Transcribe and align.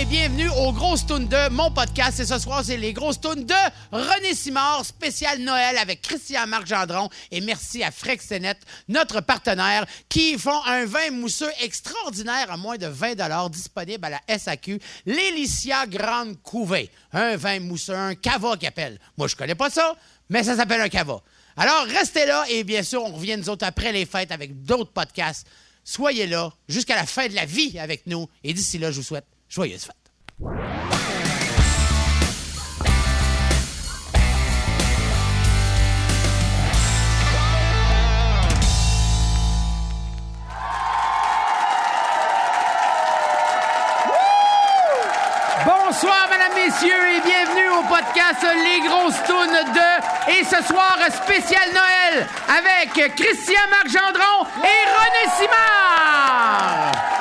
Et 0.00 0.04
bienvenue 0.04 0.48
aux 0.50 0.72
Grosses 0.72 1.06
Tunes 1.06 1.26
de 1.26 1.48
mon 1.48 1.72
podcast. 1.72 2.20
Et 2.20 2.24
ce 2.24 2.38
soir, 2.38 2.62
c'est 2.64 2.76
les 2.76 2.92
Grosses 2.92 3.20
Tunes 3.20 3.44
de 3.44 3.54
René 3.90 4.32
Simard, 4.32 4.84
spécial 4.84 5.40
Noël 5.40 5.76
avec 5.76 6.02
Christian-Marc 6.02 6.68
Gendron. 6.68 7.08
Et 7.32 7.40
merci 7.40 7.82
à 7.82 7.90
Frexenet, 7.90 8.54
notre 8.86 9.20
partenaire, 9.20 9.86
qui 10.08 10.38
font 10.38 10.62
un 10.66 10.84
vin 10.84 11.10
mousseux 11.10 11.50
extraordinaire 11.62 12.48
à 12.48 12.56
moins 12.56 12.76
de 12.76 12.86
20 12.86 13.50
disponible 13.50 14.04
à 14.04 14.10
la 14.10 14.38
SAQ. 14.38 14.78
L'Elicia 15.04 15.84
Grande 15.88 16.40
Couvée. 16.44 16.90
Un 17.12 17.36
vin 17.36 17.58
mousseux, 17.58 17.96
un 17.96 18.14
cava 18.14 18.56
qu'ils 18.56 18.68
appellent. 18.68 19.00
Moi, 19.16 19.26
je 19.26 19.34
connais 19.34 19.56
pas 19.56 19.68
ça, 19.68 19.96
mais 20.28 20.44
ça 20.44 20.54
s'appelle 20.54 20.80
un 20.80 20.88
cava. 20.88 21.20
Alors, 21.56 21.86
restez 21.86 22.24
là 22.24 22.44
et 22.48 22.62
bien 22.62 22.84
sûr, 22.84 23.02
on 23.02 23.14
revient 23.14 23.36
nous 23.36 23.48
autres 23.48 23.66
après 23.66 23.90
les 23.90 24.06
fêtes 24.06 24.30
avec 24.30 24.62
d'autres 24.62 24.92
podcasts. 24.92 25.44
Soyez 25.82 26.28
là 26.28 26.52
jusqu'à 26.68 26.94
la 26.94 27.04
fin 27.06 27.26
de 27.26 27.34
la 27.34 27.46
vie 27.46 27.80
avec 27.80 28.06
nous. 28.06 28.28
Et 28.44 28.52
d'ici 28.52 28.78
là, 28.78 28.92
je 28.92 28.98
vous 28.98 29.02
souhaite 29.02 29.26
joyeuses 29.48 29.84
fêtes. 29.84 29.94
Bonsoir, 45.64 46.28
mesdames, 46.30 46.54
messieurs, 46.54 47.08
et 47.16 47.20
bienvenue 47.22 47.70
au 47.70 47.82
podcast 47.82 48.42
Les 48.42 48.86
Grosses 48.86 49.22
Tunes 49.24 49.72
de 49.72 50.32
Et 50.32 50.44
ce 50.44 50.62
soir, 50.64 50.98
spécial 51.10 51.68
Noël 51.72 52.26
avec 52.48 53.14
Christian 53.16 53.66
Marc 53.70 53.88
Gendron 53.88 54.46
et 54.62 54.84
René 54.86 55.30
Simard. 55.36 57.17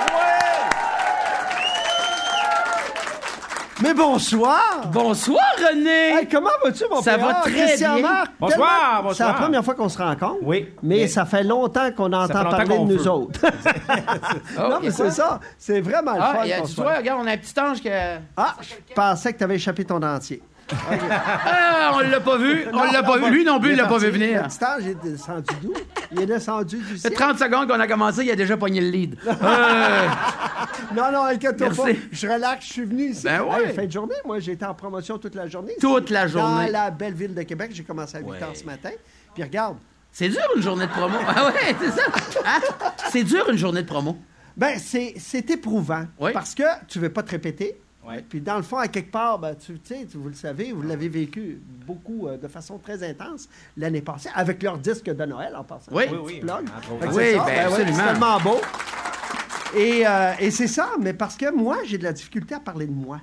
Mais 3.82 3.94
bonsoir! 3.94 4.88
Bonsoir, 4.92 5.44
René. 5.58 6.18
Hey, 6.20 6.28
comment 6.28 6.50
vas-tu, 6.64 6.84
mon 6.90 7.00
Ça 7.02 7.16
père? 7.16 7.28
va 7.28 7.34
très 7.42 7.52
Christian 7.52 7.94
bien. 7.96 8.02
Marc, 8.04 8.32
Bonsoir. 8.40 9.04
C'est 9.14 9.24
la 9.24 9.34
première 9.34 9.64
fois 9.64 9.76
qu'on 9.76 9.88
se 9.90 9.98
rencontre. 10.00 10.40
Oui. 10.42 10.70
Mais, 10.82 10.96
Mais- 10.96 11.08
ça 11.08 11.26
fait 11.26 11.44
longtemps 11.44 11.92
qu'on 11.92 12.12
entend 12.12 12.44
longtemps 12.44 12.50
parler 12.50 12.68
qu'on 12.76 12.86
de 12.86 12.94
nous 12.96 13.04
veut. 13.04 13.10
autres. 13.12 13.40
non, 14.58 14.78
Ok, 14.78 14.84
mais 14.84 14.92
c'est 14.92 15.12
ça. 15.12 15.40
C'est 15.60 15.82
vraiment 15.82 16.14
le 16.14 16.22
Ah, 16.22 16.34
fun 16.44 16.64
tu 16.66 16.74
vois, 16.82 16.96
regarde, 16.98 17.22
on 17.24 17.28
a 17.28 17.32
un 17.34 17.38
petit 17.38 17.60
ange 17.60 17.84
que. 17.84 17.90
Ah, 18.36 18.56
je 18.62 18.94
pensais 18.96 19.34
que 19.34 19.38
tu 19.38 19.44
avais 19.44 19.56
échappé 19.56 19.86
ton 19.86 20.00
dentier. 20.00 20.42
Ah, 20.72 21.92
on 21.96 22.00
l'a 22.00 22.20
pas 22.20 22.38
vu. 22.38 22.66
On 22.74 22.84
l'a 22.84 23.04
pas 23.04 23.18
vu. 23.18 23.32
Lui 23.32 23.44
non 23.46 23.60
plus, 23.60 23.72
il 23.72 23.78
l'a 23.78 23.86
pas 23.86 23.98
vu 23.98 24.10
venir. 24.10 24.44
Le 24.44 24.48
petit 24.50 24.66
ange 24.66 24.88
est 24.88 24.96
descendu 25.04 25.54
d'où? 25.62 25.74
Il 26.12 26.22
est 26.22 26.26
descendu 26.26 26.78
du 26.78 26.98
C'est 26.98 27.10
ciel. 27.10 27.14
30 27.14 27.40
secondes 27.40 27.68
qu'on 27.70 27.80
a 27.80 27.88
commencé, 27.88 28.24
il 28.24 28.32
a 28.32 28.36
déjà 28.36 28.58
pogné 28.58 28.82
le 28.82 28.90
lead. 28.90 29.18
Euh, 29.26 30.08
Non, 30.96 31.12
non, 31.12 31.24
inquiète-toi 31.26 31.70
pas. 31.70 31.84
Je 32.12 32.28
relaxe, 32.28 32.66
je 32.68 32.74
suis 32.74 32.86
venu 32.86 33.10
ici. 33.10 33.24
Ben 33.24 33.42
ouais. 33.42 33.66
Hey, 33.70 33.74
fin 33.74 33.86
de 33.86 33.92
journée, 33.92 34.16
moi, 34.26 34.40
j'ai 34.40 34.54
été 34.54 34.66
en 34.66 34.74
promotion 34.74 35.18
toute 35.18 35.36
la 35.36 35.48
journée. 35.48 35.74
Toute 35.80 36.10
la 36.10 36.28
journée. 36.28 36.68
Dans 36.68 36.72
la 36.72 36.92
belle 36.92 37.14
ville 37.14 37.34
de 37.36 37.42
Québec. 37.44 37.72
J'ai 37.74 37.84
commencé 37.84 38.18
à 38.18 38.20
8 38.22 38.26
Ouais. 38.28 38.44
heures 38.44 38.56
ce 38.56 38.64
matin. 38.64 38.90
Puis 39.34 39.44
regarde, 39.44 39.78
c'est 40.12 40.30
dur 40.30 40.40
une 40.56 40.62
journée 40.62 40.88
de 40.88 40.92
promo. 40.92 41.18
Ah 41.28 41.48
ouais, 41.48 41.76
c'est 41.80 41.92
ça. 41.92 42.04
Hein? 42.46 42.60
C'est 43.12 43.24
dur 43.24 43.50
une 43.50 43.58
journée 43.58 43.82
de 43.82 43.88
promo. 43.88 44.18
Ben, 44.56 44.80
c'est, 44.80 45.14
c'est 45.18 45.50
éprouvant. 45.52 46.06
Oui. 46.20 46.32
Parce 46.34 46.56
que 46.56 46.64
tu 46.88 47.00
veux 47.00 47.10
pas 47.10 47.24
te 47.24 47.32
répéter. 47.32 47.80
Ouais. 48.06 48.24
Puis 48.28 48.40
dans 48.42 48.58
le 48.58 48.64
fond, 48.64 48.78
à 48.78 48.88
quelque 48.88 49.12
part, 49.12 49.38
ben, 49.40 49.56
tu 49.56 49.80
tu 49.80 49.94
sais, 49.96 50.08
vous 50.14 50.30
le 50.30 50.34
savez, 50.36 50.72
vous 50.72 50.82
l'avez 50.82 51.10
vécu 51.10 51.60
beaucoup, 51.86 52.28
euh, 52.28 52.38
de 52.38 52.48
façon 52.48 52.78
très 52.78 53.04
intense 53.08 53.50
l'année 53.76 54.02
passée, 54.02 54.30
avec 54.34 54.64
leur 54.64 54.78
disque 54.78 55.06
de 55.06 55.26
Noël 55.26 55.56
en 55.56 55.64
passant. 55.64 55.92
Oui. 55.92 56.04
Oui, 56.12 56.18
oui. 56.24 56.34
Fait 56.36 57.08
que 57.08 57.14
Oui, 57.14 57.34
ben, 57.36 57.44
ouais, 57.46 57.60
absolument. 57.60 57.98
tellement 57.98 58.40
beau. 58.40 58.62
Et, 59.76 60.08
euh, 60.08 60.32
et 60.40 60.52
c'est 60.52 60.68
ça, 60.68 60.92
mais 61.00 61.14
parce 61.14 61.36
que 61.36 61.52
moi, 61.54 61.80
j'ai 61.86 61.98
de 61.98 62.04
la 62.04 62.14
difficulté 62.14 62.56
à 62.56 62.60
parler 62.60 62.88
de 62.88 62.94
moi. 62.94 63.20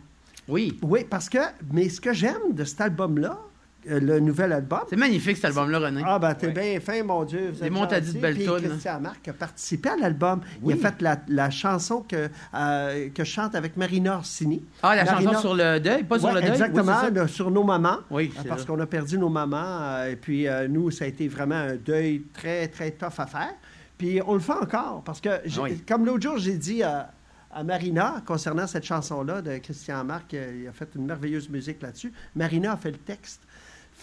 Oui. 0.46 0.78
Oui, 0.82 1.04
parce 1.08 1.28
que, 1.30 1.38
mais 1.72 1.88
ce 1.88 2.00
que 2.00 2.12
j'aime 2.12 2.52
de 2.52 2.64
cet 2.64 2.82
album-là, 2.82 3.38
le 3.86 4.20
nouvel 4.20 4.52
album, 4.52 4.80
C'est 4.88 4.96
magnifique 4.96 5.36
cet 5.36 5.46
album-là, 5.46 5.78
René. 5.78 6.02
ah, 6.06 6.18
ben, 6.18 6.34
t'es 6.34 6.48
bien 6.48 6.78
fin, 6.80 7.02
mon 7.02 7.24
Dieu. 7.24 7.52
Vous 7.52 7.62
Les 7.64 8.00
dit 8.00 8.18
de 8.18 8.32
tunes, 8.32 8.50
hein. 8.50 8.68
Christian 8.70 9.00
Marc 9.00 9.28
a 9.28 9.32
participé 9.32 9.88
à 9.90 9.96
l'album. 9.96 10.40
Il 10.64 10.72
a 10.72 10.76
fait 10.76 11.00
la, 11.02 11.16
la 11.28 11.50
chanson 11.50 12.00
que, 12.08 12.28
euh, 12.54 13.08
que 13.14 13.24
je 13.24 13.30
chante 13.30 13.54
avec 13.54 13.76
Marina 13.76 14.16
Orsini. 14.16 14.62
Ah, 14.82 14.96
la 14.96 15.04
Marina- 15.04 15.32
chanson 15.32 15.40
sur 15.40 15.54
le 15.54 15.78
deuil, 15.80 16.04
pas 16.04 16.18
sur 16.18 16.32
le 16.32 16.40
deuil? 16.40 16.50
Exactement, 16.50 16.96
Oui, 17.04 17.10
le- 17.14 17.28
sur 17.28 17.50
nos 17.50 17.64
mamans. 17.64 17.98
Oui, 18.10 18.32
Euh, 18.38 18.42
parce 18.48 18.64
qu'on 18.64 18.78
a 18.80 18.86
perdu 18.86 19.18
nos 19.18 19.28
mamans. 19.28 19.56
euh, 19.64 20.10
et 20.10 20.16
puis, 20.16 20.46
euh, 20.48 20.66
nous, 20.68 20.90
ça 20.90 21.04
a 21.04 21.08
été 21.08 21.28
vraiment 21.28 21.54
un 21.56 21.76
deuil 21.76 22.22
très, 22.32 22.68
très 22.68 22.90
tough 22.92 23.18
à 23.18 23.26
faire. 23.26 23.54
Puis, 23.98 24.20
on 24.26 24.34
le 24.34 24.40
fait 24.40 24.52
encore. 24.52 25.02
Parce 25.04 25.20
que, 25.20 25.28
oui. 25.60 25.78
comme 25.86 26.04
l'autre 26.04 26.22
jour, 26.22 26.38
j'ai 26.38 26.56
dit 26.56 26.82
à, 26.82 27.10
à 27.52 27.62
Marina, 27.62 28.16
concernant 28.26 28.66
cette 28.66 28.84
chanson-là 28.84 29.40
de 29.40 29.58
Christian 29.58 30.02
Marc, 30.04 30.32
il 30.32 30.66
a 30.68 30.72
fait 30.72 30.88
une 30.96 31.06
merveilleuse 31.06 31.48
musique 31.48 31.80
là-dessus. 31.80 32.12
Marina 32.34 32.72
a 32.72 32.76
fait 32.76 32.90
le 32.90 32.96
texte. 32.98 33.42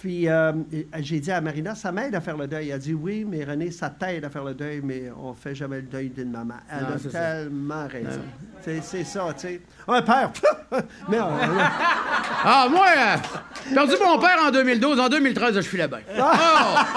Puis 0.02 0.28
euh, 0.28 0.52
j'ai 1.00 1.20
dit 1.20 1.32
à 1.32 1.40
Marina, 1.42 1.76
ça 1.76 1.92
m'aide 1.92 2.16
à 2.16 2.22
faire 2.22 2.36
le 2.36 2.48
deuil. 2.48 2.70
Elle 2.70 2.74
a 2.76 2.78
dit 2.80 2.94
oui, 2.96 3.24
mais 3.24 3.44
René, 3.44 3.70
ça 3.70 3.88
t'aide 3.92 4.26
à 4.26 4.32
faire 4.32 4.44
le 4.44 4.56
deuil, 4.56 4.82
mais 4.84 5.12
on 5.16 5.36
fait 5.36 5.54
jamais 5.54 5.76
le 5.76 5.84
deuil 5.84 6.10
d'une 6.10 6.32
maman. 6.32 6.56
Elle 6.72 6.86
Non, 6.86 6.96
a 6.96 6.98
ça. 6.98 7.10
tellement 7.10 7.88
raison. 7.88 8.22
C'est 8.82 9.04
ça, 9.04 9.28
tu 9.36 9.42
sais. 9.42 9.62
Un 9.88 10.02
père, 10.02 10.32
mais 11.08 11.20
Ah, 12.44 12.68
moi, 12.68 12.88
j'ai 13.70 13.76
perdu 13.76 13.94
mon 14.04 14.18
père 14.18 14.38
en 14.44 14.50
2012. 14.50 15.00
En 15.00 15.08
2013, 15.08 15.56
je 15.58 15.62
filais 15.62 15.88
bien. 15.88 16.00
Ah! 16.20 16.88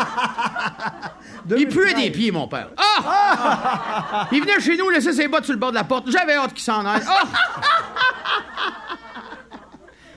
Il 1.55 1.69
puait 1.69 1.93
des 1.93 2.11
pieds, 2.11 2.31
mon 2.31 2.49
père. 2.49 2.69
Ah! 2.79 4.29
Il 4.33 4.41
venait 4.41 4.61
chez 4.61 4.79
nous, 4.79 4.89
laisser 4.89 5.13
ses 5.13 5.29
bottes 5.29 5.45
sur 5.45 5.53
le 5.53 5.59
bord 5.61 5.71
de 5.73 5.77
la 5.77 5.85
porte. 5.85 6.11
J'avais 6.11 6.37
hâte 6.37 6.55
qu'il 6.55 6.63
s'en 6.65 6.87
aille. 6.87 7.03
Ah! 7.07 7.23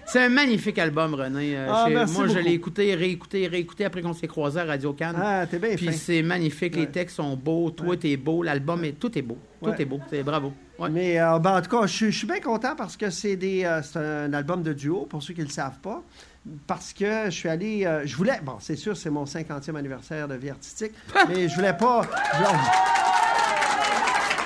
C'est 0.09 0.23
un 0.23 0.29
magnifique 0.29 0.79
album, 0.79 1.13
René. 1.15 1.57
Euh, 1.57 1.67
Ah, 1.69 1.85
merci 1.89 2.13
moi, 2.17 2.27
je 2.27 2.39
l'ai 2.39 2.53
écouté, 2.53 2.95
réécouté, 2.95 3.45
réécouté 3.47 3.83
après 3.85 4.01
qu'on 4.01 4.13
s'est 4.13 4.27
croisés 4.27 4.61
à 4.61 4.63
Radio 4.63 4.93
Cannes. 4.93 5.17
Ah, 5.21 5.45
t'es 5.45 5.59
bien 5.59 5.75
Puis 5.75 5.91
c'est 5.93 6.21
magnifique. 6.21 6.75
Les 6.75 6.83
Ouais. 6.83 6.87
textes 6.87 7.17
sont 7.17 7.35
beaux. 7.35 7.71
Toi, 7.71 7.97
t'es 7.97 8.15
beau. 8.15 8.41
L'album, 8.41 8.83
est... 8.85 8.93
tout 8.93 9.17
est 9.17 9.21
beau. 9.21 9.37
Tout 9.61 9.69
Ouais. 9.69 9.75
est 9.81 9.85
beau. 9.85 9.99
C'est 10.09 10.23
bravo. 10.23 10.53
Ouais. 10.79 10.89
Mais 10.89 11.19
euh, 11.19 11.39
ben, 11.39 11.57
en 11.57 11.61
tout 11.61 11.69
cas, 11.69 11.85
je, 11.87 11.93
suis- 11.93 12.11
je 12.11 12.17
suis 12.19 12.27
bien 12.27 12.39
content 12.39 12.73
parce 12.77 12.95
que 12.95 13.09
c'est 13.09 13.35
des 13.35 13.65
euh, 13.65 13.81
c'est 13.83 13.99
un 13.99 14.31
album 14.33 14.63
de 14.63 14.71
duo, 14.71 15.05
pour 15.09 15.21
ceux 15.21 15.33
qui 15.33 15.41
ne 15.41 15.45
le 15.45 15.51
savent 15.51 15.79
pas. 15.81 16.01
Parce 16.65 16.93
que 16.93 17.25
je 17.25 17.31
suis 17.31 17.49
allé. 17.49 17.85
euh, 17.85 18.03
je 18.05 18.15
voulais. 18.15 18.39
Bon, 18.43 18.55
c'est 18.61 18.77
sûr, 18.77 18.95
c'est 18.95 19.09
mon 19.09 19.25
50e 19.25 19.75
anniversaire 19.75 20.29
de 20.29 20.35
vie 20.35 20.51
artistique. 20.51 20.93
mais 21.27 21.49
je 21.49 21.55
voulais 21.55 21.73
pas. 21.73 22.03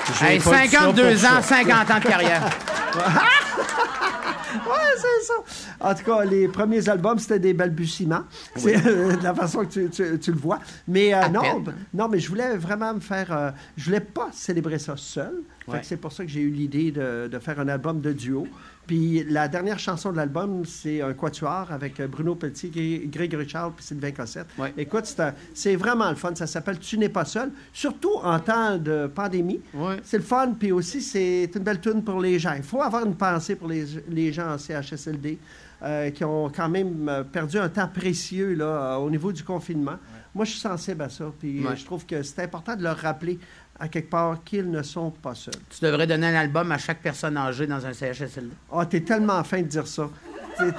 je- 0.07 0.25
Hey, 0.25 0.39
pas 0.39 0.63
dit 0.63 0.69
ça 0.69 0.79
52 0.79 1.01
pour 1.03 1.11
ans, 1.11 1.17
ça. 1.17 1.41
50 1.43 1.91
ans 1.91 1.99
de 1.99 2.03
carrière. 2.03 2.49
Ouais, 4.53 4.95
c'est 4.97 5.25
ça. 5.25 5.33
En 5.79 5.93
tout 5.95 6.03
cas, 6.03 6.25
les 6.25 6.47
premiers 6.47 6.87
albums, 6.89 7.19
c'était 7.19 7.39
des 7.39 7.53
balbutiements. 7.53 8.23
C'est 8.55 8.85
euh, 8.85 9.15
de 9.15 9.23
la 9.23 9.33
façon 9.33 9.59
que 9.65 9.71
tu, 9.71 9.89
tu- 9.89 10.19
tu 10.19 10.31
le 10.31 10.37
vois. 10.37 10.59
Mais 10.87 11.13
euh, 11.13 11.27
non, 11.29 11.41
peine. 11.41 11.63
b- 11.63 11.73
non, 11.93 12.07
mais 12.09 12.19
je 12.19 12.27
voulais 12.29 12.57
vraiment 12.57 12.93
me 12.93 12.99
faire. 12.99 13.31
euh, 13.31 13.51
je 13.77 13.85
voulais 13.85 13.99
pas 13.99 14.29
célébrer 14.33 14.79
ça 14.79 14.93
seul. 14.97 15.33
Ouais. 15.67 15.79
c'est 15.83 15.97
pour 15.97 16.11
ça 16.11 16.25
que 16.25 16.29
j'ai 16.31 16.41
eu 16.41 16.49
l'idée 16.49 16.91
de, 16.91 17.27
de 17.31 17.39
faire 17.39 17.59
un 17.59 17.67
album 17.67 18.01
de 18.01 18.11
duo. 18.11 18.47
Puis 18.91 19.23
la 19.29 19.47
dernière 19.47 19.79
chanson 19.79 20.11
de 20.11 20.17
l'album, 20.17 20.65
c'est 20.65 21.01
un 21.01 21.13
quatuor 21.13 21.67
avec 21.71 21.97
euh, 22.01 22.07
Bruno 22.07 22.35
Pelletier, 22.35 22.69
Gré- 22.69 23.07
Grégory 23.09 23.47
Charles 23.47 23.71
puis 23.73 23.85
Sylvain 23.85 24.11
Cossette. 24.11 24.47
Ouais. 24.57 24.73
Écoute, 24.77 25.15
c'est 25.53 25.77
vraiment 25.77 26.09
le 26.09 26.17
fun. 26.17 26.35
Ça 26.35 26.45
s'appelle 26.45 26.77
Tu 26.77 26.97
n'es 26.97 27.07
pas 27.07 27.23
seul, 27.23 27.51
surtout 27.71 28.15
en 28.21 28.37
temps 28.41 28.77
de 28.77 29.07
pandémie. 29.07 29.61
Ouais. 29.73 29.95
C'est 30.03 30.17
le 30.17 30.23
fun, 30.23 30.53
puis 30.59 30.73
aussi, 30.73 31.01
c'est 31.01 31.49
une 31.55 31.63
belle 31.63 31.79
tune 31.79 32.03
pour 32.03 32.19
les 32.19 32.37
gens. 32.37 32.51
Il 32.57 32.63
faut 32.63 32.81
avoir 32.81 33.05
une 33.05 33.15
pensée 33.15 33.55
pour 33.55 33.69
les, 33.69 33.85
les 34.09 34.33
gens 34.33 34.51
en 34.55 34.57
CHSLD 34.57 35.37
euh, 35.83 36.09
qui 36.09 36.25
ont 36.25 36.49
quand 36.53 36.67
même 36.67 37.07
euh, 37.07 37.23
perdu 37.23 37.59
un 37.59 37.69
temps 37.69 37.87
précieux 37.87 38.55
là, 38.55 38.65
euh, 38.65 38.95
au 38.97 39.09
niveau 39.09 39.31
du 39.31 39.41
confinement. 39.45 39.95
Moi, 40.35 40.43
je 40.45 40.51
suis 40.51 40.59
sensible 40.59 41.01
à 41.01 41.09
ça, 41.09 41.25
puis 41.39 41.65
Ouais. 41.65 41.75
je 41.77 41.83
trouve 41.85 42.05
que 42.05 42.23
c'est 42.23 42.41
important 42.43 42.75
de 42.75 42.83
leur 42.83 42.97
rappeler 42.97 43.39
à 43.81 43.87
quelque 43.87 44.11
part 44.11 44.37
qu'ils 44.45 44.69
ne 44.69 44.83
sont 44.83 45.09
pas 45.09 45.33
seuls. 45.33 45.55
Tu 45.71 45.83
devrais 45.83 46.05
donner 46.05 46.27
un 46.27 46.35
album 46.39 46.71
à 46.71 46.77
chaque 46.77 47.01
personne 47.01 47.35
âgée 47.35 47.65
dans 47.65 47.83
un 47.83 47.93
CHSLD. 47.93 48.51
Ah, 48.71 48.85
t'es 48.85 49.01
tellement 49.01 49.43
fin 49.43 49.57
de 49.57 49.67
dire 49.67 49.87
ça. 49.87 50.07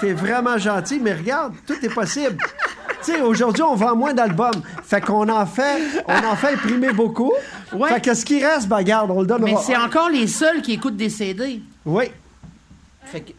T'es- 0.00 0.12
vraiment 0.12 0.56
gentil, 0.56 1.00
mais 1.00 1.12
regarde, 1.14 1.54
tout 1.66 1.74
est 1.84 1.92
possible. 1.92 2.36
Tu 3.04 3.10
sais, 3.12 3.20
aujourd'hui, 3.20 3.64
on 3.64 3.74
vend 3.74 3.96
moins 3.96 4.14
d'albums. 4.14 4.62
Fait 4.84 5.00
qu'on 5.00 5.28
en 5.28 5.44
fait, 5.46 6.04
on 6.06 6.24
en 6.24 6.36
fait 6.36 6.54
imprimer 6.54 6.92
beaucoup. 6.92 7.32
Ouais. 7.72 7.88
Fait 7.88 8.00
que 8.00 8.14
ce 8.14 8.24
qui 8.24 8.44
reste, 8.44 8.68
ben, 8.68 8.82
garde, 8.84 9.10
on 9.10 9.20
le 9.22 9.26
donnera. 9.26 9.50
Mais 9.50 9.56
c'est 9.60 9.76
encore 9.76 10.08
les 10.08 10.28
seuls 10.28 10.62
qui 10.62 10.74
écoutent 10.74 10.96
des 10.96 11.10
CD. 11.10 11.60
Oui. 11.84 12.04
Fait 13.06 13.22
que- 13.22 13.32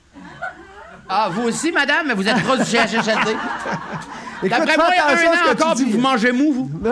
Ah, 1.07 1.30
vous 1.31 1.44
aussi, 1.44 1.71
madame, 1.71 2.07
mais 2.07 2.13
vous 2.15 2.27
êtes 2.27 2.42
proche 2.44 2.60
du 2.60 2.65
CHSLD. 2.65 3.36
D'après 4.50 4.78
moi, 4.78 4.88
il 4.92 4.98
y 4.98 5.00
a 5.00 5.07
un 5.07 5.50
an 5.50 5.51
encore, 5.51 5.75
puis 5.75 5.92
vous 5.92 6.00
mangez 6.00 6.31
mou, 6.31 6.54
vous. 6.54 6.72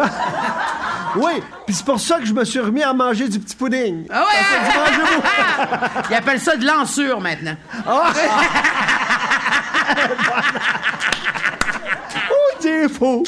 Oui, 1.18 1.32
puis 1.66 1.76
c'est 1.76 1.84
pour 1.84 2.00
ça 2.00 2.20
que 2.20 2.26
je 2.26 2.34
me 2.34 2.46
suis 2.46 2.60
remis 2.62 2.84
à 2.84 2.94
manger 2.94 3.28
du 3.28 3.38
petit 3.38 3.54
pudding. 3.54 4.06
Ah 4.10 4.24
ouais! 4.24 6.02
Ils 6.10 6.16
appellent 6.16 6.40
ça 6.40 6.56
de 6.56 6.66
l'ensure, 6.66 7.20
maintenant. 7.20 7.56
Oh, 12.34 12.58
t'es 12.62 12.88
faux! 12.88 13.24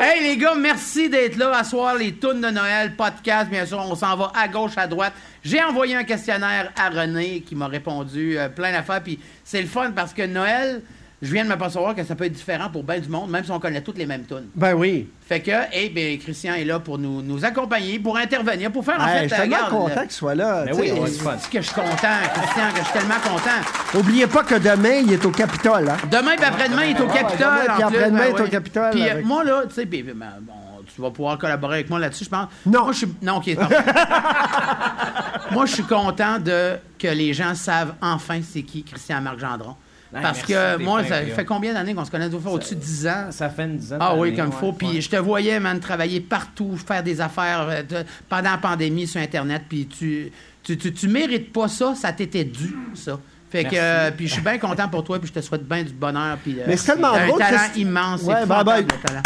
Hey 0.00 0.22
les 0.22 0.36
gars, 0.36 0.54
merci 0.54 1.08
d'être 1.08 1.36
là 1.36 1.56
à 1.56 1.64
soir 1.64 1.94
les 1.94 2.14
tunes 2.14 2.40
de 2.40 2.50
Noël 2.50 2.94
podcast. 2.94 3.48
Bien 3.48 3.64
sûr, 3.64 3.78
on 3.78 3.94
s'en 3.94 4.16
va 4.16 4.32
à 4.34 4.48
gauche, 4.48 4.72
à 4.76 4.86
droite. 4.86 5.12
J'ai 5.42 5.62
envoyé 5.62 5.96
un 5.96 6.04
questionnaire 6.04 6.72
à 6.76 6.88
René 6.90 7.40
qui 7.40 7.54
m'a 7.54 7.66
répondu 7.68 8.36
euh, 8.38 8.48
plein 8.48 8.72
d'affaires. 8.72 9.02
Puis 9.02 9.18
c'est 9.44 9.62
le 9.62 9.68
fun 9.68 9.92
parce 9.92 10.12
que 10.12 10.26
Noël, 10.26 10.82
je 11.22 11.32
viens 11.32 11.44
de 11.44 11.48
m'apercevoir 11.48 11.94
que 11.94 12.04
ça 12.04 12.14
peut 12.14 12.24
être 12.24 12.32
différent 12.34 12.68
pour 12.70 12.84
bien 12.84 12.98
du 12.98 13.08
monde, 13.08 13.30
même 13.30 13.42
si 13.44 13.50
on 13.50 13.58
connaît 13.58 13.80
toutes 13.80 13.96
les 13.96 14.04
mêmes 14.06 14.24
tunes. 14.26 14.48
Ben 14.54 14.74
oui. 14.74 15.08
Fait 15.26 15.40
que, 15.40 15.50
eh 15.72 15.88
bien, 15.88 16.16
Christian 16.18 16.54
est 16.54 16.64
là 16.64 16.78
pour 16.78 16.98
nous, 16.98 17.22
nous 17.22 17.44
accompagner, 17.44 17.98
pour 17.98 18.16
intervenir, 18.16 18.70
pour 18.70 18.84
faire 18.84 19.00
en 19.00 19.06
Hey, 19.06 19.20
fait. 19.20 19.28
je 19.30 19.34
suis 19.34 19.36
tellement 19.42 19.56
regarde, 19.56 19.70
content 19.70 20.00
qu'il 20.02 20.10
soit 20.10 20.34
là. 20.34 20.64
Ben 20.66 20.74
tu 20.74 20.80
oui. 20.80 20.90
Dis 20.92 21.48
que 21.50 21.60
je 21.62 21.66
suis 21.66 21.74
content, 21.74 22.18
Christian, 22.34 22.70
que 22.72 22.78
je 22.80 22.84
suis 22.84 22.92
tellement 22.92 23.20
content. 23.22 23.98
Oubliez 23.98 24.26
pas 24.26 24.44
que 24.44 24.54
demain, 24.56 25.00
il 25.04 25.12
est 25.12 25.24
au 25.24 25.30
Capitole. 25.30 25.88
Hein? 25.88 25.96
Demain 26.10 26.36
puis 26.36 26.44
après-demain, 26.44 26.84
il 26.84 26.96
est 26.96 27.00
au 27.00 27.08
Ah 27.10 27.14
Capitole. 27.14 27.38
demain 27.38 27.74
puis 27.74 27.82
après-demain, 27.82 28.18
ben 28.18 28.24
il 28.28 28.36
est 28.36 28.40
au. 28.40 28.48
Capitole 28.50 28.90
Puis 28.92 29.02
euh, 29.08 29.10
avec- 29.12 29.24
moi, 29.24 29.42
là, 29.44 29.62
tu 29.68 29.74
sais, 29.74 29.86
puis, 29.86 30.02
ben, 30.02 30.14
bon, 30.42 30.52
tu 30.94 31.00
vas 31.00 31.10
pouvoir 31.10 31.38
collaborer 31.38 31.76
avec 31.76 31.90
moi 31.90 31.98
là-dessus, 31.98 32.24
je 32.24 32.30
pense. 32.30 32.48
Non. 32.66 32.84
Moi, 32.84 32.92
je 32.92 32.98
suis... 32.98 33.08
Non, 33.22 33.36
OK, 33.38 33.54
pardon. 33.56 33.74
moi, 35.50 35.66
je 35.66 35.72
suis 35.72 35.82
content 35.84 36.38
de 36.38 36.76
que 36.98 37.08
les 37.08 37.32
gens 37.34 37.54
savent 37.54 37.94
enfin 38.00 38.40
c'est 38.42 38.62
qui 38.62 38.82
Christian-Marc 38.84 39.38
Gendron. 39.38 39.74
Ouais, 40.12 40.22
Parce 40.22 40.42
que 40.42 40.76
moi, 40.78 41.02
ça 41.04 41.22
fait 41.22 41.44
combien 41.44 41.74
d'années 41.74 41.94
qu'on 41.94 42.04
se 42.04 42.10
connaît? 42.10 42.30
Ça 42.30 42.38
fait 42.38 42.48
au-dessus 42.48 42.74
de 42.76 42.80
10 42.80 43.06
ans? 43.08 43.26
Ça 43.30 43.48
fait 43.50 43.64
une 43.64 43.76
dizaine 43.76 43.98
Ah 44.00 44.14
oui, 44.14 44.34
comme 44.36 44.46
il 44.46 44.48
ouais, 44.54 44.60
faut. 44.60 44.72
Puis 44.72 44.86
ouais. 44.88 45.00
je 45.00 45.10
te 45.10 45.16
voyais, 45.16 45.58
man, 45.58 45.80
travailler 45.80 46.20
partout, 46.20 46.76
faire 46.76 47.02
des 47.02 47.20
affaires 47.20 47.66
euh, 47.68 47.82
de- 47.82 48.04
pendant 48.28 48.52
la 48.52 48.58
pandémie 48.58 49.06
sur 49.06 49.20
Internet. 49.20 49.62
Puis 49.68 49.86
tu, 49.86 50.30
tu, 50.62 50.78
tu, 50.78 50.92
tu 50.92 51.08
mérites 51.08 51.52
pas 51.52 51.68
ça, 51.68 51.94
ça 51.94 52.12
t'était 52.12 52.44
dû, 52.44 52.74
ça. 52.94 53.18
Fait 53.50 53.64
que, 53.64 53.70
euh, 53.74 54.10
puis 54.10 54.26
je 54.26 54.32
suis 54.34 54.42
bien 54.42 54.58
content 54.58 54.88
pour 54.88 55.04
toi, 55.04 55.18
puis 55.18 55.28
je 55.28 55.32
te 55.32 55.40
souhaite 55.40 55.66
bien 55.66 55.82
du 55.82 55.92
bonheur. 55.92 56.36
Puis, 56.42 56.56
euh, 56.60 56.64
Mais 56.66 56.76
c'est 56.76 56.92
tellement 56.92 57.12
un 57.12 57.26
drôle, 57.26 57.38
talent 57.38 57.58
immense. 57.76 58.22
Ouais, 58.22 58.42
le 58.42 58.46
talent. 58.48 59.22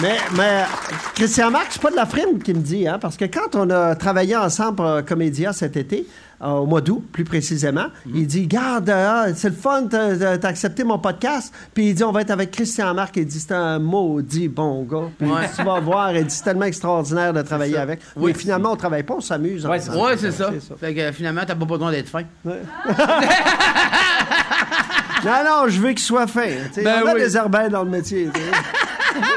Mais, 0.00 0.16
mais 0.36 0.62
Christian 1.14 1.50
Marc, 1.50 1.66
c'est 1.70 1.82
pas 1.82 1.90
de 1.90 1.96
la 1.96 2.06
frime 2.06 2.40
qui 2.42 2.54
me 2.54 2.60
dit, 2.60 2.86
hein, 2.86 2.98
parce 3.00 3.16
que 3.16 3.24
quand 3.24 3.54
on 3.56 3.68
a 3.70 3.96
travaillé 3.96 4.36
ensemble 4.36 4.76
pour 4.76 4.86
euh, 4.86 5.02
Comédia 5.02 5.52
cet 5.52 5.76
été, 5.76 6.06
euh, 6.40 6.46
au 6.50 6.66
mois 6.66 6.80
d'août, 6.80 7.04
plus 7.12 7.24
précisément, 7.24 7.86
Mhm. 8.06 8.12
il 8.14 8.26
dit 8.28 8.46
Garde, 8.46 8.88
euh, 8.90 9.32
c'est 9.34 9.48
le 9.48 9.56
fun, 9.56 9.88
t'as 9.90 10.36
accepté 10.48 10.84
mon 10.84 11.00
podcast. 11.00 11.52
Puis 11.74 11.88
il 11.88 11.94
dit 11.96 12.04
On 12.04 12.12
va 12.12 12.20
être 12.20 12.30
avec 12.30 12.52
Christian 12.52 12.94
Marc. 12.94 13.16
Il 13.16 13.26
dit 13.26 13.40
C'est 13.40 13.50
un 13.54 13.80
maudit 13.80 14.46
bon 14.46 14.84
gars. 14.84 15.08
Puis 15.18 15.28
Ouais. 15.28 15.50
tu 15.56 15.64
vas 15.64 15.80
voir, 15.80 16.14
il 16.14 16.24
dit 16.26 16.34
C'est 16.34 16.44
tellement 16.44 16.66
extraordinaire 16.66 17.32
de 17.32 17.42
travailler 17.42 17.78
avec. 17.78 17.98
Oui. 18.14 18.30
Mais 18.32 18.38
finalement, 18.38 18.70
on 18.72 18.76
travaille 18.76 19.02
pas, 19.02 19.14
on 19.14 19.20
s'amuse. 19.20 19.66
Ouais, 19.66 19.80
c'est 19.80 20.30
ça. 20.30 20.50
Fait 20.78 20.94
que 20.94 21.10
finalement, 21.10 21.40
t'as 21.44 21.56
pas 21.56 21.64
besoin 21.64 21.90
d'être 21.90 22.08
fin. 22.08 22.22
Non, 25.24 25.32
non, 25.44 25.68
je 25.68 25.80
veux 25.80 25.88
qu'il 25.88 25.98
soit 25.98 26.28
fin. 26.28 26.46
Ben 26.76 27.02
on 27.04 27.08
a 27.08 27.14
oui. 27.14 27.20
des 27.22 27.70
dans 27.70 27.82
le 27.82 27.90
métier. 27.90 28.30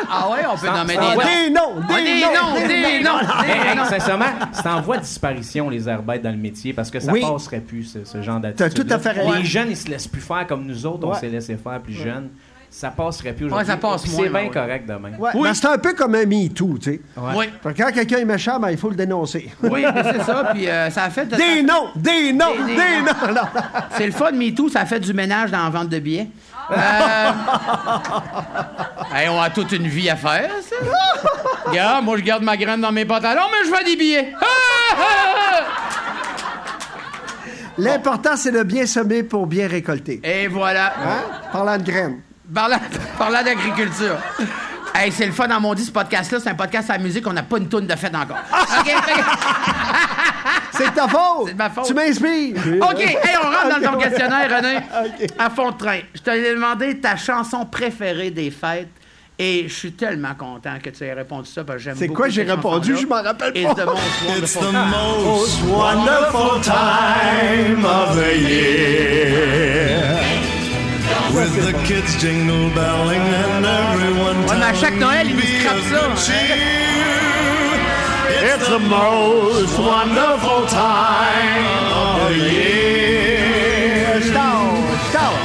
Ah 0.10 0.30
ouais, 0.32 0.40
on 0.52 0.58
peut 0.58 0.68
nommer 0.68 0.94
des 0.96 1.00
noms. 1.00 1.16
des 1.18 1.50
noms, 1.50 1.88
des, 1.88 2.04
des 2.04 2.22
noms, 2.22 2.68
des 2.68 3.04
noms, 3.04 3.20
hey, 3.44 3.76
noms. 3.78 3.86
sincèrement, 3.86 4.26
c'est 4.52 4.68
en 4.68 4.82
voie 4.82 4.98
de 4.98 5.02
disparition, 5.04 5.70
les 5.70 5.88
herbettes 5.88 6.22
dans 6.22 6.32
le 6.32 6.38
métier, 6.38 6.74
parce 6.74 6.92
que 6.92 7.00
ça 7.00 7.12
Oui. 7.12 7.22
passerait 7.22 7.60
plus, 7.62 7.84
ce, 7.84 8.04
ce 8.04 8.22
genre 8.22 8.40
d'attitude. 8.40 8.88
T'as 8.88 8.98
tout 9.00 9.10
à 9.10 9.14
fait. 9.14 9.38
Les 9.40 9.46
jeunes, 9.46 9.70
ils 9.70 9.78
se 9.78 9.90
laissent 9.90 10.08
plus 10.08 10.22
faire 10.22 10.46
comme 10.48 10.66
nous 10.66 10.86
autres, 10.86 11.08
on 11.08 11.14
s'est 11.14 11.30
laissé 11.30 11.56
faire 11.58 11.80
plus 11.82 11.94
jeunes. 11.94 12.30
Ça 12.74 12.90
passerait 12.90 13.34
plus 13.34 13.48
aujourd'hui. 13.48 13.68
ça 13.68 13.76
passe 13.76 14.08
moins, 14.08 14.24
C'est 14.24 14.30
bien 14.30 14.40
ouais. 14.44 14.50
correct 14.50 14.86
demain. 14.88 15.10
Ouais, 15.20 15.32
Oui. 15.34 15.44
ben, 15.44 15.54
c'est 15.54 15.68
un 15.68 15.78
peu 15.78 15.94
comme 15.94 16.16
un 16.16 16.26
MeToo, 16.26 16.78
tu 16.78 16.92
sais. 16.94 17.02
Ouais. 17.18 17.34
Oui, 17.36 17.50
Quand 17.78 17.92
quelqu'un 17.92 18.18
est 18.20 18.26
méchant, 18.26 18.60
ben, 18.62 18.70
il 18.72 18.78
faut 18.78 18.90
le 18.90 18.96
dénoncer. 18.96 19.52
oui, 19.64 19.84
mais 19.94 20.04
c'est 20.04 20.24
ça. 20.24 20.52
Puis 20.54 20.70
euh, 20.70 20.90
ça 20.90 21.04
a 21.04 21.10
fait. 21.10 21.26
Des 21.26 21.36
ça- 21.38 21.62
noms, 21.64 21.90
des 21.98 22.32
noms, 22.32 22.56
Des- 22.66 22.74
des, 22.74 22.76
des 22.76 23.02
noms. 23.02 23.42
C'est 23.98 24.06
le 24.06 24.14
fun, 24.14 24.32
MeToo, 24.32 24.70
ça 24.70 24.80
a 24.82 24.86
fait 24.86 25.02
du 25.02 25.14
ménage 25.14 25.52
dans 25.52 25.62
la 25.66 25.70
vente 25.70 25.90
de 25.90 26.00
billets. 26.00 26.28
Euh... 26.72 26.76
hey, 29.16 29.28
on 29.28 29.42
a 29.42 29.50
toute 29.50 29.74
une 29.74 29.88
vie 29.88 30.10
à 30.10 30.16
faire, 30.16 30.50
ça. 30.62 30.76
Regarde, 31.70 32.06
moi, 32.06 32.16
je 32.18 32.24
garde 32.24 32.44
ma 32.44 32.56
graine 32.56 32.80
dans 32.80 32.94
mes 32.94 33.04
pantalons, 33.04 33.42
mais 33.52 33.66
je 33.68 33.70
vends 33.72 33.86
des 33.86 33.98
billets. 33.98 34.34
Ah, 34.40 34.46
ah, 34.46 34.96
ah. 35.54 35.64
L'important, 37.78 38.38
c'est 38.38 38.52
de 38.52 38.64
bien 38.64 38.86
semer 38.86 39.24
pour 39.24 39.46
bien 39.48 39.68
récolter. 39.68 40.22
Et 40.24 40.48
voilà. 40.48 40.94
Hein? 40.98 41.24
Parlant 41.52 41.78
de 41.78 41.84
graines. 41.84 42.20
Parlant, 42.54 42.78
parlant 43.18 43.44
d'agriculture. 43.44 44.18
Hey, 44.94 45.12
c'est 45.12 45.26
le 45.26 45.32
fun 45.32 45.48
dans 45.48 45.60
mon 45.62 45.74
dit, 45.74 45.86
ce 45.86 45.92
podcast-là. 45.92 46.40
C'est 46.42 46.50
un 46.50 46.56
podcast 46.56 46.90
à 46.90 46.94
la 46.98 47.00
musique. 47.04 47.26
On 47.26 47.34
n'a 47.34 47.44
pas 47.44 47.58
une 47.58 47.70
toune 47.70 47.88
de 47.88 47.96
fête 47.96 48.14
encore. 48.16 48.38
C'est 50.74 50.90
de 50.90 50.96
ta 50.96 51.08
faute. 51.08 51.48
C'est 51.48 51.54
de 51.54 51.58
ma 51.58 51.70
faute. 51.70 51.86
Tu 51.86 51.94
m'inspires. 51.94 52.56
OK, 52.82 53.00
hey, 53.00 53.18
on 53.42 53.48
rentre 53.48 53.80
dans 53.80 53.92
ton 53.92 53.98
questionnaire, 54.04 54.50
René. 54.58 54.80
À 55.38 55.50
fond 55.50 55.72
de 55.72 55.78
train. 55.78 56.00
Je 56.16 56.22
t'ai 56.22 56.54
demandé 56.56 57.00
ta 57.00 57.16
chanson 57.16 57.66
préférée 57.66 58.32
des 58.32 58.52
fêtes. 58.52 58.90
Et 59.40 59.68
je 59.68 59.74
suis 59.74 59.94
tellement 59.94 60.36
content 60.36 60.78
que 60.84 60.90
tu 60.92 61.04
aies 61.04 61.14
répondu 61.14 61.50
ça 61.50 61.64
parce 61.64 61.78
que 61.78 61.84
j'aime 61.84 61.96
C'est 61.98 62.08
beaucoup 62.08 62.22
quoi 62.22 62.30
j'ai 62.30 62.44
répondu? 62.44 62.96
Je 62.96 63.08
m'en 63.08 63.24
rappelle 63.24 63.56
It's 63.56 63.74
pas. 63.74 63.82
the 63.82 63.86
most 63.86 64.38
It's 64.38 64.54
the 64.54 64.72
most 64.72 65.64
wonderful 65.64 66.62
time 66.62 67.84
of 67.86 68.16
the 68.18 68.36
year. 68.38 70.02
Ouais, 71.34 71.48
mais 74.58 74.66
à 74.66 74.74
chaque 74.74 74.96
Noël, 74.96 75.28
ils 75.30 75.36
nous 75.36 75.42
scrapent 75.42 76.18
ça. 76.18 76.34
It's 78.44 78.68
the 78.68 78.80
most 78.80 79.78
wonderful 79.78 80.66
time 80.68 81.92
of 81.94 82.28
the 82.28 82.36
year. 82.38 83.12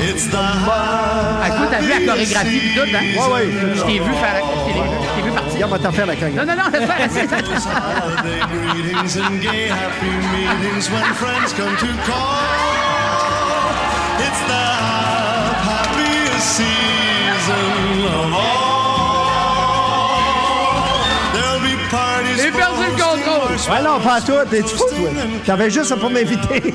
It's 0.09 0.29
the 0.29 0.37
Ah, 0.37 1.51
toi, 1.51 1.67
t'as 1.71 1.81
vu 1.81 1.89
la 1.89 2.01
chorégraphie 2.13 2.61
pis 2.61 2.75
tout, 2.75 2.81
hein? 2.83 3.03
Ouais, 3.17 3.29
ouais. 3.35 3.49
Je 3.75 3.83
t'ai 3.83 3.99
vu 3.99 4.13
faire... 4.15 4.43
Je 4.67 4.73
t'ai 4.73 4.79
je 4.79 5.15
t'ai 5.15 5.23
vu 5.23 5.31
partir. 5.33 5.55
Regarde, 5.55 5.73
on 5.73 5.77
va 5.77 5.79
t'en 5.79 5.93
faire 5.93 6.07
la 6.07 6.17
cogne. 6.17 6.35
Non, 6.35 6.47
non, 6.47 6.55
non, 6.57 6.71
laisse 6.73 6.87
faire, 6.87 6.99
laisse 6.99 7.13
faire. 7.13 7.43
Those 7.43 7.67
holiday 7.67 8.41
greetings 8.53 9.17
and 9.17 9.41
gay 9.43 9.69
happy 9.69 10.13
meetings 10.33 10.91
when 10.91 11.05
friends 11.15 11.53
come 11.55 11.77
to 11.77 11.87
call. 12.07 12.39
It's 14.21 14.41
the 14.47 14.76
J'ai 22.37 22.51
perdu 22.51 22.83
le 22.85 22.93
contrôle. 22.93 23.73
Ouais, 23.73 23.83
non, 23.83 24.01
pas 24.01 24.21
toi. 24.21 24.45
T'es-tu 24.45 24.69
fou, 24.69 24.85
toi? 24.91 25.11
T'avais 25.45 25.71
juste 25.71 25.91
à 25.93 25.97
pas 25.97 26.09
m'inviter. 26.09 26.75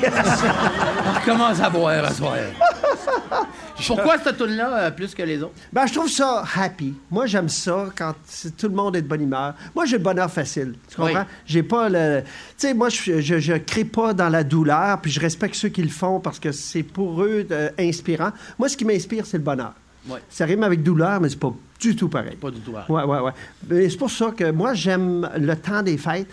On 1.06 1.24
commence 1.24 1.60
à 1.60 1.70
boire 1.70 2.04
à 2.04 2.12
soir. 2.12 2.36
Pourquoi 3.86 4.16
cette 4.22 4.36
tune-là 4.36 4.78
euh, 4.78 4.90
plus 4.90 5.14
que 5.14 5.22
les 5.22 5.42
autres? 5.42 5.54
Ben, 5.72 5.86
je 5.86 5.94
trouve 5.94 6.08
ça 6.08 6.44
happy. 6.56 6.94
Moi, 7.10 7.26
j'aime 7.26 7.48
ça 7.48 7.86
quand 7.96 8.14
tout 8.56 8.68
le 8.68 8.74
monde 8.74 8.96
est 8.96 9.02
de 9.02 9.08
bonne 9.08 9.22
humeur. 9.22 9.54
Moi, 9.74 9.86
j'ai 9.86 9.96
le 9.98 10.02
bonheur 10.02 10.30
facile. 10.30 10.74
Tu 10.88 10.96
comprends? 10.96 11.20
Oui. 11.20 11.26
J'ai 11.46 11.62
pas 11.62 11.88
le. 11.88 12.22
Tu 12.22 12.28
sais, 12.58 12.74
moi, 12.74 12.88
je, 12.90 13.20
je, 13.20 13.38
je 13.38 13.54
crée 13.54 13.84
pas 13.84 14.14
dans 14.14 14.28
la 14.28 14.44
douleur, 14.44 15.00
puis 15.00 15.10
je 15.10 15.20
respecte 15.20 15.54
ceux 15.54 15.68
qui 15.68 15.82
le 15.82 15.88
font 15.88 16.20
parce 16.20 16.38
que 16.38 16.52
c'est 16.52 16.82
pour 16.84 17.22
eux 17.22 17.46
euh, 17.50 17.70
inspirant. 17.78 18.30
Moi, 18.58 18.68
ce 18.68 18.76
qui 18.76 18.84
m'inspire, 18.84 19.26
c'est 19.26 19.38
le 19.38 19.44
bonheur. 19.44 19.72
Ouais. 20.08 20.20
Ça 20.28 20.44
rime 20.46 20.62
avec 20.62 20.82
douleur, 20.82 21.20
mais 21.20 21.28
c'est 21.28 21.38
pas 21.38 21.52
du 21.78 21.94
tout 21.94 22.08
pareil. 22.08 22.36
Pas 22.36 22.50
du 22.50 22.60
tout 22.60 22.72
pareil. 22.72 22.88
Ouais, 22.88 23.04
ouais, 23.04 23.20
ouais. 23.20 23.88
C'est 23.88 23.98
pour 23.98 24.10
ça 24.10 24.32
que 24.36 24.50
moi, 24.50 24.74
j'aime 24.74 25.28
le 25.38 25.54
temps 25.56 25.82
des 25.82 25.96
fêtes. 25.96 26.28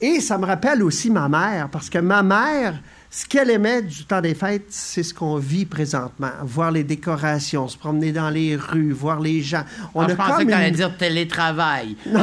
Et 0.00 0.20
ça 0.20 0.36
me 0.38 0.46
rappelle 0.46 0.82
aussi 0.82 1.10
ma 1.10 1.28
mère, 1.28 1.68
parce 1.68 1.88
que 1.88 1.98
ma 1.98 2.22
mère, 2.22 2.80
ce 3.14 3.26
qu'elle 3.26 3.50
aimait 3.50 3.82
du 3.82 4.06
temps 4.06 4.22
des 4.22 4.34
fêtes, 4.34 4.64
c'est 4.70 5.02
ce 5.02 5.12
qu'on 5.12 5.36
vit 5.36 5.66
présentement. 5.66 6.30
Voir 6.44 6.70
les 6.70 6.82
décorations, 6.82 7.68
se 7.68 7.76
promener 7.76 8.10
dans 8.10 8.30
les 8.30 8.56
rues, 8.56 8.92
voir 8.92 9.20
les 9.20 9.42
gens. 9.42 9.64
On 9.94 10.00
Ah, 10.00 10.04
a 10.06 10.08
je 10.08 10.14
pensais 10.14 10.46
comme 10.46 10.54
que 10.54 10.70
dire 10.70 10.96
télétravail. 10.96 11.94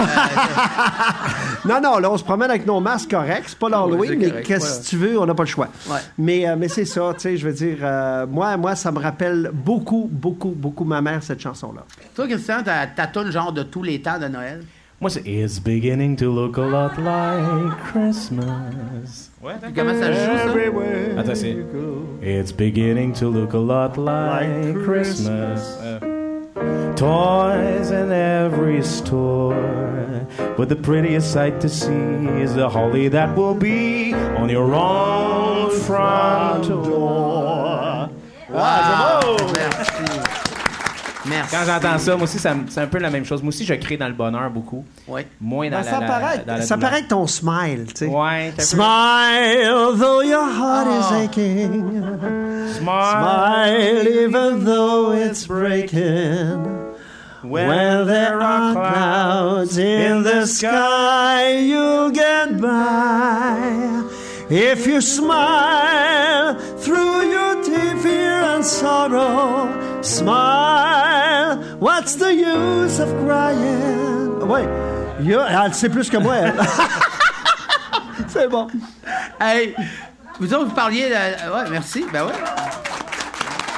Non, 1.65 1.79
non, 1.81 1.99
là, 1.99 2.09
on 2.09 2.17
se 2.17 2.23
promène 2.23 2.49
avec 2.49 2.65
nos 2.65 2.79
masques 2.79 3.11
corrects. 3.11 3.43
C'est 3.47 3.59
pas 3.59 3.69
l'Halloween, 3.69 4.17
mais 4.17 4.41
qu'est-ce 4.41 4.79
que 4.79 4.85
tu 4.87 4.97
veux, 4.97 5.19
on 5.19 5.25
n'a 5.25 5.35
pas 5.35 5.43
le 5.43 5.49
choix. 5.49 5.67
Ouais. 5.89 5.99
Mais, 6.17 6.47
euh, 6.47 6.55
mais 6.57 6.69
c'est 6.69 6.85
ça, 6.85 7.11
tu 7.13 7.19
sais, 7.21 7.37
je 7.37 7.45
veux 7.45 7.53
dire, 7.53 7.77
euh, 7.83 8.25
moi, 8.25 8.55
moi, 8.57 8.75
ça 8.75 8.91
me 8.91 8.99
rappelle 8.99 9.51
beaucoup, 9.53 10.09
beaucoup, 10.11 10.53
beaucoup 10.55 10.85
ma 10.85 11.01
mère, 11.01 11.21
cette 11.21 11.41
chanson-là. 11.41 11.83
Toi, 12.15 12.27
Christian, 12.27 12.63
ta, 12.63 12.87
ta 12.87 13.07
tune 13.07 13.29
genre 13.29 13.51
de 13.51 13.63
tous 13.63 13.83
les 13.83 14.01
temps 14.01 14.17
de 14.17 14.27
Noël? 14.27 14.63
Moi, 15.01 15.09
c'est 15.09 15.21
It's 15.25 15.59
beginning 15.59 16.17
to 16.17 16.29
look 16.29 16.57
a 16.57 16.61
lot 16.61 16.97
like 16.97 17.77
Christmas. 17.85 19.29
Ouais, 19.41 19.53
Puis 19.61 19.71
comment 19.73 19.93
ça 19.93 20.07
se 20.07 20.11
joue, 20.11 20.37
ça? 21.15 21.21
Attends, 21.21 21.35
c'est 21.35 21.55
It's 22.21 22.51
beginning 22.51 23.13
to 23.13 23.29
look 23.29 23.53
a 23.53 23.57
lot 23.57 23.95
like 23.97 24.75
Christmas. 24.83 25.77
Euh, 25.81 25.99
Toys 26.97 27.91
in 27.93 28.11
every 28.11 28.83
store, 28.83 29.55
but 30.57 30.67
the 30.67 30.75
prettiest 30.75 31.31
sight 31.31 31.61
to 31.61 31.69
see 31.69 32.27
is 32.43 32.53
the 32.55 32.67
holly 32.67 33.07
that 33.07 33.37
will 33.37 33.55
be 33.55 34.13
on 34.37 34.49
your 34.49 34.73
own 34.73 35.71
front 35.71 36.67
door. 36.67 38.09
Ah, 38.53 39.21
c'est 39.21 39.27
beau! 39.27 39.37
Merci. 39.53 39.58
Merci. 41.29 41.55
Quand 41.55 41.63
j'entends 41.65 41.97
ça, 41.99 42.15
moi 42.15 42.23
aussi, 42.23 42.39
ça 42.39 42.53
me- 42.53 42.63
c'est 42.69 42.81
un 42.81 42.87
peu 42.87 42.97
la 42.99 43.09
même 43.09 43.25
chose. 43.25 43.41
Moi 43.43 43.49
aussi, 43.49 43.65
je 43.65 43.73
crée 43.75 43.97
dans 43.97 44.07
le 44.07 44.13
bonheur 44.13 44.49
beaucoup. 44.49 44.83
Oui. 45.07 45.21
Moins 45.39 45.69
dans 45.69 45.77
Ben, 45.79 45.85
la, 45.85 45.91
ça 45.91 45.99
la- 45.99 46.07
paraît, 46.07 46.43
dans 46.45 46.55
la 46.55 46.61
ça 46.63 46.75
douleur. 46.75 46.89
paraît 46.89 47.03
que 47.03 47.07
ton 47.09 47.27
smile, 47.27 47.85
tu 47.87 47.93
sais. 47.95 48.05
Ouais, 48.07 48.53
t'as 48.55 48.63
Smile, 48.63 49.97
though 49.99 50.21
your 50.23 50.47
heart 50.47 50.87
is 50.87 51.13
aching. 51.13 52.03
Smile. 52.77 53.03
Smile, 53.11 54.07
even 54.07 54.63
though 54.65 55.13
it's 55.13 55.45
breaking. 55.47 56.65
When 57.41 58.05
there 58.05 58.41
are 58.41 58.73
clouds 58.73 59.77
in 59.77 60.23
the 60.23 60.45
sky, 60.45 61.57
you'll 61.61 62.11
get 62.11 62.59
by. 62.59 63.55
If 64.49 64.85
you 64.87 64.99
smile 64.99 66.55
through 66.79 67.23
your 67.31 67.61
tear, 67.63 67.95
fear 67.97 68.41
and 68.55 68.65
sorrow, 68.65 69.69
smile. 70.01 71.57
What's 71.79 72.15
the 72.15 72.33
use 72.33 72.99
of 72.99 73.09
crying? 73.25 74.47
Ouais, 74.47 74.67
Yo, 75.21 75.39
elle 75.41 75.73
sait 75.73 75.89
plus 75.89 76.09
que 76.09 76.17
moi. 76.17 76.35
C'est 78.27 78.47
bon. 78.47 78.67
Hey, 79.39 79.75
vous 80.39 80.53
autres, 80.53 80.73
parliez 80.73 81.09
de... 81.09 81.13
Ouais, 81.53 81.69
merci. 81.69 82.05
Ben 82.11 82.25
ouais. 82.25 82.33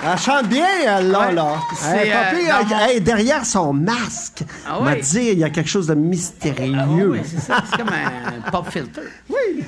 Elle 0.04 0.18
chante 0.18 0.48
bien, 0.48 0.66
elle, 0.88 1.12
là, 1.12 1.20
Ouais. 1.28 1.34
là. 1.34 1.54
C'est, 1.76 1.90
Elle 1.98 2.08
est 2.08 2.12
pas 2.12 2.58
euh, 2.88 2.88
pire. 2.94 3.02
derrière 3.04 3.46
son 3.46 3.72
masque, 3.72 4.44
Ah 4.68 4.78
on 4.80 4.84
va 4.84 4.92
ouais. 4.94 5.00
dire, 5.00 5.34
il 5.34 5.38
y 5.40 5.44
a 5.44 5.50
quelque 5.52 5.70
chose 5.70 5.88
de 5.88 5.94
mystérieux. 5.94 6.76
Ah 6.80 6.86
oui, 6.90 7.20
c'est 7.24 7.40
ça. 7.40 7.58
C'est 7.70 7.78
comme 7.78 7.90
un 7.90 8.50
pop 8.52 8.68
filter. 8.70 9.02
Oui. 9.30 9.64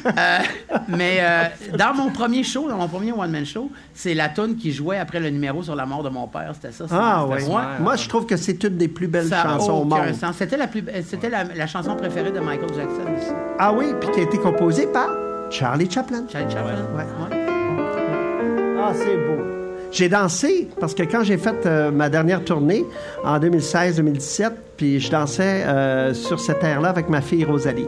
mais 0.87 1.17
euh, 1.21 1.43
dans 1.77 1.93
mon 1.93 2.09
premier 2.09 2.43
show, 2.43 2.67
dans 2.67 2.77
mon 2.77 2.87
premier 2.87 3.11
one-man 3.11 3.45
show, 3.45 3.69
c'est 3.93 4.15
la 4.15 4.29
tune 4.29 4.55
qui 4.57 4.71
jouait 4.71 4.97
après 4.97 5.19
le 5.19 5.29
numéro 5.29 5.61
sur 5.61 5.75
la 5.75 5.85
mort 5.85 6.01
de 6.03 6.09
mon 6.09 6.27
père. 6.27 6.51
C'était 6.55 6.71
ça. 6.73 6.85
Ah 6.91 7.25
oui. 7.27 7.43
Ouais. 7.43 7.61
Moi, 7.79 7.95
je 7.95 8.09
trouve 8.09 8.25
que 8.25 8.35
c'est 8.35 8.63
une 8.63 8.77
des 8.77 8.87
plus 8.87 9.07
belles 9.07 9.27
Ça 9.27 9.43
chansons 9.43 9.71
au 9.73 9.83
monde. 9.85 10.13
sens. 10.19 10.35
C'était 10.37 10.57
la, 10.57 10.67
plus... 10.67 10.83
C'était 11.07 11.29
la, 11.29 11.43
la 11.43 11.67
chanson 11.67 11.95
préférée 11.95 12.31
de 12.31 12.39
Michael 12.39 12.69
Jackson 12.75 13.05
aussi. 13.17 13.31
Ah 13.59 13.71
oui, 13.71 13.93
puis 13.99 14.09
qui 14.11 14.19
a 14.21 14.23
été 14.23 14.39
composée 14.39 14.87
par 14.87 15.09
Charlie 15.51 15.89
Chaplin. 15.91 16.23
Charlie 16.31 16.51
Chaplin. 16.51 16.73
Ouais. 16.95 17.03
Ouais. 17.03 17.45
Ah, 18.81 18.91
c'est 18.95 19.15
beau. 19.15 19.52
J'ai 19.93 20.09
dansé 20.09 20.67
parce 20.79 20.95
que 20.95 21.03
quand 21.03 21.23
j'ai 21.23 21.38
fait 21.38 21.65
euh, 21.67 21.91
ma 21.91 22.09
dernière 22.09 22.43
tournée 22.43 22.83
en 23.23 23.38
2016-2017, 23.39 24.51
puis 24.75 25.00
je 25.00 25.12
dansais 25.12 25.63
euh, 25.67 26.13
sur 26.15 26.39
cette 26.39 26.63
air-là 26.63 26.89
avec 26.89 27.09
ma 27.09 27.21
fille 27.21 27.45
Rosalie. 27.45 27.88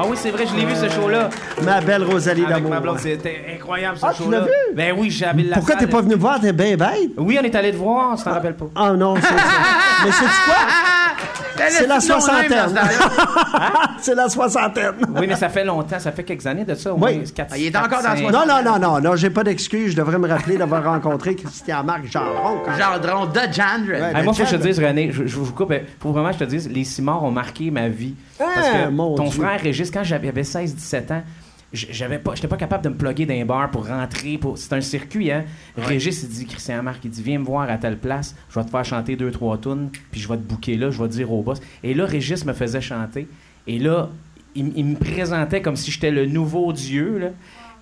Ah 0.00 0.02
oui, 0.06 0.16
c'est 0.16 0.30
vrai, 0.30 0.44
je 0.46 0.54
l'ai 0.54 0.64
vu 0.66 0.74
ce 0.76 0.88
show-là. 0.90 1.30
Ma 1.64 1.80
belle 1.80 2.04
Rosalie 2.04 2.44
d'amour. 2.46 2.70
ma 2.70 2.80
blonde, 2.80 2.98
c'était 3.00 3.44
incroyable 3.56 3.96
ce 3.98 4.06
Ah, 4.06 4.12
tu 4.14 4.22
show-là. 4.24 4.40
l'as 4.40 4.44
vu? 4.44 4.52
Ben 4.76 4.94
oui, 4.96 5.10
j'avais 5.10 5.42
la 5.42 5.56
Pourquoi 5.56 5.74
t'es 5.76 5.86
pas 5.86 6.02
venu 6.02 6.14
me 6.14 6.20
voir? 6.20 6.38
T'es 6.38 6.52
bien 6.52 6.76
bête. 6.76 7.10
Oui, 7.16 7.36
on 7.40 7.44
est 7.44 7.54
allé 7.54 7.72
te 7.72 7.76
voir, 7.76 8.16
tu 8.16 8.22
t'en 8.24 8.32
rappelles 8.32 8.54
pas. 8.54 8.66
Ah 8.76 8.92
non, 8.92 9.14
c'est 9.16 9.22
ça. 9.22 9.34
Mais 10.04 10.12
c'est 10.12 10.24
quoi? 10.24 10.54
C'est 11.68 11.86
la 11.86 12.00
soixantaine. 12.00 12.74
c'est 14.00 14.14
la 14.14 14.28
soixantaine. 14.28 14.92
Oui, 15.16 15.26
mais 15.28 15.36
ça 15.36 15.48
fait 15.48 15.64
longtemps, 15.64 15.98
ça 15.98 16.12
fait 16.12 16.24
quelques 16.24 16.46
années 16.46 16.64
de 16.64 16.74
ça. 16.74 16.92
Au 16.92 16.94
Oui. 16.94 17.16
moins, 17.18 17.24
Ah, 17.50 17.58
il 17.58 17.66
est 17.66 17.76
encore 17.76 18.02
dans 18.02 18.10
la 18.10 18.16
soixantaine. 18.16 18.48
Non, 18.48 18.62
non, 18.62 18.78
non, 18.78 18.78
non, 18.94 19.00
non, 19.00 19.16
j'ai 19.16 19.30
pas 19.30 19.44
d'excuse. 19.44 19.92
Je 19.92 19.96
devrais 19.96 20.18
me 20.18 20.28
rappeler 20.28 20.56
d'avoir 20.56 20.84
rencontré 20.84 21.34
Christian 21.34 21.82
Marc 21.84 22.06
Gendron. 22.10 22.60
quand- 22.64 22.72
Gendron 22.78 23.26
de 23.26 23.40
Jandred. 23.52 24.00
Ouais. 24.02 24.12
Hey, 24.18 24.24
moi, 24.24 24.32
faut 24.34 24.42
que 24.44 24.48
je 24.48 24.56
te 24.56 24.62
dise, 24.62 24.78
René, 24.78 25.10
je, 25.12 25.26
je 25.26 25.36
vous 25.36 25.52
coupe, 25.52 25.72
il 25.72 25.82
faut 26.00 26.12
vraiment 26.12 26.28
que 26.28 26.34
je 26.34 26.38
te 26.40 26.44
dise, 26.44 26.68
les 26.70 26.84
Simons 26.84 27.20
ont 27.24 27.30
marqué 27.30 27.70
ma 27.70 27.88
vie. 27.88 28.14
Parce 28.38 28.50
Ah, 28.72 28.86
que 28.86 28.90
mon 28.90 29.14
ton 29.14 29.24
Dieu. 29.24 29.42
frère 29.42 29.60
Régis, 29.60 29.90
quand 29.90 30.04
j'avais 30.04 30.30
16-17 30.42 31.10
ans, 31.10 31.22
j'avais 31.72 32.18
pas, 32.18 32.34
j'étais 32.34 32.48
pas 32.48 32.56
capable 32.56 32.84
de 32.84 32.88
me 32.88 32.94
plugger 32.94 33.26
dans 33.26 33.34
un 33.34 33.44
bar 33.44 33.70
pour 33.70 33.86
rentrer. 33.86 34.38
Pour... 34.38 34.56
C'est 34.56 34.72
un 34.72 34.80
circuit, 34.80 35.30
hein. 35.30 35.44
Régis, 35.76 36.22
il 36.22 36.28
dit, 36.28 36.46
Christian 36.46 36.82
Marc, 36.82 37.04
il 37.04 37.10
dit, 37.10 37.22
viens 37.22 37.38
me 37.38 37.44
voir 37.44 37.68
à 37.68 37.76
telle 37.76 37.98
place, 37.98 38.34
je 38.48 38.58
vais 38.58 38.64
te 38.64 38.70
faire 38.70 38.84
chanter 38.84 39.16
deux, 39.16 39.30
trois 39.30 39.58
tunes, 39.58 39.90
puis 40.10 40.20
je 40.20 40.28
vais 40.28 40.36
te 40.36 40.42
bouquer 40.42 40.76
là, 40.76 40.90
je 40.90 41.02
vais 41.02 41.08
te 41.08 41.12
dire 41.12 41.32
au 41.32 41.42
boss. 41.42 41.60
Et 41.82 41.94
là, 41.94 42.06
Régis 42.06 42.44
me 42.44 42.52
faisait 42.52 42.80
chanter. 42.80 43.28
Et 43.66 43.78
là, 43.78 44.08
il, 44.54 44.72
il 44.76 44.84
me 44.84 44.96
présentait 44.96 45.60
comme 45.60 45.76
si 45.76 45.90
j'étais 45.90 46.10
le 46.10 46.26
nouveau 46.26 46.72
Dieu, 46.72 47.18
là. 47.18 47.28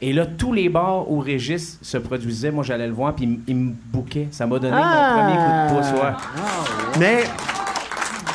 Et 0.01 0.13
là, 0.13 0.27
tous 0.27 0.53
les 0.53 0.69
bars 0.69 1.11
où 1.11 1.21
Régis 1.21 1.79
se 1.81 1.97
produisait, 1.97 2.51
moi, 2.51 2.63
j'allais 2.63 2.87
le 2.87 2.93
voir, 2.93 3.15
puis 3.15 3.41
il, 3.47 3.57
me 3.57 3.73
bouquait. 3.93 4.29
Ça 4.31 4.47
m'a 4.47 4.59
donné 4.59 4.77
Ah! 4.77 5.15
mon 5.17 5.23
premier 5.23 5.37
coup 5.37 5.75
de 5.75 5.81
pouce, 5.81 6.03
ouais. 6.03 6.99
Mais 6.99 7.25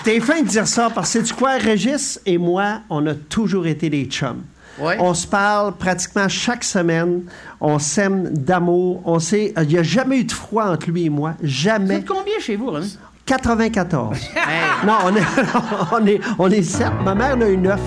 t'es 0.03 0.19
fin 0.19 0.41
de 0.41 0.47
dire 0.47 0.67
ça 0.67 0.89
parce 0.89 1.13
que 1.13 1.19
tu 1.19 1.33
quoi, 1.35 1.57
Régis 1.57 2.19
et 2.25 2.37
moi, 2.37 2.81
on 2.89 3.05
a 3.05 3.13
toujours 3.13 3.67
été 3.67 3.89
des 3.89 4.05
chums. 4.05 4.41
Ouais. 4.81 4.97
On 4.99 5.13
se 5.13 5.27
parle 5.27 5.73
pratiquement 5.73 6.27
chaque 6.27 6.63
semaine. 6.63 7.23
On 7.59 7.79
s'aime 7.79 8.29
d'amour. 8.29 9.01
On 9.05 9.19
sait, 9.19 9.53
il 9.61 9.67
n'y 9.67 9.77
a 9.77 9.83
jamais 9.83 10.19
eu 10.19 10.23
de 10.23 10.31
froid 10.31 10.65
entre 10.65 10.89
lui 10.89 11.05
et 11.05 11.09
moi. 11.09 11.35
Vous 11.41 11.47
Jamais. 11.47 11.95
êtes 11.95 12.07
combien 12.07 12.39
chez 12.39 12.55
vous, 12.55 12.71
René? 12.71 12.87
94. 13.25 14.17
Hey. 14.17 14.41
Non, 14.85 14.93
on 15.05 15.15
est, 15.15 15.21
on 15.91 16.05
est, 16.07 16.21
on 16.39 16.49
est 16.49 16.63
sept. 16.63 16.89
Ma 17.03 17.13
mère 17.13 17.37
en 17.37 17.41
a 17.41 17.47
eu 17.47 17.57
neuf. 17.57 17.79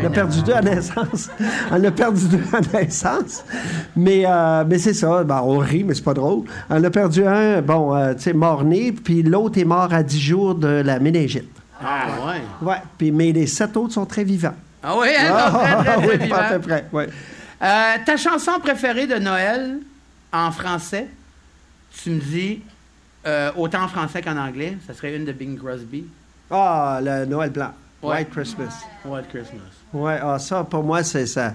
Elle 0.00 0.06
a 0.06 0.10
perdu 0.10 0.42
deux 0.42 0.52
à 0.52 0.60
naissance. 0.62 1.30
Elle 1.72 1.86
a 1.86 1.90
perdu 1.92 2.26
deux 2.26 2.42
à 2.52 2.60
naissance. 2.76 3.44
Mais, 3.94 4.24
euh, 4.26 4.64
mais 4.68 4.78
c'est 4.78 4.94
ça. 4.94 5.22
Ben, 5.22 5.40
on 5.44 5.58
rit, 5.58 5.84
mais 5.84 5.94
c'est 5.94 6.02
pas 6.02 6.14
drôle. 6.14 6.42
Elle 6.68 6.84
a 6.84 6.90
perdu 6.90 7.24
un, 7.24 7.62
bon, 7.62 7.94
euh, 7.94 8.12
tu 8.14 8.22
sais, 8.22 8.32
mort-né, 8.32 8.90
puis 8.90 9.22
l'autre 9.22 9.58
est 9.60 9.64
mort 9.64 9.92
à 9.92 10.02
dix 10.02 10.20
jours 10.20 10.56
de 10.56 10.66
la 10.66 10.98
méningite. 10.98 11.48
Ah, 11.80 12.06
ouais. 12.26 12.68
Ouais. 12.68 12.78
Puis, 12.98 13.12
mais 13.12 13.30
les 13.30 13.46
sept 13.46 13.76
autres 13.76 13.92
sont 13.94 14.06
très 14.06 14.24
vivants. 14.24 14.54
Ah 14.82 14.96
oui, 14.98 15.08
hein, 15.16 15.28
non, 15.30 15.58
très, 15.58 15.74
très, 15.76 15.84
très 15.84 16.06
oui, 16.08 16.16
vivant. 16.18 16.36
pas 16.36 16.42
à 16.42 16.52
peu 16.54 16.58
près. 16.60 16.84
Ouais. 16.92 17.08
Euh, 17.62 17.94
ta 18.04 18.16
chanson 18.16 18.58
préférée 18.60 19.06
de 19.06 19.16
Noël 19.16 19.78
en 20.32 20.50
français, 20.50 21.06
tu 22.02 22.10
me 22.10 22.20
dis, 22.20 22.60
euh, 23.26 23.52
autant 23.56 23.82
en 23.84 23.88
français 23.88 24.20
qu'en 24.22 24.36
anglais, 24.36 24.76
ça 24.86 24.94
serait 24.94 25.14
une 25.16 25.24
de 25.24 25.32
Bing 25.32 25.56
Crosby. 25.58 26.06
Ah, 26.50 26.98
le 27.02 27.24
Noël 27.26 27.50
blanc. 27.50 27.72
Ouais. 28.02 28.16
White 28.16 28.30
Christmas. 28.30 28.84
White 29.04 29.28
Christmas. 29.28 29.60
Ouais, 29.92 30.18
ah, 30.20 30.38
ça, 30.40 30.64
pour 30.64 30.82
moi, 30.82 31.04
c'est 31.04 31.26
ça. 31.26 31.54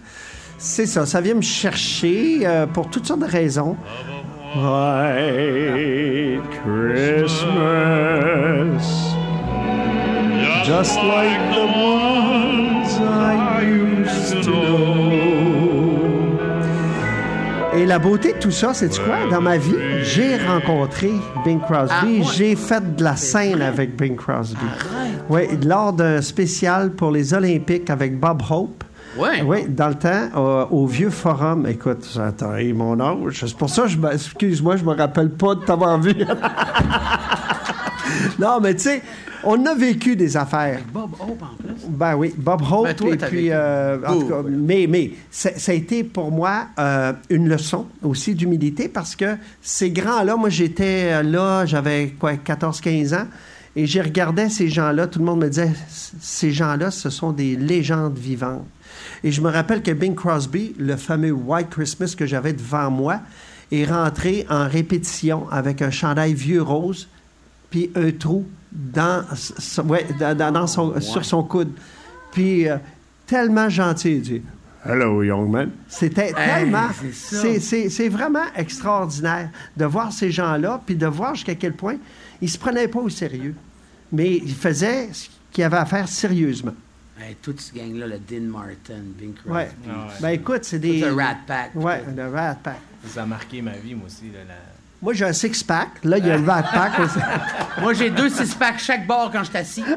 C'est 0.58 0.86
ça. 0.86 1.06
Ça 1.06 1.20
vient 1.20 1.34
me 1.36 1.42
chercher 1.42 2.48
euh, 2.48 2.66
pour 2.66 2.90
toutes 2.90 3.06
sortes 3.06 3.20
de 3.20 3.26
raisons. 3.26 3.76
White 4.56 6.42
Christmas. 6.64 7.98
Just 10.64 10.96
like 11.04 11.40
the 11.54 11.66
ones 11.66 12.47
Et 17.76 17.86
la 17.86 18.00
beauté 18.00 18.34
de 18.34 18.40
tout 18.40 18.50
ça, 18.52 18.74
c'est 18.74 18.90
quoi? 19.00 19.28
Dans 19.30 19.42
ma 19.42 19.58
vie, 19.58 19.76
j'ai 20.02 20.38
rencontré 20.38 21.12
Bing 21.46 21.60
Crosby. 21.62 21.92
Ah, 21.92 22.06
ouais. 22.06 22.22
J'ai 22.36 22.56
fait 22.56 22.96
de 22.96 23.04
la 23.04 23.16
scène 23.16 23.62
avec 23.62 23.96
Bing 23.96 24.16
Crosby. 24.16 24.58
Oui, 25.30 25.42
lors 25.64 25.94
d'un 25.94 26.22
spécial 26.22 26.92
pour 26.92 27.12
les 27.12 27.34
Olympiques 27.36 27.90
avec 27.92 28.20
Bob 28.20 28.42
Hope. 28.50 28.84
Ouais. 29.18 29.42
Oui, 29.46 29.66
dans 29.68 29.90
le 29.90 29.96
temps, 29.96 30.30
euh, 30.36 30.66
au 30.72 30.86
vieux 30.88 31.10
forum. 31.10 31.66
Écoute, 31.68 32.18
attends, 32.24 32.56
hey, 32.56 32.72
mon 32.74 33.00
âge. 33.00 33.44
C'est 33.46 33.58
pour 33.58 33.70
ça 33.70 33.84
que 33.84 33.88
je 33.90 33.98
me- 33.98 34.14
excuse-moi, 34.14 34.78
je 34.78 34.84
me 34.84 34.96
rappelle 34.96 35.30
pas 35.30 35.56
de 35.56 35.62
t'avoir 35.62 36.00
vu. 36.00 36.14
non, 38.40 38.60
mais 38.62 38.76
tu 38.76 38.84
sais, 38.84 39.02
on 39.44 39.66
a 39.66 39.76
vécu 39.76 40.16
des 40.16 40.36
affaires. 40.38 40.80
Bob 40.94 41.12
Hope 41.20 41.42
en 41.42 41.56
plus. 41.56 41.88
Ben 41.90 42.16
oui, 42.16 42.34
Bob 42.38 42.62
Hope. 42.62 42.86
Ben, 42.86 42.96
toi, 42.96 43.14
et 43.14 43.18
t'as 43.18 43.28
puis, 43.28 43.38
vécu. 43.38 43.52
euh, 43.54 43.98
en 44.06 44.20
tout 44.20 44.28
cas, 44.28 44.42
mais, 44.48 44.88
mais 44.90 45.12
ça, 45.32 45.52
a 45.68 45.74
été 45.74 46.04
pour 46.04 46.32
moi 46.32 46.68
euh, 46.80 47.14
une 47.30 47.48
leçon 47.50 47.88
aussi 48.02 48.36
d'humilité 48.36 48.88
parce 48.88 49.16
que 49.16 49.38
ces 49.62 49.92
grands-là, 49.92 50.36
moi 50.36 50.50
j'étais 50.50 51.12
euh, 51.14 51.24
là, 51.24 51.66
j'avais 51.66 52.10
quoi, 52.20 52.34
14-15 52.34 53.16
ans, 53.16 53.28
et 53.76 53.86
j'ai 53.86 54.02
regardé 54.02 54.50
ces 54.50 54.70
gens-là, 54.70 55.06
tout 55.08 55.20
le 55.20 55.26
monde 55.26 55.42
me 55.42 55.50
disait, 55.50 55.72
ces 56.20 56.52
gens-là, 56.52 56.90
ce 56.90 57.10
sont 57.12 57.32
des 57.32 57.56
légendes 57.56 58.18
vivantes. 58.18 58.66
Et 59.24 59.32
je 59.32 59.42
me 59.42 59.52
rappelle 59.52 59.84
que 59.84 59.92
Bing 59.92 60.16
Crosby, 60.16 60.74
le 60.80 60.96
fameux 60.96 61.32
White 61.32 61.70
Christmas 61.70 62.16
que 62.18 62.26
j'avais 62.26 62.54
devant 62.54 62.90
moi, 62.90 63.20
est 63.72 63.86
rentré 63.86 64.46
en 64.50 64.68
répétition 64.68 65.48
avec 65.52 65.82
un 65.82 65.92
chandail 65.92 66.34
vieux 66.34 66.62
rose, 66.62 67.08
puis 67.70 67.92
un 67.96 68.12
trou 68.12 68.46
dans, 68.72 69.24
ouais, 69.86 70.06
dans, 70.20 70.68
sur 70.68 71.26
son 71.26 71.44
coude. 71.44 71.72
Puis 72.32 72.68
euh, 72.68 72.78
tellement 73.26 73.70
gentil, 73.70 74.16
il 74.16 74.22
dit 74.22 74.42
Hello, 74.86 75.22
young 75.24 75.50
man. 75.50 75.72
C'était 75.88 76.32
tellement. 76.34 76.88
c'est 77.02 78.10
vraiment 78.10 78.46
extraordinaire 78.56 79.50
de 79.76 79.86
voir 79.86 80.14
ces 80.14 80.32
gens-là, 80.32 80.82
puis 80.86 80.96
de 80.96 81.08
voir 81.08 81.36
jusqu'à 81.36 81.56
quel 81.56 81.74
point 81.74 81.98
ils 82.42 82.50
se 82.50 82.58
prenaient 82.58 82.88
pas 82.88 83.00
au 83.00 83.10
sérieux. 83.10 83.56
Mais 84.12 84.36
ils 84.38 84.54
faisaient 84.56 85.10
ce 85.12 85.28
qu'ils 85.52 85.64
avaient 85.66 85.78
à 85.78 85.86
faire 85.86 86.08
sérieusement. 86.08 86.74
Hey, 87.20 87.36
toute 87.42 87.60
ce 87.60 87.74
gang-là, 87.74 88.06
le 88.08 88.20
Dean 88.20 88.46
Martin, 88.46 89.02
Bing 89.18 89.34
Crosby. 89.34 89.52
Ouais. 89.52 89.70
Ben 90.22 90.30
écoute, 90.30 90.64
c'est 90.64 90.80
des. 90.80 91.02
C'est 91.02 91.10
Rat 91.10 91.38
Pack. 91.48 91.72
Ouais, 91.76 92.04
le 92.16 92.30
Rat 92.30 92.56
Pack. 92.64 92.78
Ça 93.08 93.24
a 93.24 93.26
marqué 93.26 93.62
ma 93.62 93.72
vie, 93.72 93.96
moi 93.96 94.06
aussi. 94.06 94.26
là, 94.32 94.40
la- 94.48 94.77
Moi, 95.02 95.14
j'ai 95.14 95.26
un 95.26 95.34
six-pack. 95.34 95.90
Là, 96.04 96.18
il 96.18 96.26
y 96.26 96.32
a 96.32 96.38
le 96.38 96.44
aussi. 97.04 97.20
Moi, 97.82 97.94
j'ai 97.94 98.10
deux 98.10 98.30
six-packs 98.30 98.80
chaque 98.80 99.06
bord 99.06 99.30
quand 99.32 99.44
je 99.44 99.50
suis 99.50 99.58
assis. 99.58 99.84
Ouais, 99.94 99.96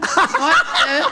euh, 0.88 1.02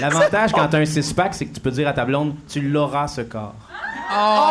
L'avantage 0.00 0.50
quand 0.52 0.66
t'as 0.66 0.78
un 0.78 0.84
six-pack, 0.84 1.34
c'est 1.34 1.46
que 1.46 1.54
tu 1.54 1.60
peux 1.60 1.70
dire 1.70 1.86
à 1.86 1.92
ta 1.92 2.04
blonde, 2.04 2.34
tu 2.48 2.60
l'auras 2.60 3.06
ce 3.06 3.20
corps. 3.20 3.54
Oh! 4.12 4.50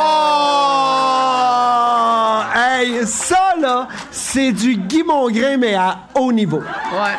Hey, 2.56 3.06
ça, 3.06 3.54
là, 3.60 3.88
c'est 4.12 4.52
du 4.52 4.76
Guy 4.76 5.04
Mongrain, 5.04 5.58
mais 5.58 5.76
à 5.76 5.98
haut 6.16 6.32
niveau. 6.32 6.62
ouais. 6.62 7.18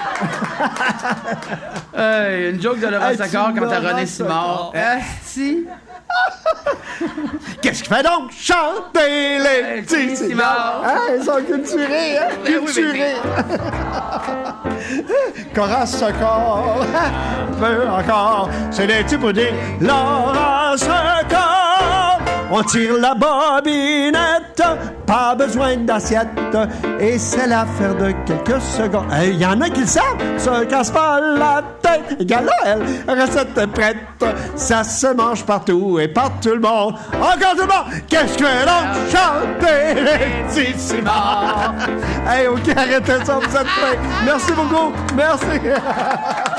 Hey, 2.00 2.50
une 2.54 2.62
joke 2.62 2.81
de 2.81 2.87
Laurent 2.87 3.09
Hey, 3.09 3.16
tu 3.16 3.23
Saccord 3.25 3.52
quand 3.54 3.69
t'as 3.69 3.81
Laurent 3.81 3.95
René 3.97 4.07
Simard. 4.07 4.71
Saccord. 4.73 5.02
Asti. 5.23 5.66
Qu'est-ce 7.62 7.83
qui 7.83 7.88
fait 7.88 8.02
donc 8.02 8.30
chanter 8.33 9.38
les 9.38 9.83
petits 9.83 10.16
cimards? 10.16 10.83
Hein, 10.85 10.99
ils 11.18 11.25
sont 11.25 11.42
culturés, 11.42 12.18
hein? 12.18 12.28
Ben 12.44 12.54
oui, 12.61 12.66
Culturés. 12.73 13.14
Corasse 15.54 16.04
corps, 16.21 16.85
veut 17.59 17.88
encore, 17.88 18.50
c'est 18.71 18.87
des 18.87 19.02
petits 19.04 19.16
puddings. 19.16 19.54
Laurence 19.80 20.85
corps, 21.28 22.18
on 22.50 22.62
tire 22.64 22.97
la 22.99 23.14
bobinette, 23.14 24.62
pas 25.06 25.35
besoin 25.35 25.76
d'assiette, 25.76 26.28
et 27.00 27.18
c'est 27.18 27.47
l'affaire 27.47 27.94
de 27.94 28.12
quelques 28.26 28.61
secondes. 28.61 29.07
Il 29.23 29.37
y 29.37 29.47
en 29.47 29.61
a 29.61 29.69
qui 29.69 29.81
le 29.81 29.87
savent, 29.87 30.19
se 30.38 30.64
casse 30.64 30.90
pas 30.90 31.21
la 31.21 31.62
tête. 31.83 32.31
Là, 32.31 32.40
elle, 32.64 33.21
recette 33.21 33.66
prête, 33.73 33.97
ça 34.57 34.85
se 34.85 35.14
mange 35.14 35.45
partout 35.45 35.99
et 35.99 36.09
par 36.09 36.31
tout 36.40 36.54
le 36.54 36.61
monde. 36.61 36.95
Encore 37.14 37.52
tout 37.52 37.62
le 37.62 37.66
monde, 37.66 38.02
qu'est-ce 38.09 38.37
que 38.38 38.45
l'on 38.45 38.85
chanter 39.11 40.00
les 40.00 40.45
petits 40.49 40.78
cimards? 40.78 41.75
Hey, 42.28 42.47
ok, 42.49 42.76
arrêtez 42.76 43.25
ça, 43.25 43.38
vous 43.38 43.57
êtes 43.57 43.66
prêts. 43.66 43.99
Merci 44.25 44.52
beaucoup, 44.52 44.93
merci. 45.14 45.61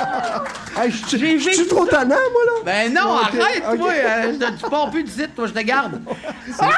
hey, 0.78 0.92
je 0.92 1.18
suis- 1.18 1.40
je 1.40 1.50
suis 1.52 1.68
trop 1.68 1.86
tannant, 1.86 2.16
moi, 2.16 2.42
là. 2.46 2.52
Ben 2.66 2.94
non, 2.94 3.16
arrête, 3.18 3.64
toi. 3.78 3.90
euh, 3.92 4.34
je- 4.34 4.64
tu 4.64 4.70
pars 4.70 4.90
plus 4.90 5.04
du 5.04 5.12
site, 5.12 5.36
toi, 5.36 5.48
je 5.48 5.54
te 5.54 5.62
garde. 5.64 6.02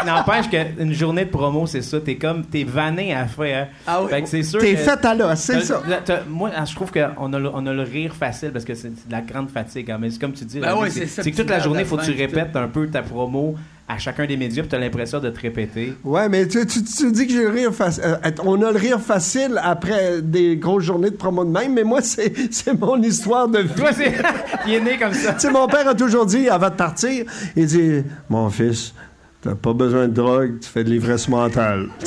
N'empêche 0.06 0.50
qu'une 0.50 0.94
journée 0.94 1.26
de 1.26 1.30
promo, 1.30 1.66
c'est 1.68 1.82
ça. 1.82 2.00
T'es 2.00 2.16
comme, 2.16 2.46
t'es 2.46 2.64
vanné 2.64 3.14
à 3.14 3.26
fin. 3.28 3.44
Hein? 3.46 3.68
Ah 3.86 4.02
oui. 4.04 4.10
Fait 4.10 4.22
que 4.22 4.28
c'est 4.30 4.44
sûr 4.44 4.60
T'es 4.60 4.76
fait 4.76 5.06
à 5.06 5.14
l'os, 5.16 5.40
c'est 5.40 5.62
ça. 5.62 5.82
moi, 6.28 6.50
je 6.66 6.76
trouve 6.76 6.92
qu'on 6.92 7.34
a, 7.34 7.40
le- 7.40 7.52
on 7.54 7.66
a 7.66 7.74
le 7.74 7.84
rire 7.84 8.14
facile 8.16 8.52
parce 8.52 8.66
que 8.66 8.76
c'est 8.76 8.90
de 8.90 9.12
la 9.12 9.22
grande 9.22 9.50
fatigue. 9.50 9.92
hein, 9.92 9.98
Mais 10.00 10.10
c'est 10.10 10.20
comme 10.20 10.34
tu 10.34 10.46
dis, 10.46 10.60
Ben 10.60 10.76
oui, 10.78 10.90
c'est 10.92 11.02
c'est 11.02 11.08
ça, 11.08 11.24
c'est 11.24 11.32
que 11.32 11.38
toute 11.38 11.50
la 11.50 11.60
journée, 11.60 11.80
de 11.80 11.86
il 11.86 11.90
faut 11.90 11.98
que 11.98 12.06
tu 12.06 12.12
répètes 12.12 12.56
un 12.56 12.68
peu 12.68 12.88
ta 12.88 13.02
promo 13.02 13.56
à 13.88 13.98
chacun 13.98 14.26
des 14.26 14.36
médias 14.36 14.64
puis 14.64 14.70
t'as 14.70 14.80
l'impression 14.80 15.20
de 15.20 15.30
te 15.30 15.40
répéter. 15.40 15.94
Ouais, 16.04 16.28
mais 16.28 16.48
tu, 16.48 16.66
tu, 16.66 16.84
tu 16.84 17.12
dis 17.12 17.26
que 17.26 17.34
j'ai 17.34 17.44
le 17.44 17.50
rire 17.50 17.74
facile. 17.74 18.04
on 18.44 18.62
a 18.62 18.72
le 18.72 18.78
rire 18.78 19.00
facile 19.00 19.60
après 19.64 20.22
des 20.22 20.58
grosses 20.58 20.84
journées 20.84 21.10
de 21.10 21.16
promo 21.16 21.46
de 21.46 21.50
même, 21.52 21.74
mais 21.74 21.84
moi, 21.84 22.02
c'est 22.02 22.34
c'est 22.52 22.74
mon 22.74 23.02
histoire 23.02 23.48
de 23.48 23.60
vie. 23.60 23.74
Toi, 23.76 23.94
c'est. 23.94 24.14
il 24.68 24.74
est 24.74 24.82
né 24.82 24.98
comme 24.98 25.14
ça. 25.14 25.34
Tu 25.34 25.40
sais, 25.42 25.52
mon 25.52 25.68
père 25.68 25.88
a 25.88 25.96
toujours 25.96 26.26
dit, 26.26 26.50
avant 26.50 26.70
de 26.70 26.76
partir, 26.76 27.26
il 27.56 27.66
dit 27.66 28.04
Mon 28.30 28.50
fils, 28.50 28.94
t'as 29.42 29.56
pas 29.56 29.74
besoin 29.74 30.08
de 30.08 30.14
drogue, 30.14 30.60
tu 30.62 30.70
fais 30.70 30.84
de 30.84 30.90
l'ivresse 30.90 31.30
mentale. 31.30 31.88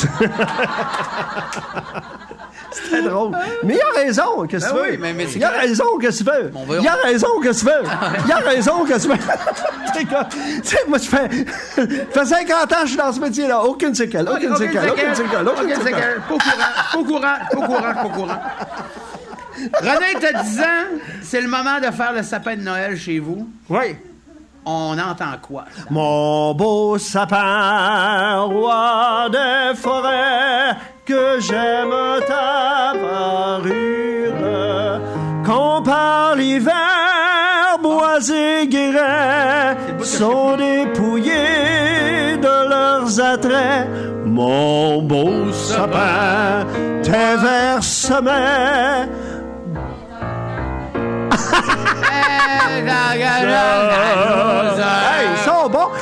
C'était 2.73 3.03
drôle. 3.03 3.33
Mais 3.65 3.75
il 3.75 3.81
a 3.81 4.01
raison, 4.05 4.47
qu'est-ce 4.49 4.67
que 4.67 4.71
Ben 4.73 4.77
tu 4.77 4.83
oui, 4.91 4.97
veux? 4.97 5.03
mais- 5.03 5.13
mais 5.13 5.27
c'est 5.27 5.39
il 5.39 5.45
a 5.45 5.51
raison, 5.51 5.85
qu'est-ce 6.01 6.25
que 6.25 6.31
tu 6.31 6.37
veux? 6.37 6.53
Il 6.81 6.89
a 6.89 6.95
raison, 6.95 7.29
qu'est-ce 7.43 7.65
que 7.65 7.71
tu 7.71 7.77
veux? 7.77 7.91
Il 8.27 8.33
a 8.33 8.37
raison, 8.37 8.85
qu'est-ce 8.85 9.09
que 9.09 9.13
tu 9.13 9.19
veux? 9.19 10.07
Tu 10.63 10.69
sais, 10.69 10.79
moi, 10.89 10.99
je 10.99 11.09
fais, 11.09 11.29
ça 12.15 12.21
fait 12.21 12.27
50 12.27 12.73
ans 12.73 12.77
que 12.77 12.83
je 12.83 12.87
suis 12.89 12.97
dans 12.97 13.13
ce 13.13 13.21
métier-là. 13.21 13.63
Aucune 13.65 13.95
séquelle, 13.95 14.29
aucune 14.29 14.57
séquelle, 14.57 14.91
aucune 14.91 15.15
séquelle, 15.15 15.49
aucune 15.49 15.65
Aucune 15.73 15.85
séquelle. 15.85 15.85
séquelle. 15.85 16.23
Pas 16.29 16.35
au 16.35 16.39
courant, 16.39 16.57
pas 16.93 16.99
au 16.99 17.05
courant, 17.05 17.21
pas 17.51 17.57
au 17.59 17.63
courant, 17.63 17.95
pas 17.95 18.05
au 18.05 18.09
courant. 18.11 18.41
René, 19.83 20.21
t'as 20.21 20.43
10 20.43 20.61
ans. 20.61 20.65
C'est 21.23 21.41
le 21.41 21.49
moment 21.49 21.79
de 21.81 21.91
faire 21.95 22.13
le 22.15 22.23
sapin 22.23 22.57
de 22.57 22.63
Noël 22.63 22.97
chez 22.97 23.19
vous. 23.19 23.49
Oui. 23.69 23.97
On 24.67 24.99
entend 24.99 25.39
quoi? 25.41 25.65
Mon 25.91 26.55
beau 26.55 26.99
sapin, 26.99 28.43
roi 28.43 29.29
des 29.31 29.75
forêts, 29.77 30.77
que 31.07 31.41
j'aime 31.41 31.95
ta 32.27 32.93
parure. 32.93 33.71
Quand 35.45 35.83
par 35.83 36.37
l'hiver, 36.37 37.79
bois 37.83 38.21
et 38.31 38.67
guérets 38.67 39.77
sont 40.03 40.57
dépouillés 40.57 42.37
de 42.37 42.69
leurs 42.69 43.21
attraits. 43.21 43.89
Mon 44.25 45.03
beau 45.03 45.51
sapin, 45.53 46.67
tes 47.03 47.37
vers 47.43 47.83
semets, 47.83 49.09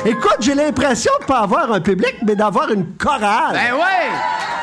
Écoute, 0.09 0.37
j'ai 0.39 0.55
l'impression 0.55 1.11
de 1.21 1.25
pas 1.25 1.41
avoir 1.41 1.71
un 1.71 1.79
public, 1.81 2.15
mais 2.25 2.35
d'avoir 2.35 2.71
une 2.71 2.95
chorale. 2.97 3.53
Ben 3.53 3.73
ouais! 3.75 4.09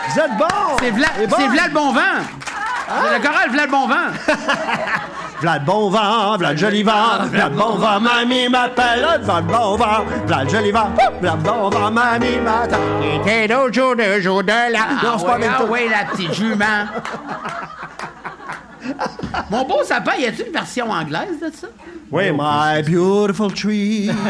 Vous 0.09 0.19
êtes 0.19 0.37
bons. 0.37 0.77
C'est 0.81 0.91
Vla, 0.91 1.07
bon. 1.29 1.37
c'est 1.39 1.47
Vla 1.47 1.69
le 1.69 1.73
bon 1.73 1.93
vent! 1.93 2.01
C'est 2.89 3.19
le 3.19 3.23
choral 3.23 3.51
Vla 3.51 3.65
le 3.67 3.71
bon 3.71 3.87
vent! 3.87 3.95
Bon 5.65 6.37
le 6.41 6.57
joli 6.57 6.83
vent, 6.83 7.23
le 7.31 7.49
bon 7.51 7.75
vent, 7.77 8.01
mamie 8.01 8.49
m'appelle, 8.49 9.07
le 9.21 9.43
bon 9.43 9.77
vent, 9.77 10.05
le 10.27 10.49
joli 10.49 10.73
vent, 10.73 10.91
le 11.23 11.31
bon 11.37 11.69
vent, 11.69 11.91
mamie 11.93 12.39
m'attend. 12.39 12.79
C'était 13.23 13.47
l'autre 13.47 13.75
jour, 13.75 13.95
deux 13.95 14.21
jours 14.21 14.43
de 14.43 14.49
là. 14.49 14.81
Non, 15.05 15.19
c'est 15.19 15.27
pas 15.27 15.39
ah, 15.59 15.65
ouais, 15.65 15.89
ah 15.95 15.99
la 16.05 16.11
petite 16.11 16.35
jument! 16.35 16.65
Mon 19.51 19.64
beau 19.66 19.83
sapin, 19.85 20.12
y 20.18 20.27
a-t-il 20.27 20.46
une 20.46 20.53
version 20.53 20.90
anglaise 20.90 21.40
de 21.40 21.51
ça? 21.55 21.68
Oui, 22.11 22.31
my 22.31 22.83
beautiful 22.83 23.53
tree. 23.53 24.11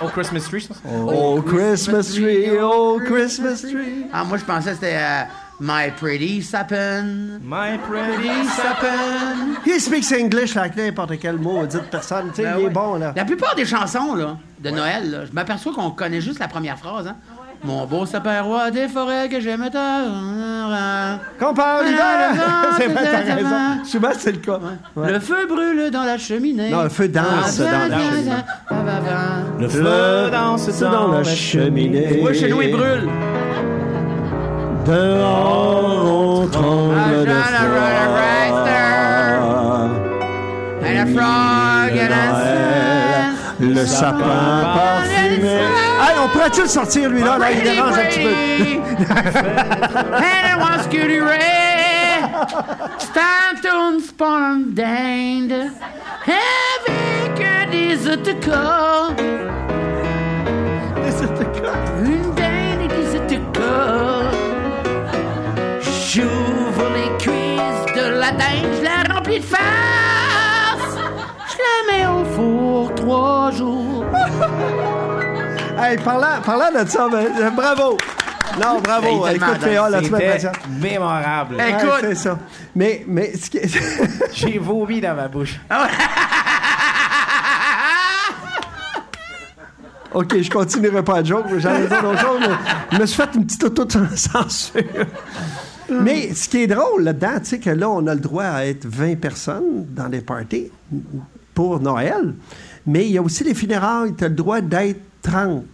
Oh, 0.00 0.08
Christmas 0.08 0.40
Tree, 0.48 0.60
ça? 0.62 0.74
Oh, 0.86 1.40
Christmas 1.42 2.14
tree, 2.14 2.50
oh, 2.60 3.00
Christmas 3.04 3.62
tree. 3.62 4.06
Ah, 4.12 4.24
moi, 4.24 4.38
je 4.38 4.44
pensais 4.44 4.70
que 4.70 4.76
c'était 4.76 4.96
euh, 4.96 5.22
My 5.60 5.90
Pretty 5.98 6.42
Sapin. 6.42 7.38
My 7.42 7.78
pretty. 7.78 8.44
Sapin. 8.56 9.56
He 9.64 9.78
speaks 9.80 10.12
English 10.12 10.56
avec 10.56 10.76
n'importe 10.76 11.18
quel 11.20 11.36
mot, 11.38 11.64
dites 11.66 11.90
personne. 11.90 12.30
Tu 12.30 12.36
sais, 12.36 12.42
Ben 12.42 12.56
il 12.58 12.66
est 12.66 12.70
bon, 12.70 12.96
là. 12.96 13.12
La 13.14 13.24
plupart 13.24 13.54
des 13.54 13.64
chansons 13.64 14.14
là, 14.14 14.36
de 14.58 14.70
Noël, 14.70 15.10
là, 15.10 15.24
je 15.26 15.32
m'aperçois 15.32 15.72
qu'on 15.72 15.90
connaît 15.90 16.20
juste 16.20 16.38
la 16.38 16.48
première 16.48 16.78
phrase. 16.78 17.06
Hein? 17.06 17.16
Mon 17.64 17.86
beau 17.86 18.04
sapin 18.04 18.42
roi 18.42 18.70
des 18.70 18.88
forêts 18.88 19.26
que 19.30 19.40
j'aime 19.40 19.68
ta... 19.72 20.02
Compare 21.40 21.82
l'hiver. 21.82 22.34
C'est 22.76 22.88
vrai, 22.88 23.04
t'as 23.04 23.24
C'est 23.24 23.32
raison. 23.32 23.84
Souvent, 23.84 24.08
c'est 24.18 24.32
le 24.32 24.38
cas. 24.38 24.58
Ouais. 24.94 25.12
Le 25.12 25.18
feu 25.18 25.46
brûle 25.48 25.90
dans 25.90 26.02
la 26.04 26.18
cheminée. 26.18 26.68
Non, 26.70 26.82
le 26.82 26.88
feu 26.90 27.08
danse 27.08 27.60
Ah, 27.60 27.88
dans 27.88 27.88
la 27.88 27.98
cheminée. 27.98 28.32
Le 29.60 29.68
feu 29.68 30.30
danse 30.30 30.80
dans 30.80 31.08
la 31.12 31.24
cheminée. 31.24 32.20
Ouais, 32.22 32.34
chez 32.34 32.50
nous, 32.50 32.60
il 32.60 32.70
brûle. 32.72 33.08
Dehors, 34.84 36.42
on 36.42 36.46
tremble 36.48 36.94
Ah, 36.98 37.10
de 37.10 37.24
Jean, 37.24 37.32
la 37.32 37.42
froid. 37.58 37.94
And 40.86 40.98
a 40.98 41.06
frog 41.06 41.96
and 41.96 42.12
a 42.12 42.24
sun. 42.44 43.03
Le 43.72 43.86
sapin 43.86 44.74
parfumé. 44.74 45.48
Hey, 45.48 46.18
on 46.22 46.28
pourrait-tu 46.28 46.60
le 46.62 46.68
sortir, 46.68 47.08
lui, 47.08 47.22
là? 47.22 47.38
là 47.38 47.52
il 47.52 47.62
dérange 47.62 47.98
un 47.98 48.04
petit 48.04 48.20
call. 63.52 64.30
J'ouvre 65.82 66.86
les 66.94 67.10
cuisses 67.18 67.86
de 67.96 68.04
la 68.20 68.30
dinde, 68.30 68.70
je 68.78 68.84
la 68.84 69.02
remplis 69.14 69.40
de 69.40 69.44
farce. 69.44 69.93
Trois 73.14 73.50
jours. 73.52 74.04
Hey, 75.76 75.96
parlant, 75.98 76.40
parlant 76.44 76.84
de 76.84 76.88
ça, 76.88 77.08
ben, 77.10 77.26
euh, 77.36 77.50
bravo. 77.50 77.98
Non, 78.62 78.78
bravo. 78.80 79.26
Écoute, 79.26 79.58
PA, 79.60 79.90
la 79.90 80.02
semaine 80.04 80.30
prochaine. 80.30 80.52
mémorable. 80.80 81.56
Ouais, 81.56 81.70
Écoute. 81.70 81.90
c'est 82.00 82.14
ça. 82.14 82.38
Mais, 82.76 83.04
mais, 83.08 83.36
ce 83.36 83.50
qui 83.50 83.58
est- 83.58 84.30
J'ai 84.32 84.58
vomi 84.58 85.00
dans 85.00 85.16
ma 85.16 85.26
bouche. 85.26 85.60
OK, 90.14 90.40
je 90.40 90.48
continuerai 90.48 91.02
pas 91.02 91.16
à 91.16 91.24
joke, 91.24 91.46
j'allais 91.58 91.88
dire 91.88 92.00
d'autres 92.02 92.20
choses, 92.20 92.40
mais 92.40 92.54
je 92.92 92.98
me 93.00 93.06
suis 93.06 93.16
fait 93.20 93.30
une 93.34 93.44
petite 93.44 93.64
auto-censure. 93.64 94.80
mais 95.90 96.32
ce 96.34 96.48
qui 96.48 96.62
est 96.62 96.66
drôle 96.68 97.02
là-dedans, 97.02 97.40
tu 97.40 97.46
sais 97.46 97.58
que 97.58 97.70
là, 97.70 97.90
on 97.90 98.06
a 98.06 98.14
le 98.14 98.20
droit 98.20 98.44
à 98.44 98.64
être 98.64 98.86
20 98.86 99.16
personnes 99.16 99.86
dans 99.88 100.06
les 100.06 100.20
parties 100.20 100.70
pour 101.52 101.80
Noël, 101.80 102.34
mais 102.86 103.06
il 103.06 103.12
y 103.12 103.18
a 103.18 103.22
aussi 103.22 103.44
les 103.44 103.54
funérailles, 103.54 104.14
tu 104.16 104.24
as 104.24 104.28
le 104.28 104.34
droit 104.34 104.60
d'être 104.60 105.00
30. 105.22 105.64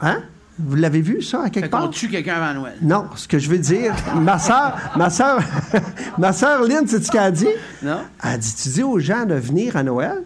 Hein? 0.00 0.22
Vous 0.58 0.76
l'avez 0.76 1.00
vu, 1.00 1.22
ça, 1.22 1.44
à 1.44 1.50
quelque 1.50 1.64
Fait 1.64 1.70
part? 1.70 1.80
qu'on 1.82 1.88
tue 1.88 2.08
quelqu'un 2.08 2.34
avant 2.34 2.60
Noël. 2.60 2.74
Non, 2.82 3.06
ce 3.16 3.26
que 3.26 3.38
je 3.38 3.48
veux 3.48 3.58
dire, 3.58 3.94
ma 4.16 4.38
soeur, 4.38 4.76
ma 4.96 5.08
soeur, 5.08 5.40
ma 6.18 6.32
soeur 6.32 6.62
Lynn, 6.64 6.86
c'est 6.86 7.02
ce 7.02 7.10
qu'elle 7.10 7.22
a 7.22 7.30
dit? 7.30 7.48
Non? 7.82 8.00
Elle 8.22 8.38
dit, 8.38 8.54
tu 8.54 8.68
dis 8.68 8.82
aux 8.82 8.98
gens 8.98 9.24
de 9.24 9.34
venir 9.34 9.76
à 9.76 9.82
Noël, 9.82 10.22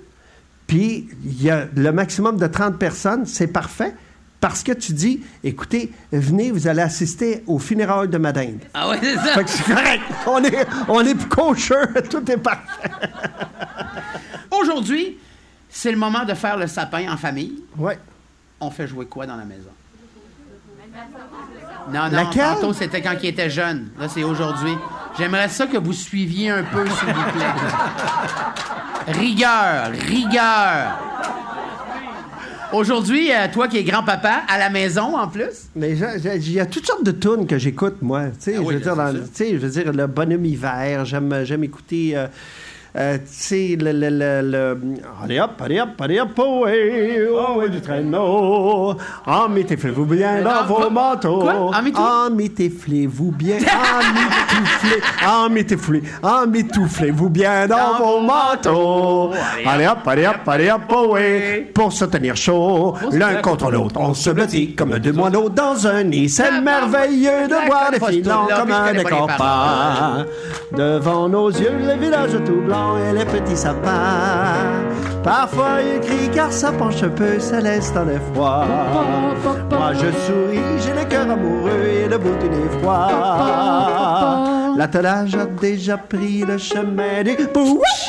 puis 0.67 1.09
il 1.25 1.43
y 1.43 1.51
a 1.51 1.67
le 1.77 1.93
maximum 1.93 2.37
de 2.37 2.47
30 2.49 2.79
personnes, 2.79 3.27
c'est 3.27 3.47
parfait, 3.47 3.95
parce 4.41 4.63
que 4.65 4.73
tu 4.73 4.93
dis, 4.93 5.23
écoutez, 5.45 5.93
venez, 6.13 6.51
vous 6.51 6.67
allez 6.67 6.83
assister 6.83 7.45
au 7.47 7.59
funérailles 7.61 8.09
de 8.09 8.19
Madame. 8.19 8.59
Ah 8.75 8.91
ouais, 8.91 8.99
c'est 9.01 9.15
ça. 9.15 9.23
Fait 9.35 9.45
que 9.45 9.51
c'est 9.51 9.73
correct, 9.73 10.03
on 10.27 10.43
est, 10.43 10.67
on 10.89 11.01
est 11.01 11.29
kosher, 11.29 11.77
tout 12.11 12.29
est 12.31 12.37
parfait. 12.39 12.91
Aujourd'hui, 14.51 15.19
c'est 15.77 15.91
le 15.91 15.99
moment 15.99 16.25
de 16.25 16.35
faire 16.35 16.57
le 16.57 16.67
sapin 16.69 17.13
en 17.13 17.17
famille. 17.17 17.63
Ouais. 17.77 17.99
on 18.61 18.71
fait 18.71 18.87
jouer 18.87 19.07
quoi 19.07 19.27
dans 19.27 19.37
la 19.37 19.45
maison? 19.45 19.69
Non, 21.93 22.05
non, 22.05 22.11
Laquelle? 22.13 22.55
tantôt, 22.55 22.73
c'était 22.73 23.03
quand 23.03 23.15
il 23.23 23.29
était 23.29 23.51
jeune. 23.51 23.89
Là, 23.99 24.09
c'est 24.09 24.23
aujourd'hui. 24.23 24.75
J'aimerais 25.19 25.49
ça 25.49 25.67
que 25.67 25.77
vous 25.77 25.93
suiviez 25.93 26.51
un 26.51 26.63
peu, 26.63 26.85
s'il 26.87 27.13
vous 27.13 27.33
plaît. 27.33 27.45
Rigueur, 29.21 29.91
rigueur. 29.91 30.99
Aujourd'hui, 32.73 33.31
euh, 33.33 33.47
toi 33.53 33.69
qui 33.69 33.77
es 33.79 33.85
grand-papa, 33.85 34.43
à 34.49 34.59
la 34.59 34.71
maison 34.71 35.17
en 35.17 35.29
plus, 35.29 35.69
Mais 35.77 35.91
il 35.93 36.53
y 36.53 36.59
a 36.61 36.67
toutes 36.67 36.87
sortes 36.87 37.05
de 37.05 37.11
tunes 37.13 37.47
que 37.47 37.59
j'écoute, 37.59 37.97
moi. 38.01 38.29
Tu 38.29 38.35
sais, 38.41 38.55
Ah 38.57 38.61
oui, 38.61 38.69
je 38.71 38.79
veux 38.79 38.81
dire, 38.81 38.97
dans- 38.97 39.13
je 39.13 39.57
veux 39.83 39.93
le 39.93 40.07
bonhomme 40.07 40.45
hiver, 40.47 41.05
j'aime, 41.05 41.43
j'aime 41.45 41.65
écouter. 41.65 42.17
euh, 42.17 42.27
euh, 42.97 43.19
tu 43.19 43.25
sais, 43.27 43.77
le, 43.81 43.91
le, 43.93 44.09
le, 44.09 44.43
le- 44.43 44.79
Allez 45.23 45.41
hop, 45.41 45.51
allez 45.61 45.81
hop, 45.81 45.89
allez 46.01 46.21
hop, 46.21 46.29
oh, 46.39 46.63
ouais, 46.65 47.19
oh, 47.29 47.59
ouais, 47.59 47.69
du 47.69 47.81
traîneau. 47.81 48.95
Emmitouflez-vous 49.27 50.05
bien 50.15 50.43
dans 50.43 50.65
vos 50.65 50.89
manteaux. 50.91 51.43
Emmitouf- 51.73 52.27
Emmitouflez-vous 52.29 53.33
bien. 53.33 53.57
Emmitouflez, 53.57 55.03
emmitouflez, 55.27 56.03
emmitouflez-vous 56.23 57.31
bien 57.31 57.67
dans, 57.67 57.99
vos 57.99 58.21
manteaux. 58.21 59.33
Allez 59.67 59.87
hop, 59.89 59.99
allez 60.07 60.27
hop, 60.27 60.37
allez 60.47 60.71
hop, 60.71 60.83
oh, 60.95 61.13
ouais, 61.15 61.71
pour 61.75 61.93
se 61.93 62.05
tenir 62.05 62.37
chaud, 62.37 62.95
l'un 63.11 63.37
contre 63.43 63.71
l'autre. 63.73 63.97
On 63.99 64.15
se 64.15 64.31
blottit 64.31 64.75
comme 64.75 64.99
deux 65.01 65.13
moineaux 65.13 65.49
dans 65.49 65.87
un 65.87 66.05
nid. 66.05 66.29
C'est 66.29 66.61
merveilleux 66.61 67.49
de 67.49 67.67
voir 67.67 67.91
les 67.93 67.99
filles 67.99 68.23
blancs 68.23 68.49
comme 68.57 68.71
un 68.71 68.93
décor. 68.93 69.29
Devant 70.77 71.29
nos 71.29 71.51
yeux, 71.51 71.73
les 71.87 71.97
villages 71.97 72.37
tout 72.45 72.61
et 72.99 73.12
les 73.12 73.25
petits 73.25 73.57
sapins. 73.57 74.83
Parfois 75.23 75.81
ils 75.83 76.01
crient 76.01 76.31
car 76.35 76.53
ça 76.53 76.73
penche 76.73 77.03
un 77.03 77.09
peu, 77.09 77.38
ça 77.38 77.61
laisse 77.61 77.92
dans 77.92 78.05
l'effroi. 78.05 78.66
Moi 79.70 79.92
je 79.94 80.11
souris, 80.27 80.61
j'ai 80.85 80.92
le 80.92 81.05
cœur 81.09 81.31
amoureux 81.31 81.85
et 82.05 82.09
le 82.09 82.18
bout 82.18 82.37
du 82.37 82.79
froid. 82.81 83.09
L'attelage 84.77 85.35
a 85.37 85.47
déjà 85.47 85.97
pris 85.97 86.40
le 86.40 86.59
chemin 86.59 87.23
du 87.23 87.37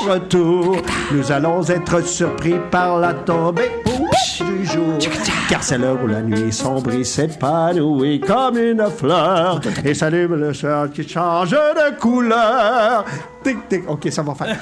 retour. 0.08 0.76
Nous 1.12 1.32
allons 1.32 1.64
être 1.64 2.06
surpris 2.06 2.56
par 2.72 2.98
la 2.98 3.14
tombée 3.14 3.72
du 3.86 4.65
jour. 4.66 4.98
Car 5.50 5.64
c'est 5.64 5.78
l'heure 5.78 5.98
où 6.04 6.08
la 6.08 6.22
nuit 6.22 6.52
sombre 6.52 6.92
et 6.94 7.04
s'épanouit 7.04 8.20
comme 8.20 8.58
une 8.58 8.86
fleur. 8.96 9.60
Et 9.84 9.94
s'allume 9.94 10.36
le 10.36 10.54
ciel 10.54 10.90
qui 10.94 11.08
change 11.08 11.52
de 11.52 11.98
couleur. 12.00 13.06
Tic, 13.44 13.68
tic. 13.70 13.90
OK, 13.90 14.08
ça 14.12 14.22
va 14.24 14.34
faire. 14.36 14.58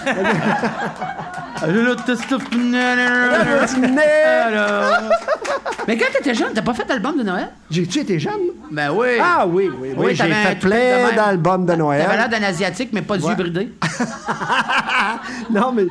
Mais 5.87 5.97
quand 5.97 6.05
t'étais 6.13 6.33
jeune, 6.33 6.53
t'as 6.53 6.61
pas 6.61 6.73
fait 6.73 6.85
d'album 6.85 7.17
de 7.17 7.23
Noël? 7.23 7.49
J'ai-tu 7.69 7.99
été 7.99 8.19
jeune? 8.19 8.31
Ben 8.71 8.91
oui. 8.91 9.07
Ah 9.21 9.45
oui, 9.47 9.69
oui, 9.79 9.89
oui. 9.95 10.05
Oui, 10.07 10.15
j'ai 10.15 10.31
fait 10.31 10.59
plein 10.59 11.13
d'albums 11.15 11.65
de 11.65 11.73
T'avais 11.73 11.97
l'air 11.97 12.09
Noël. 12.17 12.29
d'un 12.29 12.43
asiatique, 12.43 12.89
mais 12.93 13.01
pas 13.01 13.17
de 13.17 13.23
yeux 13.23 13.35
bridés. 13.35 13.73
non, 15.49 15.71
mais 15.73 15.85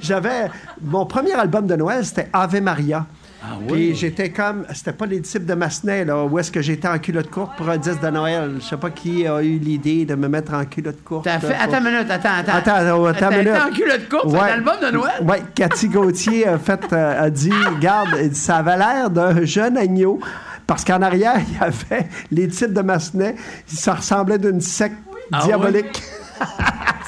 j'avais... 0.00 0.50
Mon 0.82 1.06
premier 1.06 1.32
album 1.32 1.66
de 1.66 1.76
Noël, 1.76 2.04
c'était 2.04 2.28
Ave 2.32 2.60
Maria. 2.60 3.06
Ah 3.44 3.56
Puis 3.66 3.94
j'étais 3.96 4.30
comme... 4.30 4.64
C'était 4.72 4.92
pas 4.92 5.06
les 5.06 5.18
disciples 5.18 5.46
de 5.46 5.54
Massenet, 5.54 6.04
là, 6.04 6.24
où 6.24 6.38
est-ce 6.38 6.52
que 6.52 6.62
j'étais 6.62 6.86
en 6.86 6.98
culotte 6.98 7.28
courte 7.30 7.56
pour 7.56 7.68
un 7.68 7.76
disque 7.76 8.00
de 8.00 8.08
Noël. 8.08 8.52
Je 8.60 8.64
sais 8.64 8.76
pas 8.76 8.90
qui 8.90 9.26
a 9.26 9.42
eu 9.42 9.58
l'idée 9.58 10.04
de 10.04 10.14
me 10.14 10.28
mettre 10.28 10.54
en 10.54 10.64
culotte 10.64 11.02
courte. 11.02 11.24
T'as 11.24 11.40
fait. 11.40 11.48
pour- 11.48 11.56
Attends 11.60 11.78
une 11.78 11.92
minute, 11.92 12.10
attends, 12.10 12.28
attends. 12.38 12.52
Attends, 12.54 13.06
attends, 13.06 13.30
une 13.32 13.38
minute. 13.38 13.52
en 13.60 13.70
culotte 13.74 14.08
courte, 14.08 14.26
c'est 14.30 14.38
un 14.38 14.44
album 14.44 14.74
de 14.80 14.90
Noël? 14.96 15.12
Oui, 15.22 15.36
Cathy 15.54 15.88
Gauthier 15.88 16.46
a, 16.46 16.58
fait, 16.58 16.92
euh, 16.92 17.24
a 17.24 17.30
dit, 17.30 17.52
regarde, 17.74 18.32
ça 18.32 18.58
avait 18.58 18.76
l'air 18.78 19.10
d'un 19.10 19.44
jeune 19.44 19.76
agneau. 19.76 20.20
Parce 20.64 20.84
qu'en 20.84 21.02
arrière, 21.02 21.34
il 21.48 21.54
y 21.54 21.58
avait 21.60 22.08
les 22.30 22.46
titres 22.48 22.72
de 22.72 22.80
Massenet. 22.82 23.34
Ça 23.66 23.94
ressemblait 23.94 24.38
d'une 24.38 24.60
secte 24.60 24.96
Ah 25.32 25.40
diabolique. 25.44 26.00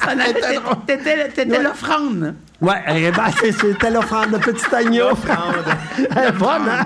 T'étais- 0.05 0.59
T'étais 0.85 1.29
t'étais 1.29 1.63
l'offrande. 1.63 2.35
Ouais, 2.61 2.81
eh 2.89 3.11
ben, 3.11 3.23
c'est- 3.39 3.51
c'était 3.51 3.91
l'offrande 3.91 4.31
de 4.31 4.37
petit 4.37 4.73
agneau. 4.73 5.09
Bonne, 6.39 6.69
hein? 6.69 6.85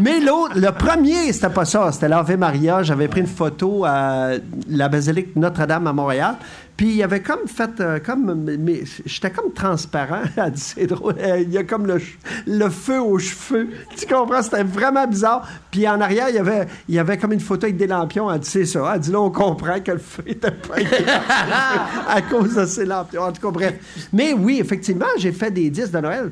Mais 0.00 0.20
l'autre, 0.20 0.52
le 0.56 0.70
premier, 0.70 1.32
c'était 1.32 1.50
pas 1.50 1.64
ça. 1.64 1.90
C'était 1.92 2.08
l'Ave 2.08 2.36
Maria. 2.36 2.82
J'avais 2.82 3.08
pris 3.08 3.20
une 3.20 3.26
photo 3.26 3.84
à 3.84 4.28
la 4.68 4.88
basilique 4.88 5.34
Notre-Dame 5.36 5.86
à 5.88 5.92
Montréal. 5.92 6.36
Puis 6.80 6.94
il 6.94 7.02
avait 7.02 7.20
comme 7.20 7.46
fait, 7.46 7.78
euh, 7.80 7.98
comme, 7.98 8.42
mais 8.58 8.84
j'étais 9.04 9.30
comme 9.30 9.52
transparent. 9.52 10.22
Elle 10.38 10.52
dit, 10.52 10.60
c'est 10.62 10.86
drôle. 10.86 11.14
Euh, 11.18 11.40
Il 11.42 11.52
y 11.52 11.58
a 11.58 11.62
comme 11.62 11.86
le, 11.86 12.70
feu 12.70 12.98
aux 12.98 13.18
cheveux. 13.18 13.68
Tu 13.98 14.06
comprends? 14.06 14.40
C'était 14.40 14.62
vraiment 14.62 15.06
bizarre. 15.06 15.46
Puis 15.70 15.86
en 15.86 16.00
arrière, 16.00 16.30
il 16.30 16.36
y 16.36 16.38
avait, 16.38 16.66
il 16.88 16.94
y 16.94 16.98
avait 16.98 17.18
comme 17.18 17.34
une 17.34 17.40
photo 17.40 17.66
avec 17.66 17.76
des 17.76 17.86
lampions. 17.86 18.32
Elle 18.32 18.40
dit, 18.40 18.48
c'est 18.48 18.64
ça. 18.64 18.92
Elle 18.94 19.00
dit, 19.00 19.12
là, 19.12 19.20
on 19.20 19.30
comprend 19.30 19.78
que 19.80 19.92
le 19.92 19.98
feu 19.98 20.22
était 20.26 20.52
pas 20.52 20.76
à 22.08 22.22
cause 22.22 22.54
de 22.54 22.64
ces 22.64 22.86
lampions. 22.86 23.24
En 23.24 23.32
tout 23.32 23.42
cas, 23.42 23.50
bref. 23.50 24.08
Mais 24.14 24.32
oui, 24.32 24.56
effectivement, 24.58 25.04
j'ai 25.18 25.32
fait 25.32 25.50
des 25.50 25.68
disques 25.68 25.92
de 25.92 25.98
Noël. 25.98 26.30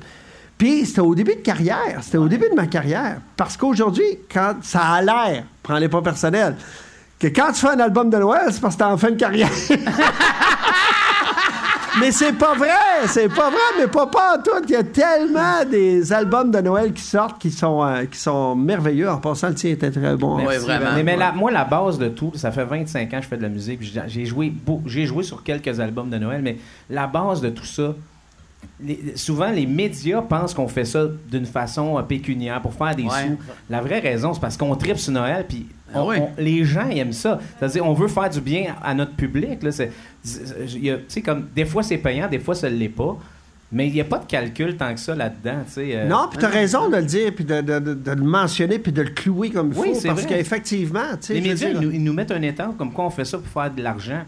Puis 0.57 0.87
c'était 0.87 1.03
au 1.03 1.15
début 1.15 1.35
de 1.35 1.43
carrière. 1.43 1.99
C'était 2.01 2.17
au 2.17 2.27
début 2.27 2.49
de 2.49 2.55
ma 2.55 2.69
carrière. 2.69 3.21
Parce 3.37 3.59
qu'aujourd'hui, 3.59 4.21
quand 4.33 4.55
ça 4.63 4.81
a 4.81 5.03
l'air, 5.03 5.45
prends-les 5.63 5.91
pas 5.91 6.01
personnel, 6.01 6.57
que 7.18 7.26
quand 7.28 7.52
tu 7.52 7.61
fais 7.61 7.70
un 7.70 7.81
album 7.81 8.11
de 8.11 8.18
Noël, 8.18 8.42
c'est 8.50 8.61
parce 8.61 8.74
que 8.74 8.78
t'es 8.81 8.85
en 8.85 8.96
fin 8.96 9.11
de 9.11 9.16
carrière. 9.16 9.50
mais 12.00 12.12
c'est 12.12 12.33
pas 12.35 12.54
vrai, 12.54 12.68
c'est 13.07 13.28
pas 13.28 13.50
vrai, 13.50 13.59
mais 13.78 13.88
pas, 13.88 14.07
pas 14.07 14.37
en 14.37 14.42
tout. 14.42 14.50
Il 14.68 14.70
y 14.70 14.76
a 14.76 14.85
tellement 14.85 15.64
des 15.68 16.12
albums 16.12 16.50
de 16.52 16.61
Noël 16.61 16.92
qui 16.92 17.02
sortent 17.02 17.40
qui 17.40 17.50
sont, 17.50 17.83
euh, 17.83 18.04
qui 18.04 18.18
sont 18.18 18.54
merveilleux. 18.54 19.11
En 19.11 19.16
passant, 19.16 19.48
le 19.48 19.54
tien 19.54 19.70
était 19.70 19.90
très 19.90 20.16
bon. 20.16 20.37
Oui, 20.46 20.57
vraiment. 20.59 20.90
Mais, 20.94 21.02
mais 21.02 21.16
la- 21.16 21.33
moi, 21.33 21.50
la 21.50 21.64
base 21.64 21.98
de 21.98 22.09
tout, 22.09 22.31
ça 22.37 22.52
fait 22.52 22.64
25 22.64 23.12
ans 23.12 23.16
que 23.16 23.22
je 23.24 23.28
fais 23.28 23.37
de 23.37 23.42
la 23.42 23.48
musique. 23.48 23.81
J'ai 24.07 24.26
joué, 24.26 24.52
j'ai 24.87 25.07
joué 25.07 25.24
sur 25.24 25.42
quelques 25.42 25.81
albums 25.81 26.11
de 26.11 26.18
Noël, 26.18 26.40
mais 26.42 26.59
la 26.88 27.09
base 27.09 27.40
de 27.40 27.48
tout 27.50 27.64
ça, 27.64 27.94
les- 28.81 29.16
souvent 29.16 29.50
les 29.50 29.66
médias 29.66 30.22
pensent 30.22 30.54
qu'on 30.54 30.68
fait 30.68 30.85
ça 30.85 31.04
d'une 31.28 31.46
façon 31.46 31.98
euh, 31.98 32.02
pécuniaire 32.02 32.61
pour 32.62 32.74
faire 32.74 32.94
des 32.94 33.04
Ouais. 33.04 33.11
sous. 33.26 33.38
La 33.70 33.81
vraie 33.81 33.98
raison, 34.00 34.35
c'est 34.35 34.40
parce 34.40 34.57
qu'on 34.57 34.74
tripe 34.76 34.98
sur 34.98 35.12
Noël, 35.12 35.46
puis 35.48 35.66
on- 35.94 36.09
oui. 36.09 36.16
on- 36.20 36.31
les 36.38 36.64
gens 36.64 36.88
ils 36.88 36.98
aiment 36.98 37.12
ça. 37.12 37.40
C'est-à-dire, 37.59 37.87
on 37.87 37.94
veut 37.94 38.09
faire 38.09 38.31
du 38.31 38.40
bien 38.40 38.74
à 38.83 38.94
notre 38.94 39.12
public. 39.14 39.62
Là. 39.62 39.70
C'est- 39.72 39.90
tu 41.09 41.22
comme, 41.22 41.48
des 41.55 41.64
fois, 41.64 41.83
c'est 41.83 41.98
payant, 41.98 42.29
des 42.29 42.38
fois, 42.38 42.55
ça 42.55 42.68
ne 42.70 42.77
l'est 42.77 42.88
pas. 42.88 43.16
Mais 43.70 43.87
il 43.88 43.92
n'y 43.92 44.01
a 44.01 44.05
pas 44.05 44.18
de 44.18 44.24
calcul 44.24 44.79
tant 44.79 44.94
que 44.94 45.01
ça 45.01 45.14
là-dedans. 45.14 45.59
tu 45.72 45.81
euh. 45.81 46.09
Non, 46.09 46.29
puis 46.31 46.38
t'as 46.38 46.48
raison 46.48 46.88
de 46.88 46.96
le 46.96 47.03
dire, 47.03 47.35
puis 47.35 47.44
de, 47.44 47.61
de- 47.61 47.79
de- 47.79 47.92
de 47.94 48.11
le 48.12 48.22
mentionner, 48.22 48.79
puis 48.79 48.92
de 48.92 49.03
le 49.03 49.11
clouer 49.11 49.51
comme 49.51 49.72
il 49.74 49.79
Oui, 49.79 49.88
faut. 49.94 50.07
Parce 50.09 50.22
vrai. 50.22 50.37
qu'effectivement, 50.38 51.01
tu 51.20 51.27
sais, 51.27 51.35
Les 51.35 51.42
médias, 51.42 51.68
dire- 51.68 51.79
ils 51.83 51.87
nous, 51.87 51.92
ils 51.92 52.03
nous 52.03 52.14
mettent 52.14 52.31
un 52.33 52.40
étang 52.40 52.72
comme 52.72 52.92
quoi 52.92 53.05
on 53.05 53.11
fait 53.11 53.27
ça 53.27 53.37
pour 53.37 53.46
faire 53.48 53.70
de 53.70 53.83
l'argent. 53.83 54.22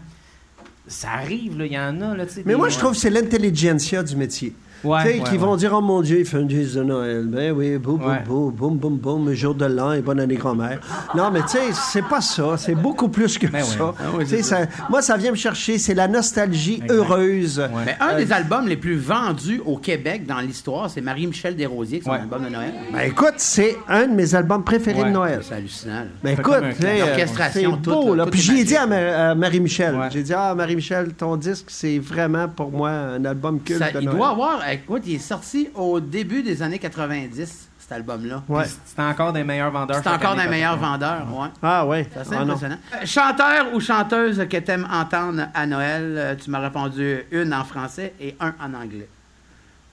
Ça 0.85 1.09
arrive, 1.11 1.55
il 1.59 1.71
y 1.73 1.77
en 1.79 2.01
a. 2.01 2.15
Là, 2.15 2.25
tu 2.27 2.41
Mais 2.45 2.53
moi, 2.55 2.69
je 2.69 2.77
trouve 2.77 2.91
que 2.91 2.97
c'est 2.97 3.09
l'intelligentsia 3.09 4.03
du 4.03 4.15
métier. 4.15 4.53
Ouais, 4.83 5.01
tu 5.03 5.07
sais, 5.09 5.13
ouais, 5.19 5.23
qui 5.25 5.31
ouais. 5.33 5.37
vont 5.37 5.55
dire, 5.55 5.71
oh 5.75 5.81
mon 5.81 6.01
Dieu, 6.01 6.19
il 6.19 6.25
fait 6.25 6.37
un 6.37 6.41
disque 6.43 6.75
de 6.75 6.83
Noël. 6.83 7.25
Ben 7.27 7.51
oui, 7.51 7.77
boum, 7.77 7.97
boum, 7.97 8.09
Ouais. 8.09 8.23
boum, 8.25 8.51
boum, 8.51 8.77
boum, 8.77 8.97
boum, 8.97 9.33
jour 9.33 9.53
de 9.53 9.65
l'an 9.65 9.91
et 9.93 10.01
bonne 10.01 10.19
année 10.19 10.35
grand-mère. 10.35 10.79
Non, 11.15 11.29
mais 11.31 11.41
tu 11.41 11.49
sais, 11.49 11.71
c'est 11.73 12.03
pas 12.07 12.21
ça. 12.21 12.57
C'est 12.57 12.75
beaucoup 12.75 13.09
plus 13.09 13.37
que 13.37 13.47
Ben 13.47 13.63
ça. 13.63 13.93
Ah 13.99 14.25
ça- 14.41 14.57
Moi, 14.89 15.01
ça 15.01 15.17
vient 15.17 15.31
me 15.31 15.35
chercher. 15.35 15.77
C'est 15.77 15.93
la 15.93 16.07
nostalgie 16.07 16.75
Exact. 16.83 16.91
heureuse. 16.91 17.59
Ouais. 17.59 17.83
Mais 17.85 17.97
un 17.99 18.17
des 18.17 18.31
albums 18.31 18.67
les 18.67 18.77
plus 18.77 18.97
vendus 18.97 19.61
au 19.65 19.77
Québec 19.77 20.25
dans 20.25 20.39
l'histoire, 20.39 20.89
c'est 20.89 21.01
Marie-Michel 21.01 21.55
Desrosiers, 21.55 21.99
qui 21.99 22.03
est 22.03 22.05
son 22.05 22.11
Ouais. 22.11 22.19
album 22.21 22.43
de 22.45 22.49
Noël. 22.49 22.73
Ben 22.93 23.01
écoute, 23.01 23.33
c'est 23.37 23.77
un 23.87 24.07
de 24.07 24.13
mes 24.13 24.33
albums 24.35 24.63
préférés 24.63 25.01
Ouais. 25.01 25.07
de 25.09 25.13
Noël. 25.13 25.39
C'est 25.43 25.55
hallucinant. 25.55 25.93
là. 25.93 26.05
Ben 26.23 26.31
écoute, 26.39 26.53
euh, 26.53 26.99
L'orchestration, 26.99 27.71
c'est 27.75 27.81
tout, 27.81 27.91
beau, 27.91 28.15
là, 28.15 28.25
tout 28.25 28.31
Puis 28.31 28.39
est 28.39 28.43
j'y 28.43 28.59
ai 28.59 28.63
dit 28.63 28.75
à, 28.75 28.85
magique. 28.87 29.05
Ma- 29.05 29.29
à 29.31 29.35
Marie-Michel. 29.35 29.95
Ouais. 29.95 30.07
J'ai 30.11 30.23
dit, 30.23 30.33
ah, 30.33 30.53
Marie-Michel, 30.55 31.13
ton 31.13 31.35
disque, 31.35 31.65
c'est 31.67 31.99
vraiment 31.99 32.47
pour 32.47 32.71
moi 32.71 32.89
un 32.89 33.23
album 33.25 33.59
culte 33.59 33.79
Ça- 33.79 33.91
de 33.91 33.99
il 33.99 34.05
Noël. 34.05 34.17
doit 34.17 34.29
avoir. 34.29 34.59
Écoute, 34.71 35.03
il 35.05 35.15
est 35.15 35.19
sorti 35.19 35.69
au 35.75 35.99
début 35.99 36.43
des 36.43 36.61
années 36.63 36.79
90, 36.79 37.69
cet 37.77 37.91
album-là. 37.91 38.41
Ouais. 38.47 38.63
C'est 38.85 39.01
encore 39.01 39.33
des 39.33 39.43
meilleurs 39.43 39.71
vendeurs. 39.71 39.97
C'est 39.97 40.03
chaque 40.09 40.23
encore 40.23 40.35
des 40.35 40.47
meilleurs 40.47 40.77
vendeurs, 40.77 41.27
ouais. 41.33 41.47
Ah 41.61 41.85
ouais. 41.85 42.07
C'est 42.13 42.19
assez 42.21 42.35
Ah, 42.35 42.41
impressionnant. 42.41 42.77
Chanteur 43.03 43.73
ou 43.73 43.79
chanteuse 43.81 44.37
que 44.49 44.57
t'aimes 44.57 44.87
entendre 44.89 45.43
à 45.53 45.65
Noël, 45.65 46.15
euh, 46.17 46.35
tu 46.35 46.49
m'as 46.49 46.59
répondu 46.59 47.19
une 47.31 47.53
en 47.53 47.63
français 47.65 48.13
et 48.19 48.35
un 48.39 48.53
en 48.63 48.73
anglais. 48.73 49.09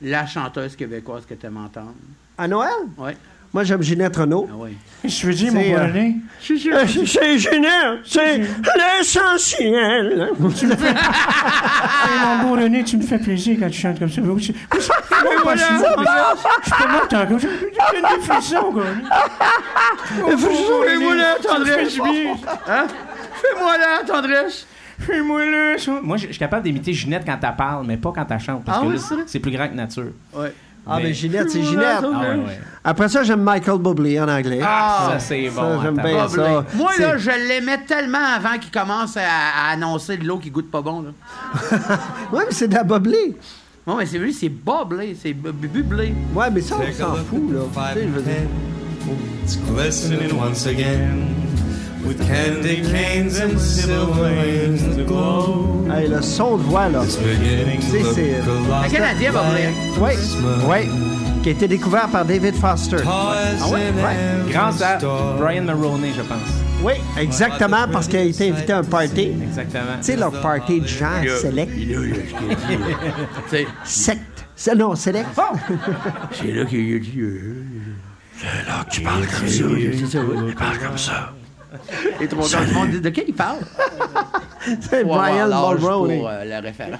La 0.01 0.27
chanteuse 0.27 0.77
québécoise 0.77 1.27
que 1.27 1.35
t'aimes 1.35 1.57
entendre. 1.57 1.95
À 2.37 2.47
Noël? 2.47 2.71
Oui. 2.97 3.11
Moi, 3.53 3.65
j'aime 3.65 3.83
Ginette 3.83 4.17
Renault. 4.17 4.47
Ah 4.51 4.55
oui. 4.59 4.77
Je 5.05 5.27
veux 5.27 5.33
dire, 5.33 5.53
mon 5.53 5.61
C'est, 5.63 5.71
bonnet. 5.71 6.17
Euh, 6.51 6.87
c'est- 7.07 7.39
Ginette, 7.39 8.01
c'est 8.05 8.39
l'essentiel. 8.99 10.31
mon 10.39 10.49
beau 12.43 12.55
René, 12.61 12.85
tu 12.85 12.97
me 12.99 13.03
fais 13.03 13.19
plaisir 13.19 13.57
quand 13.61 13.71
tu 13.71 13.81
chantes 13.81 13.99
comme 13.99 14.11
ça. 14.11 14.21
Je 14.23 14.29
pas 14.31 14.37
content 17.01 17.27
comme 17.27 17.41
ça. 17.41 17.49
J'ai 17.93 18.01
des 18.01 18.23
frissons, 18.23 18.73
Fais-moi 20.85 21.15
la 21.15 21.35
tendresse. 21.43 21.99
Hein? 22.69 22.87
Fais-moi 23.35 23.77
la 23.79 24.05
tendresse. 24.07 24.67
Fais-moi 24.99 25.45
le 25.45 26.01
Moi, 26.03 26.17
je 26.17 26.27
suis 26.27 26.39
capable 26.39 26.65
d'imiter 26.65 26.93
Ginette 26.93 27.23
quand 27.25 27.39
elle 27.41 27.57
parle, 27.57 27.87
mais 27.87 27.97
pas 27.97 28.13
quand 28.13 28.27
elle 28.31 28.41
chante. 28.41 28.65
Parce 28.65 28.81
Ah 28.83 28.87
que 28.87 28.93
là, 29.15 29.23
c'est 29.27 29.39
plus 29.39 29.53
grand 29.53 29.69
que 29.69 29.75
nature. 29.75 30.13
Ouais. 30.35 30.53
Ah, 30.89 30.97
mais, 30.97 31.05
Mais- 31.05 31.13
Ginette, 31.15 31.51
c'est 31.51 31.63
Ginette. 31.63 32.03
Ah, 32.03 32.09
ouais, 32.09 32.37
ouais. 32.37 32.61
Après 32.83 33.09
ça, 33.09 33.23
j'aime 33.23 33.43
Michael 33.43 33.79
Bublé 33.79 34.19
en 34.21 34.29
anglais. 34.29 34.61
Ah, 34.63 35.11
ça, 35.13 35.19
c'est 35.19 35.51
ça, 35.51 35.61
bon. 35.61 35.83
j'aime 35.83 35.97
bien 35.97 36.29
ça. 36.29 36.65
Moi, 36.75 36.91
là, 36.99 37.19
je 37.19 37.31
l'aimais 37.49 37.79
tellement 37.87 38.19
avant 38.37 38.59
qu'il 38.59 38.71
commence 38.71 39.17
à, 39.17 39.21
à 39.23 39.73
annoncer 39.73 40.17
de 40.17 40.25
l'eau 40.27 40.39
qui 40.39 40.51
goûte 40.51 40.71
pas 40.71 40.81
bon. 40.81 41.03
Là. 41.03 41.11
Ouais, 42.33 42.45
mais 42.47 42.53
c'est 42.55 42.69
de 42.69 42.75
la 42.75 42.85
Bublé. 42.85 43.37
Non, 43.87 43.97
mais 43.97 44.07
c'est 44.07 44.19
lui, 44.19 44.33
c'est 44.35 44.49
Bubbly, 44.51 45.17
c'est 45.21 45.33
bu- 45.33 45.53
bu- 45.53 45.69
bublé. 45.69 46.15
Ouais, 46.35 46.51
mais 46.51 46.61
ça, 46.61 46.77
on 46.77 46.93
s'en 46.93 47.15
fout, 47.17 47.53
là. 47.53 47.61
Tu 47.95 48.01
sais, 48.01 48.07
je 48.07 48.13
veux 48.13 48.23
dire. 48.23 48.35
It's 49.45 49.59
once 50.33 50.67
again 50.67 51.29
with 52.09 52.19
candy 52.27 52.83
canes 52.91 53.39
and 53.41 53.59
silver 53.59 54.23
lanes 54.23 54.83
to 54.97 55.05
glow. 55.05 55.87
Hey, 55.91 56.09
le 56.09 56.21
son 56.23 56.57
de 56.59 56.63
voix, 56.63 56.89
là. 56.89 57.03
It's 57.05 57.17
beginning 57.17 57.81
C'est- 57.81 57.99
to 58.01 58.05
look 58.05 58.15
c'est- 58.15 58.35
a 58.35 58.47
lot 58.47 58.85
Un 58.85 58.89
Canadien, 58.89 59.33
Bubbly. 59.33 59.63
hein? 59.67 59.73
Oui, 60.01 60.11
Christmas. 60.15 60.65
oui. 60.69 60.89
Qui 61.43 61.49
a 61.51 61.53
été 61.53 61.69
découvert 61.69 62.09
par 62.09 62.25
David 62.25 62.55
Foster. 62.57 62.97
Ah 63.07 63.35
ouais? 63.71 63.79
Ouais. 63.79 64.51
Grâce 64.53 64.83
à. 64.83 64.99
Brian 65.39 65.63
Maroney, 65.63 66.11
je 66.17 66.23
pense. 66.23 66.39
Oui, 66.83 66.93
exactement, 67.19 67.87
parce 67.93 68.07
qu'il 68.09 68.19
a 68.19 68.23
été 68.23 68.51
invité 68.51 68.73
à 68.73 68.79
un 68.79 68.85
party. 68.85 69.33
Exactement. 69.43 69.83
Tu 70.01 70.05
sais, 70.05 70.17
leur 70.17 70.33
party 70.41 70.81
de 70.81 70.87
gens 70.87 71.23
select. 71.41 71.73
C'est 73.49 73.67
Secte. 73.85 74.21
C'est- 74.57 74.75
Non, 74.75 74.95
select. 74.97 75.29
c'est 76.33 76.51
là 76.53 76.65
qu'il 76.65 76.97
a 76.97 76.99
dit. 76.99 77.21
euh, 77.21 77.63
Tu 78.91 79.01
parles 79.03 79.27
comme 79.27 79.49
ça. 79.49 79.55
C'est 79.97 80.07
ça, 80.07 80.21
oui. 80.21 80.47
Les 80.49 80.55
trois 82.29 82.49
gars 82.49 82.65
du 82.65 82.73
monde 82.75 82.91
disent, 82.91 83.03
de 83.03 83.11
quel 83.11 83.25
il 83.29 83.35
parle? 83.35 83.59
C'est 84.81 85.05
Brian 85.05 85.47
Mulroney. 85.49 86.19
pour 86.19 86.29
euh, 86.29 86.45
le 86.45 86.63
référent. 86.67 86.99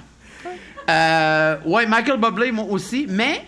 Euh, 0.89 1.55
ouais, 1.65 1.85
Michael 1.85 2.19
Bublé, 2.19 2.51
moi 2.51 2.65
aussi, 2.69 3.05
mais 3.09 3.41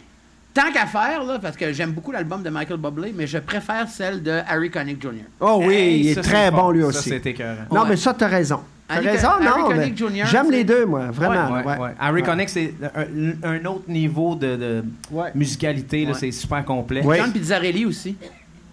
tant 0.54 0.71
qu'à 0.71 0.86
faire, 0.86 1.23
là, 1.23 1.39
parce 1.39 1.58
que 1.58 1.73
j'aime 1.73 1.91
beaucoup 1.91 2.12
l'album 2.12 2.43
de 2.43 2.49
Michael 2.49 2.77
Bublé, 2.77 3.13
mais 3.15 3.25
je 3.25 3.39
préfère 3.39 3.88
celle 3.88 4.21
de 4.21 4.41
Harry 4.47 4.69
Connick 4.69 5.01
Jr. 5.01 5.10
Oh 5.39 5.62
oui, 5.65 5.73
Hey, 5.73 5.99
il 6.01 6.08
est 6.10 6.13
ça, 6.15 6.21
très 6.21 6.51
bon, 6.51 6.58
fort. 6.58 6.71
lui 6.73 6.82
Ça, 6.82 6.88
aussi. 6.89 7.10
c'est 7.10 7.25
écœurant. 7.25 7.56
Non, 7.71 7.82
Ouais. 7.82 7.89
mais 7.89 7.95
ça, 7.95 8.13
t'as 8.13 8.27
raison. 8.27 8.60
T'as 8.88 8.95
Harry- 8.97 9.08
raison, 9.10 9.30
Harry 9.30 9.62
non. 9.89 9.95
Jr., 9.95 10.25
J'aime 10.25 10.51
les 10.51 10.63
deux, 10.65 10.86
moi, 10.86 11.06
vraiment. 11.12 11.49
Ouais, 11.56 11.63
ouais. 11.65 11.77
ouais. 11.77 11.91
Harry 11.99 12.21
Connick, 12.23 12.49
c'est 12.49 12.73
un, 12.93 13.49
un 13.49 13.65
autre 13.65 13.86
niveau 13.88 14.36
de, 14.36 14.56
de 14.58 14.84
Ouais. 15.10 15.32
musicalité. 15.34 16.06
là. 16.06 16.13
C'est 16.13 16.32
super 16.32 16.63
complet. 16.65 17.01
Ouais. 17.01 17.17
John 17.17 17.32
Pizzarelli 17.32 17.86
aussi. 17.86 18.17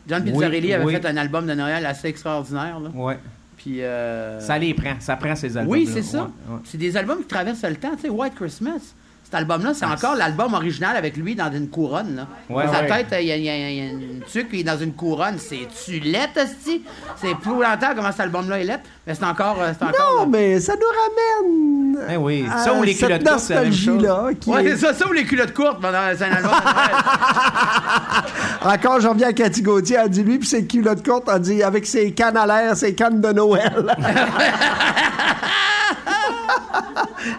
John 0.09 0.23
Oui, 0.25 0.33
Pizzarelli 0.33 0.73
avait 0.75 0.85
oui. 0.85 0.92
fait 0.94 1.07
un 1.07 1.16
album 1.16 1.47
de 1.47 1.55
Noël 1.55 1.85
assez 1.87 2.09
extraordinaire. 2.09 2.81
Là. 2.81 2.90
Ouais. 2.94 3.18
Puis, 3.57 3.83
euh, 3.83 4.40
Ça 4.40 4.59
les 4.59 4.73
prend. 4.73 4.94
Ça 5.01 5.16
prend 5.16 5.35
ces 5.37 5.57
albums. 5.57 5.73
Oui, 5.73 5.88
c'est 5.92 6.03
ça. 6.03 6.31
C'est 6.64 6.79
des 6.79 6.97
albums 6.97 7.18
qui 7.18 7.27
traversent 7.29 7.62
le 7.64 7.77
temps. 7.77 7.94
Tu 7.97 8.03
sais, 8.03 8.09
White 8.09 8.35
Christmas. 8.37 8.94
Cet 9.30 9.34
album-là, 9.34 9.74
c'est 9.74 9.84
encore 9.84 10.14
l'album 10.14 10.54
original 10.54 10.96
avec 10.96 11.14
lui 11.18 11.34
dans 11.34 11.52
une 11.52 11.68
couronne. 11.68 12.16
Là. 12.16 12.26
Ouais, 12.48 12.64
dans 12.64 12.72
sa 12.72 12.80
ouais. 12.80 13.04
tête, 13.04 13.08
il 13.20 13.26
y, 13.26 13.32
a- 13.32 13.36
il 13.36 13.42
y 13.42 13.50
a 13.50 13.56
il 13.68 13.76
y 13.76 13.80
a 13.82 13.90
une 13.90 14.20
tuque, 14.26 14.48
puis 14.48 14.58
il 14.58 14.60
est 14.62 14.72
dans 14.72 14.78
une 14.78 14.94
couronne. 14.94 15.36
C'est-tu 15.36 15.96
esti? 15.98 16.82
C'est 17.20 17.34
plus 17.34 17.50
longtemps 17.52 17.92
comment 17.94 18.10
cet 18.10 18.20
album-là 18.20 18.58
est 18.60 18.64
laid, 18.64 18.80
mais 19.06 19.14
c'est 19.14 19.24
encore... 19.26 19.58
euh, 19.60 19.72
encore 19.82 20.20
Non, 20.20 20.26
mais 20.26 20.58
ça 20.60 20.72
nous 20.76 21.44
ramène 21.44 21.98
Eh 22.10 22.16
oui. 22.16 22.46
Ça 22.64 22.72
ou 22.72 22.82
les 22.82 22.94
culottes 22.94 23.22
courtes, 23.22 23.40
c'est 23.40 23.54
la 23.54 23.62
même 23.64 23.72
chose. 23.74 24.02
qui 24.40 24.48
Ouais, 24.48 24.64
est- 24.64 24.76
c'est 24.78 24.86
ça, 24.86 24.94
ça 24.94 25.06
ou 25.06 25.12
les 25.12 25.24
culottes 25.24 25.52
courtes 25.52 25.78
pendant 25.78 25.98
c'est 26.16 26.24
un 26.24 26.32
album. 26.32 26.50
Encore, 28.64 29.00
j'en 29.00 29.12
viens 29.14 29.28
à 29.28 29.32
Cathy 29.34 29.60
Gauthier, 29.60 29.98
elle 30.02 30.08
dit 30.08 30.22
lui, 30.24 30.38
puis 30.38 30.48
ses 30.48 30.66
culottes 30.66 31.04
courtes, 31.06 31.28
elle 31.30 31.42
dit 31.42 31.62
avec 31.62 31.84
ses 31.84 32.12
cannes 32.12 32.38
à 32.38 32.46
l'air, 32.46 32.74
ses 32.78 32.94
cannes 32.94 33.20
de 33.20 33.30
Noël. 33.32 33.94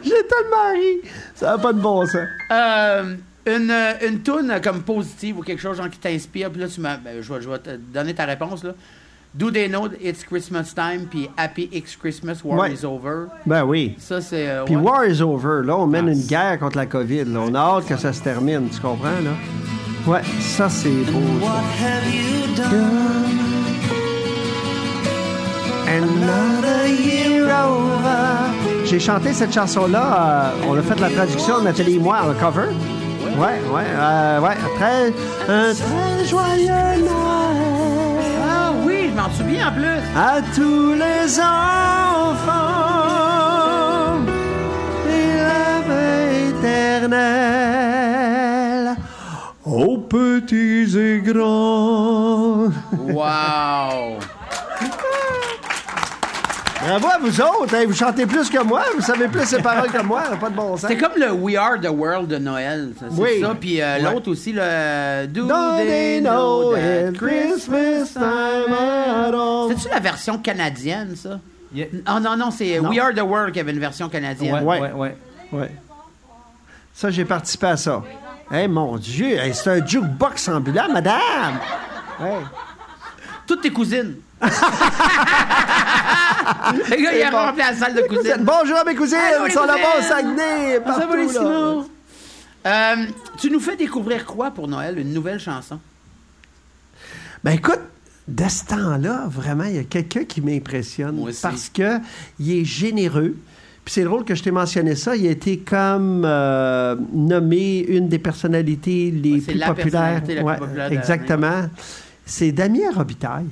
J'ai 0.04 0.12
tellement 0.12 0.72
ri. 0.74 1.02
Ça 1.40 1.52
n'a 1.52 1.58
pas 1.58 1.72
de 1.74 1.80
bon 1.80 2.06
sens. 2.06 2.18
Euh, 2.52 3.16
une, 3.48 3.74
une 4.08 4.20
toune 4.22 4.54
comme 4.64 4.82
positive 4.82 5.40
ou 5.40 5.42
quelque 5.42 5.62
chose 5.62 5.78
genre, 5.78 5.90
qui 5.90 5.98
t'inspire, 6.00 6.52
puis 6.52 6.60
là, 6.62 6.68
tu 6.68 6.82
m'as- 6.82 6.98
ben, 6.98 7.22
je, 7.22 7.34
vais, 7.34 7.42
je 7.42 7.50
vais 7.50 7.60
te 7.60 7.70
donner 7.94 8.14
ta 8.14 8.26
réponse. 8.26 8.64
Là. 8.64 8.72
Do 9.34 9.50
They 9.52 9.70
Know 9.70 9.88
It's 10.02 10.24
Christmas 10.24 10.74
Time, 10.76 11.06
puis 11.10 11.30
Happy 11.38 11.70
X 11.72 11.96
Christmas, 11.96 12.40
War 12.44 12.60
Ouais. 12.60 12.74
is 12.74 12.84
Over. 12.84 13.28
Ben 13.46 13.64
oui. 13.64 13.96
Ça, 14.00 14.20
c'est. 14.22 14.50
euh, 14.50 14.66
Puis 14.66 14.76
ouais. 14.76 14.82
War 14.82 15.06
is 15.06 15.22
over. 15.22 15.62
Là, 15.64 15.78
on 15.78 15.88
mène 15.88 16.10
Ah, 16.10 16.12
une 16.14 16.26
guerre 16.26 16.60
contre 16.60 16.78
la 16.78 16.88
COVID. 16.88 17.26
là. 17.26 17.40
On 17.42 17.54
a 17.54 17.60
hâte 17.60 17.86
que 17.88 17.96
ça 17.96 18.12
se 18.12 18.22
termine. 18.24 18.68
Tu 18.70 18.80
comprends, 18.82 19.08
là? 19.24 19.32
Ouais, 20.08 20.22
ça, 20.42 20.68
c'est 20.68 20.90
beau. 20.90 21.20
What 21.46 21.62
have 21.80 22.14
you 22.14 22.56
done? 22.56 23.59
Another 25.90 26.88
year 26.88 27.46
over. 27.50 28.52
J'ai 28.86 29.00
chanté 29.00 29.34
cette 29.34 29.54
chanson-là. 29.54 30.52
euh, 30.54 30.68
on 30.70 30.78
a 30.78 30.82
fait 30.82 31.00
la 31.00 31.10
traduction, 31.10 31.62
Nathalie 31.62 31.96
et 31.96 32.00
moi, 32.00 32.18
en 32.24 32.34
cover. 32.40 32.70
Ouais, 33.38 33.60
ouais, 33.74 33.84
euh, 33.96 34.40
ouais. 34.40 34.56
Après, 34.66 35.14
un 35.48 35.74
très 35.74 36.26
joyeux 36.28 36.98
Noël 37.00 37.58
Ah 38.50 38.72
oui, 38.86 39.10
je 39.12 39.16
m'en 39.16 39.30
souviens 39.32 39.68
en 39.70 39.72
plus. 39.72 40.00
à 40.16 40.42
tous 40.56 40.94
les 40.94 41.40
enfants 41.40 42.66
et 45.08 45.34
la 45.48 45.70
éternelle 47.70 48.96
aux 49.66 49.98
petits 49.98 50.98
et 50.98 51.20
grands. 51.22 52.70
Wow! 53.08 54.20
Bravo 56.82 57.08
à 57.08 57.18
vous 57.20 57.42
autres, 57.42 57.76
hein, 57.76 57.84
vous 57.86 57.94
chantez 57.94 58.26
plus 58.26 58.50
que 58.50 58.64
moi, 58.64 58.82
vous 58.96 59.02
savez 59.02 59.28
plus 59.28 59.52
les 59.52 59.62
paroles 59.62 59.92
que 59.92 60.02
moi, 60.02 60.24
pas 60.40 60.50
de 60.50 60.56
bon 60.56 60.78
sens. 60.78 60.86
C'est 60.90 60.98
comme 60.98 61.12
le 61.18 61.32
We 61.34 61.58
Are 61.58 61.78
the 61.80 61.90
World 61.90 62.28
de 62.30 62.38
Noël. 62.38 62.94
ça, 62.98 63.08
C'est 63.14 63.22
Oui. 63.22 63.42
ça. 63.42 63.54
Puis 63.60 63.82
euh, 63.82 63.96
Ouais. 63.98 64.02
l'autre 64.14 64.32
aussi, 64.32 64.54
le 64.54 65.28
Do, 65.28 65.46
Don't 65.46 65.78
they 65.86 66.22
know 66.22 66.74
that 66.76 67.10
it's 67.10 67.18
Christmas 67.20 68.14
time 68.14 68.74
at 68.74 69.34
all? 69.34 69.68
C'est-tu 69.76 69.90
la 69.94 70.00
version 70.00 70.38
canadienne, 70.38 71.16
ça? 71.18 71.40
Yeah. 71.74 71.88
Ah 72.06 72.20
non, 72.22 72.38
non, 72.38 72.50
c'est 72.50 72.80
Non. 72.80 72.90
We 72.90 73.00
Are 73.00 73.14
the 73.14 73.22
World 73.22 73.52
qui 73.54 73.60
avait 73.60 73.72
une 73.74 73.80
version 73.80 74.08
canadienne. 74.10 74.64
Ouais, 74.64 74.80
Ouais. 74.80 74.92
ouais, 74.94 75.16
ouais. 75.52 75.72
Ça, 76.94 77.12
j'ai 77.12 77.26
participé 77.26 77.68
à 77.68 77.78
ça. 77.78 78.02
Eh 78.54 78.68
mon 78.70 78.96
Dieu, 78.98 79.38
hey, 79.38 79.54
c'est 79.54 79.70
un 79.70 79.86
jukebox 79.86 80.48
ambulant, 80.48 80.88
madame! 80.92 81.60
Hey. 82.22 82.38
Toutes 83.46 83.62
tes 83.62 83.70
cousines. 83.72 84.16
Gars, 86.90 87.14
il 87.16 87.24
a 87.24 87.32
bon. 87.32 87.38
rempli 87.38 87.60
la 87.60 87.74
salle 87.74 87.96
de 87.96 88.02
cousines. 88.02 88.42
Bonjour 88.44 88.78
à 88.78 88.84
mes 88.84 88.96
cousines, 88.96 89.18
Allô, 89.18 89.46
ils 89.48 89.52
sont 89.52 89.66
là-bas 89.66 90.00
au. 90.00 90.02
Saguenay, 90.04 90.80
partout, 90.82 91.14
là. 91.34 91.84
Euh, 92.68 92.96
tu 93.40 93.50
nous 93.50 93.60
fais 93.60 93.76
découvrir 93.78 94.26
quoi 94.26 94.52
pour 94.52 94.68
Noël? 94.68 95.00
Une 95.00 95.14
nouvelle 95.14 95.40
chanson? 95.40 95.80
Ben 97.44 97.52
écoute, 97.52 97.80
de 98.28 98.48
ce 98.50 98.66
temps-là, 98.66 99.24
vraiment, 99.30 99.64
il 99.64 99.76
y 99.76 99.80
a 99.80 99.84
quelqu'un 99.84 100.26
qui 100.26 100.42
m'impressionne 100.42 101.18
parce 101.42 101.70
que 101.70 102.00
il 102.40 102.52
est 102.60 102.66
généreux. 102.66 103.36
Puis 103.86 103.94
c'est 103.94 104.04
drôle 104.04 104.26
que 104.26 104.36
je 104.36 104.44
t'ai 104.44 104.52
mentionné 104.52 104.96
ça. 104.96 105.16
Il 105.16 105.26
a 105.26 105.32
été 105.32 105.60
comme 105.60 106.24
euh, 106.26 106.96
nommé 107.14 107.80
une 107.88 108.10
des 108.10 108.20
personnalités 108.20 109.10
les 109.10 109.36
Ouais, 109.36 109.40
plus 109.40 109.54
la 109.58 109.68
populaires. 109.68 110.22
personnalité 110.22 110.36
la 110.36 110.44
plus 110.44 110.60
populaire 110.60 110.90
de 110.90 110.96
exactement. 110.96 111.62
C'est 112.26 112.52
Damien 112.52 112.92
Robitaille. 112.94 113.48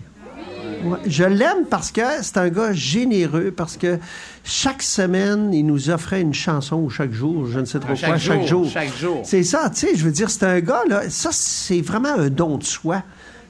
Ouais, 0.83 0.97
Je 1.07 1.23
l'aime 1.23 1.65
parce 1.69 1.91
que 1.91 2.01
c'est 2.21 2.37
un 2.37 2.49
gars 2.49 2.71
généreux, 2.73 3.51
parce 3.55 3.77
que 3.77 3.97
chaque 4.43 4.81
semaine, 4.83 5.53
il 5.53 5.65
nous 5.65 5.89
offrait 5.89 6.21
une 6.21 6.33
chanson 6.33 6.77
ou 6.77 6.89
chaque 6.89 7.11
jour, 7.13 7.47
je 7.47 7.59
ne 7.59 7.65
sais 7.65 7.79
trop 7.79 7.95
Chaque 7.95 8.09
quoi, 8.11 8.17
chaque 8.17 8.39
jour, 8.45 8.63
jour. 8.63 8.71
chaque 8.71 8.95
jour. 8.97 9.21
C'est 9.23 9.43
ça, 9.43 9.69
tu 9.69 9.87
sais, 9.87 9.95
je 9.95 10.03
veux 10.05 10.11
dire, 10.11 10.29
c'est 10.29 10.43
un 10.45 10.59
gars, 10.59 10.83
là, 10.87 11.09
ça, 11.09 11.29
c'est 11.31 11.81
vraiment 11.81 12.13
un 12.17 12.29
don 12.29 12.57
de 12.57 12.63
soi. 12.63 13.03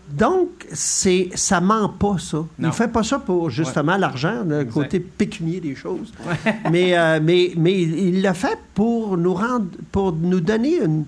Donc, 0.10 0.48
c'est, 0.72 1.30
ça 1.36 1.60
ment 1.60 1.90
pas, 1.90 2.16
ça. 2.18 2.38
Non. 2.38 2.70
Il 2.70 2.72
fait 2.72 2.88
pas 2.88 3.04
ça 3.04 3.20
pour, 3.20 3.50
justement, 3.50 3.98
l'argent, 3.98 4.44
le 4.48 4.64
côté 4.64 5.02
pécunier 5.02 5.60
des 5.60 5.76
choses. 5.76 6.14
mais, 6.72 6.98
euh, 6.98 7.20
mais, 7.22 7.52
mais 7.58 7.74
il 7.82 8.22
l'a 8.22 8.34
fait 8.34 8.58
pour 8.74 9.18
nous 9.18 9.34
rendre, 9.34 9.66
pour 9.92 10.14
nous 10.14 10.40
donner 10.40 10.78
une- 10.82 11.04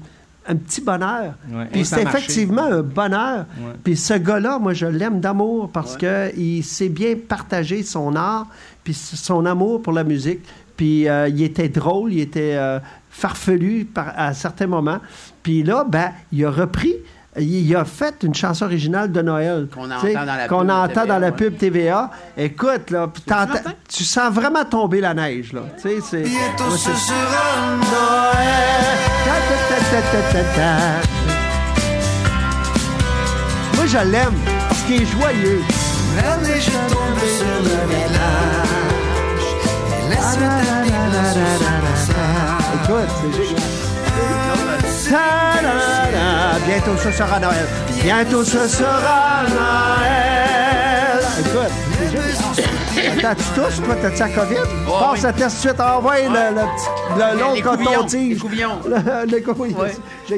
un 0.49 0.55
petit 0.55 0.81
bonheur. 0.81 1.35
Ouais. 1.51 1.67
Puis 1.71 1.85
c'est 1.85 2.01
effectivement 2.01 2.63
un 2.63 2.81
bonheur. 2.81 3.45
Ouais. 3.59 3.73
Puis 3.83 3.95
ce 3.95 4.15
gars-là, 4.15 4.59
moi, 4.59 4.73
je 4.73 4.85
l'aime 4.87 5.19
d'amour 5.21 5.69
parce 5.71 5.95
que 5.95 6.35
il 6.35 6.63
sait 6.63 6.89
bien 6.89 7.13
partager 7.15 7.83
son 7.83 8.15
art, 8.15 8.47
puis 8.83 8.93
son 8.93 9.45
amour 9.45 9.81
pour 9.81 9.93
la 9.93 10.03
musique. 10.03 10.41
Puis 10.75 11.07
euh, 11.07 11.27
il 11.29 11.41
était 11.43 11.69
drôle, 11.69 12.13
il 12.13 12.21
était 12.21 12.55
euh, 12.55 12.79
farfelu 13.09 13.85
par- 13.85 14.13
à 14.15 14.33
certains 14.33 14.67
moments. 14.67 14.99
Puis 15.43 15.61
là, 15.63 15.85
ben, 15.87 16.11
il 16.31 16.43
a 16.45 16.49
repris. 16.51 16.95
Il 17.37 17.75
a 17.75 17.85
fait 17.85 18.15
une 18.23 18.33
chanson 18.33 18.65
originale 18.65 19.11
de 19.11 19.21
Noël. 19.21 19.67
Qu'on 19.73 19.89
entend 19.91 20.07
dans 20.13 20.25
la 20.25 20.47
qu'on 20.47 20.61
pub 20.61 20.69
entend 20.71 20.87
TVA, 20.87 21.05
dans 21.05 21.19
la 21.19 21.27
ouais. 21.27 21.31
pub 21.33 21.57
TVA. 21.57 22.11
Écoute, 22.37 22.89
là, 22.89 23.07
puis 23.07 23.21
t'entends- 23.21 23.53
Martin? 23.53 23.73
tu 23.87 24.03
sens 24.03 24.33
vraiment 24.33 24.65
tomber 24.65 24.99
la 25.01 25.13
neige. 25.13 25.53
Là. 25.53 25.61
C'est, 25.77 25.89
Bientôt 26.23 26.65
moi, 26.65 26.77
ce 26.77 26.93
sera 26.93 27.75
Noël. 27.77 28.69
Je 33.91 33.97
l'aime 33.97 34.35
parce 34.67 34.81
qu'il 34.83 35.01
est 35.01 35.05
joyeux. 35.07 35.61
La 36.15 36.37
neige 36.37 36.61
sur 36.65 36.71
le 36.71 37.87
village 37.89 38.69
Et 40.11 40.15
Écoute, 42.83 43.09
c'est 43.19 43.43
génial. 43.47 43.88
Ta-da-da. 45.09 46.59
Bientôt 46.67 46.97
ce 46.97 47.11
sera 47.11 47.39
Noël. 47.39 47.65
Bientôt 48.03 48.43
ce 48.43 48.67
sera 48.67 49.41
Noël. 49.49 51.19
Écoute. 51.39 51.73
Attends, 53.23 53.35
tu 53.35 53.59
tousses, 53.61 53.81
toi, 53.83 53.95
t'as-tu 54.01 54.19
la 54.19 54.29
COVID? 54.29 54.55
Passe 54.55 55.13
oui. 55.13 55.19
le 55.23 55.33
test 55.33 55.57
suite, 55.59 55.79
envoie 55.79 56.15
le, 56.19 56.27
le, 56.27 56.61
petit- 56.61 56.89
le 57.17 57.35
Les 57.35 57.39
long 57.39 57.47
couvillons, 57.49 57.71
les 57.77 57.95
coton-tige. 57.95 58.39
couvillons. 58.39 58.79
Le- 58.85 59.25
Les 59.31 59.41
couvillons. 59.41 59.77
Ouais. 59.79 59.93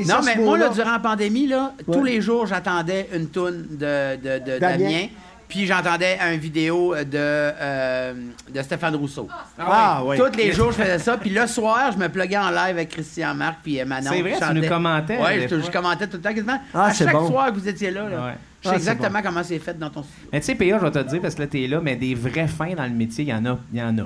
Non, 0.08 0.16
mais 0.24 0.36
moi, 0.36 0.58
là, 0.58 0.70
durant 0.70 0.92
la 0.92 1.00
pandémie, 1.00 1.48
là, 1.48 1.72
tous 1.92 2.00
Ouais. 2.00 2.12
les 2.12 2.22
jours, 2.22 2.46
j'attendais 2.46 3.10
une 3.16 3.28
toune 3.28 3.66
de, 3.72 4.16
de, 4.16 4.40
de- 4.54 4.60
Damien. 4.60 4.78
Damien. 4.78 5.06
Puis 5.52 5.66
j'entendais 5.66 6.18
une 6.34 6.40
vidéo 6.40 6.96
de, 6.96 7.04
euh, 7.14 8.14
de 8.54 8.62
Stéphane 8.62 8.96
Rousseau. 8.96 9.28
Ah, 9.60 10.02
oui. 10.06 10.18
Tous 10.18 10.38
les 10.38 10.54
jours, 10.54 10.72
je 10.72 10.78
faisais 10.82 10.98
ça. 10.98 11.18
Puis 11.18 11.30
le 11.30 11.46
soir, 11.46 11.92
je 11.92 11.98
me 11.98 12.08
pluguais 12.08 12.38
en 12.38 12.50
live 12.50 12.78
avec 12.78 12.88
Christian 12.88 13.36
Marc 13.36 13.58
puis 13.62 13.82
euh, 13.82 13.86
Manon. 13.86 14.12
C'est 14.14 14.22
vrai, 14.22 14.34
tu 14.34 14.40
chantais. 14.40 14.54
nous 14.62 14.68
commentais, 14.70 15.18
Ouais, 15.18 15.48
des 15.48 15.62
je, 15.62 15.70
commentais 15.70 16.08
tout 16.08 16.16
le 16.16 16.24
temps 16.24 16.30
quasiment. 16.34 16.58
Ah, 16.74 16.86
à 16.86 16.94
chaque 16.94 17.12
bon. 17.12 17.28
soir 17.28 17.48
que 17.52 17.60
vous 17.60 17.68
étiez 17.68 17.92
là. 17.92 18.08
là. 18.08 18.26
Ouais. 18.28 18.34
Je 18.62 18.68
sais 18.70 18.74
Ah, 18.76 18.78
exactement 18.78 19.20
comment 19.22 19.44
c'est 19.44 19.60
fait 19.60 19.78
dans 19.78 19.90
ton 19.90 20.04
studio. 20.04 20.30
Mais 20.32 20.40
tu 20.40 20.46
sais, 20.46 20.56
PA, 20.56 20.66
je 20.66 20.86
vais 20.86 20.92
te 20.92 20.98
le 21.00 21.04
dire 21.04 21.22
parce 21.22 21.36
que 21.36 21.42
là, 21.42 21.48
t'es 21.48 21.68
là, 21.68 21.82
mais 21.84 21.98
des 21.98 22.16
vrais 22.16 22.48
fins 22.48 22.74
dans 22.74 22.84
le 22.86 22.90
métier, 22.92 23.26
il 23.26 23.30
y 23.30 23.34
en 23.34 23.46
a. 23.46 23.60
Il 23.74 23.80
y 23.80 23.84
en 23.84 23.98
a. 23.98 24.04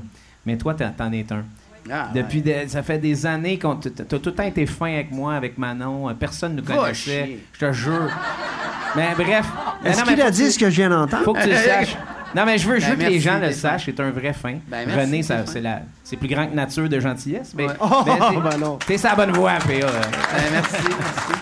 Mais 0.47 0.57
toi, 0.57 0.73
t'en 0.73 1.11
es 1.13 1.25
un. 1.31 1.43
Ah, 1.91 2.09
Depuis 2.15 2.39
ouais. 2.39 2.63
des- 2.63 2.67
ça 2.67 2.81
fait 2.81 2.97
des 2.97 3.27
années 3.27 3.59
qu'on 3.59 3.75
t'as 3.75 3.89
tout 4.05 4.19
le 4.25 4.33
temps 4.33 4.41
été 4.43 4.65
fin 4.65 4.91
avec 4.91 5.11
moi, 5.11 5.35
avec 5.35 5.59
Manon. 5.59 6.09
euh, 6.09 6.13
Personne 6.15 6.55
ne 6.55 6.61
nous 6.61 6.65
connaissait. 6.67 7.37
Je 7.53 7.59
te 7.59 7.71
jure. 7.71 8.09
Mais 8.95 9.13
bref. 9.15 9.45
Est-ce 9.83 9.99
non, 9.99 10.03
mais 10.07 10.13
qu'il 10.13 10.21
a 10.23 10.31
dit 10.31 10.51
ce 10.51 10.59
que 10.59 10.69
je 10.69 10.75
viens 10.75 10.89
d'entendre? 10.89 11.23
Faut 11.23 11.33
que 11.33 11.41
tu 11.43 11.49
le 11.49 11.55
saches. 11.55 11.95
Non, 12.35 12.43
mais 12.45 12.57
je 12.57 12.67
veux, 12.67 12.79
je 12.79 12.87
Ben, 12.87 12.97
que 12.97 13.03
les 13.03 13.19
gens 13.19 13.39
le 13.39 13.51
sachent. 13.53 13.85
C'est 13.85 13.99
un 13.99 14.11
vrai 14.11 14.33
fin. 14.33 14.55
Ben, 14.67 14.85
merci, 14.87 14.99
René, 15.05 15.23
c'est 15.45 15.61
la- 15.61 15.79
c'est 16.03 16.17
plus 16.17 16.27
grand 16.27 16.47
que 16.47 16.53
nature 16.55 16.89
de 16.89 16.99
gentillesse. 16.99 17.53
Mais, 17.55 17.67
Ouais. 17.67 17.73
Oh, 17.79 18.03
t'es- 18.03 18.11
ben 18.41 18.57
non. 18.59 18.77
t'es 18.85 18.97
la 19.01 19.15
bonne 19.15 19.31
voie, 19.31 19.53
PA. 19.53 19.71
euh. 19.73 19.79
Ben, 19.79 20.43
merci. 20.51 20.75
merci. 20.83 21.41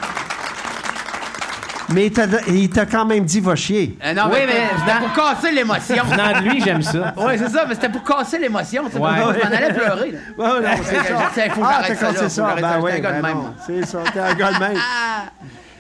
Mais 1.90 2.06
il 2.08 2.12
t'a- 2.12 2.26
il 2.48 2.70
t'a 2.70 2.86
quand 2.86 3.06
même 3.06 3.26
dit 3.26 3.40
va 3.40 3.56
chier. 3.56 3.98
Euh, 4.04 4.14
non, 4.14 4.24
Oui, 4.32 4.38
mais, 4.40 4.46
mais 4.48 4.70
c'était 4.80 5.00
pour 5.00 5.14
casser 5.14 5.52
l'émotion. 5.52 6.04
Venant 6.06 6.40
de 6.42 6.50
lui, 6.50 6.62
j'aime 6.62 6.82
ça. 6.82 7.14
Oui, 7.18 7.34
c'est 7.38 7.50
ça, 7.50 7.66
mais 7.68 7.76
c'était 7.76 7.90
pour 7.90 8.04
casser 8.04 8.40
l'émotion. 8.40 8.84
Ouais. 8.84 8.90
Je 8.94 9.00
m'en 9.00 9.56
allais 9.56 9.74
pleurer. 9.74 10.12
là. 10.12 10.20
Ouais, 10.38 10.62
non, 10.62 10.70
c'est 10.84 10.96
ça. 10.96 11.02
disais, 11.02 11.50
faut 11.50 11.62
que 11.62 11.66
Ah, 11.68 11.80
j'arrête 11.82 12.00
t'as 12.00 12.14
cassé 12.14 12.30
ça. 12.30 12.56
Ben 12.60 12.80
oui, 12.82 12.92
un 12.94 13.00
gars 13.00 13.12
de 13.14 13.22
ben 13.22 13.34
non. 13.34 13.54
C'est 13.66 13.86
ça, 13.86 14.00
t'es 14.14 14.20
un 14.20 14.34
gars 14.34 14.52
de 14.54 14.60
même. 14.60 14.78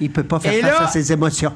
Il 0.03 0.11
peut 0.11 0.23
pas 0.23 0.39
faire 0.39 0.53
Et 0.53 0.61
face 0.61 0.79
là- 0.79 0.85
à 0.85 0.87
ses 0.87 1.11
émotions. 1.11 1.53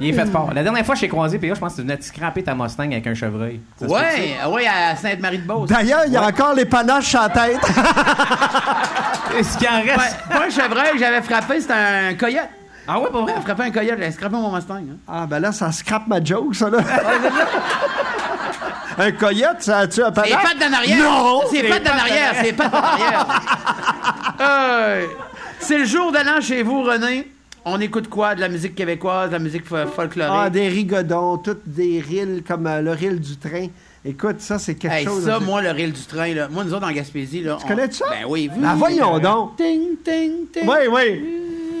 Il 0.00 0.08
est 0.08 0.12
fait 0.12 0.26
fort. 0.26 0.50
La 0.52 0.62
dernière 0.64 0.84
fois 0.84 0.94
que 0.94 1.00
je 1.00 1.04
t'ai 1.06 1.08
croisé, 1.08 1.38
PA, 1.38 1.54
je 1.54 1.60
pense 1.60 1.72
que 1.72 1.76
tu 1.76 1.82
venais 1.82 1.96
de 1.96 2.02
scraper 2.02 2.42
ta 2.42 2.54
Mustang 2.54 2.90
avec 2.92 3.06
un 3.06 3.14
chevreuil. 3.14 3.60
Ça 3.78 3.86
se 3.86 3.92
peut-tu? 3.92 4.04
Ouais, 4.04 4.36
ah 4.42 4.50
ouais, 4.50 4.66
à 4.66 4.96
Sainte-Marie-de-Beauce. 4.96 5.68
D'ailleurs, 5.70 6.02
il 6.06 6.12
y 6.12 6.16
a 6.16 6.24
encore 6.26 6.52
les 6.54 6.64
panaches 6.64 7.14
en 7.14 7.28
tête. 7.28 7.60
Est-ce 9.38 9.56
qu'il 9.56 9.68
en 9.68 9.80
reste? 9.82 9.96
Ouais, 9.96 10.36
pas 10.36 10.46
un 10.46 10.50
chevreuil 10.50 10.92
que 10.92 10.98
j'avais 10.98 11.22
frappé, 11.22 11.60
c'était 11.60 11.72
un 11.74 12.14
coyote. 12.14 12.48
Ah 12.88 12.98
ouais, 12.98 13.08
pas 13.10 13.20
vrai? 13.20 13.32
J'avais 13.32 13.44
frappé 13.44 13.62
un 13.62 13.70
coyote, 13.70 13.98
j'avais 13.98 14.10
scrappé 14.12 14.34
mon 14.34 14.52
Mustang. 14.54 14.74
hein. 14.76 14.96
Ah, 15.08 15.26
ben 15.28 15.38
là, 15.40 15.52
ça 15.52 15.70
scrape 15.72 16.06
ma 16.08 16.22
joke, 16.22 16.54
ça, 16.56 16.68
là. 16.70 16.78
un 18.98 19.12
coyote, 19.12 19.56
ça 19.60 19.78
a-tu 19.78 20.02
un 20.02 20.06
C'est 20.06 20.12
panache? 20.12 20.30
les 20.30 20.36
pattes 20.36 20.58
d'en 20.70 20.76
arrière. 20.76 20.98
Non! 20.98 21.40
C'est 21.50 21.62
les 21.62 21.68
pattes 21.68 21.84
d'en 21.84 21.92
arrière, 21.98 22.32
c'est 22.34 22.42
les 22.42 22.52
pattes 22.52 22.72
d'en 22.72 22.78
arrière. 22.82 23.26
Euh, 24.40 25.06
c'est 25.64 25.78
le 25.78 25.84
jour 25.84 26.12
de 26.12 26.18
l'an 26.18 26.40
chez 26.40 26.62
vous, 26.62 26.82
René. 26.82 27.30
On 27.64 27.80
écoute 27.80 28.08
quoi? 28.08 28.34
De 28.34 28.40
la 28.40 28.48
musique 28.48 28.74
québécoise, 28.74 29.28
de 29.28 29.32
la 29.32 29.38
musique 29.38 29.66
fo- 29.66 29.84
Ah, 29.84 29.86
folklorique? 29.86 30.52
des 30.52 30.68
rigodons, 30.68 31.38
toutes 31.38 31.62
des 31.66 31.98
rilles 32.06 32.42
comme 32.46 32.66
euh, 32.66 32.82
le 32.82 32.90
rille 32.90 33.18
du 33.18 33.36
train. 33.38 33.68
Écoute, 34.04 34.40
ça, 34.40 34.58
c'est 34.58 34.74
quelque 34.74 34.92
Hey, 34.92 35.04
chose. 35.06 35.24
ça, 35.24 35.40
moi, 35.40 35.62
le 35.62 35.70
ril 35.70 35.92
du 35.92 36.02
train, 36.02 36.34
là. 36.34 36.48
Moi, 36.48 36.64
nous 36.64 36.74
autres, 36.74 36.86
en 36.86 36.92
Gaspésie, 36.92 37.40
là. 37.42 37.56
Tu 37.58 37.64
on- 37.64 37.68
connais 37.68 37.90
ça? 37.90 38.04
Ben 38.10 38.26
oui, 38.28 38.50
vous. 38.54 38.60
Ben, 38.60 38.74
voyons 38.74 39.18
donc. 39.18 39.56
Ting, 39.56 39.96
ting, 40.04 40.32
ting. 40.52 40.68
Oui, 40.68 40.76
oui. 40.92 41.24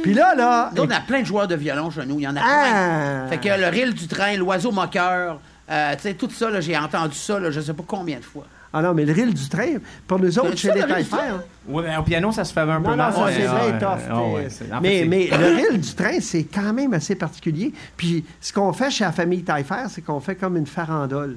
Puis 0.02 0.14
là, 0.14 0.34
là. 0.34 0.70
Nous 0.74 0.82
autres, 0.82 0.92
on 0.94 0.96
a 0.96 1.00
plein 1.00 1.20
de 1.20 1.26
joueurs 1.26 1.48
de 1.48 1.54
violon 1.54 1.90
chez 1.90 2.06
nous. 2.06 2.18
Il 2.18 2.22
y 2.22 2.28
en 2.28 2.36
a 2.36 2.40
Ah! 2.42 3.26
plein. 3.26 3.28
Fait 3.28 3.48
que 3.48 3.60
le 3.60 3.68
ril 3.68 3.92
du 3.92 4.06
train, 4.08 4.34
l'oiseau 4.38 4.72
moqueur, 4.72 5.38
euh, 5.70 5.94
tu 5.96 6.02
sais, 6.02 6.14
tout 6.14 6.30
ça, 6.30 6.48
là, 6.48 6.62
j'ai 6.62 6.78
entendu 6.78 7.14
ça, 7.16 7.38
là, 7.38 7.50
je 7.50 7.60
sais 7.60 7.74
pas 7.74 7.84
combien 7.86 8.18
de 8.18 8.24
fois. 8.24 8.46
Ah 8.76 8.82
non, 8.82 8.92
mais 8.92 9.04
le 9.04 9.12
rille 9.12 9.32
du 9.32 9.48
train, 9.48 9.74
pour 10.08 10.18
nous 10.18 10.36
autres, 10.36 10.56
chez 10.56 10.72
les 10.72 10.80
taille-fer. 10.80 11.44
Ouais, 11.68 11.84
ben, 11.84 12.00
au 12.00 12.02
piano, 12.02 12.32
ça 12.32 12.44
se 12.44 12.52
fait 12.52 12.60
un 12.60 12.80
peu 12.80 12.90
Non, 12.90 12.96
ça, 12.96 13.24
mais, 13.26 13.32
c'est 13.32 13.46
ah, 13.46 13.54
vrai, 13.54 13.70
ouais, 13.70 13.78
tough. 13.78 14.68
ah, 14.72 14.80
mais, 14.82 15.04
mais 15.08 15.28
le 15.30 15.68
rille 15.68 15.78
du 15.78 15.94
train, 15.94 16.18
c'est 16.20 16.42
quand 16.42 16.72
même 16.72 16.92
assez 16.92 17.14
particulier. 17.14 17.72
Puis 17.96 18.24
ce 18.40 18.52
qu'on 18.52 18.72
fait 18.72 18.90
chez 18.90 19.04
la 19.04 19.12
famille 19.12 19.44
Taillefer, 19.44 19.84
c'est 19.90 20.02
qu'on 20.02 20.18
fait 20.18 20.34
comme 20.34 20.56
une 20.56 20.66
farandole. 20.66 21.36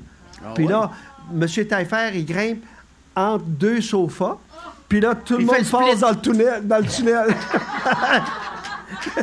Puis 0.56 0.66
ouais? 0.66 0.72
là, 0.72 0.90
M. 1.32 1.46
Taillefer, 1.48 2.10
il 2.16 2.26
grimpe 2.26 2.64
entre 3.16 3.46
deux 3.46 3.82
sofas. 3.82 4.38
Puis 4.90 5.00
là, 5.00 5.14
tout 5.14 5.36
le 5.36 5.42
Il 5.42 5.46
monde 5.46 5.58
le 5.60 5.64
passe 5.70 6.00
dans 6.00 6.10
le 6.10 6.16
tunnel. 6.20 6.68
Dans 6.68 6.78
le 6.80 6.86
tunnel. 6.86 7.28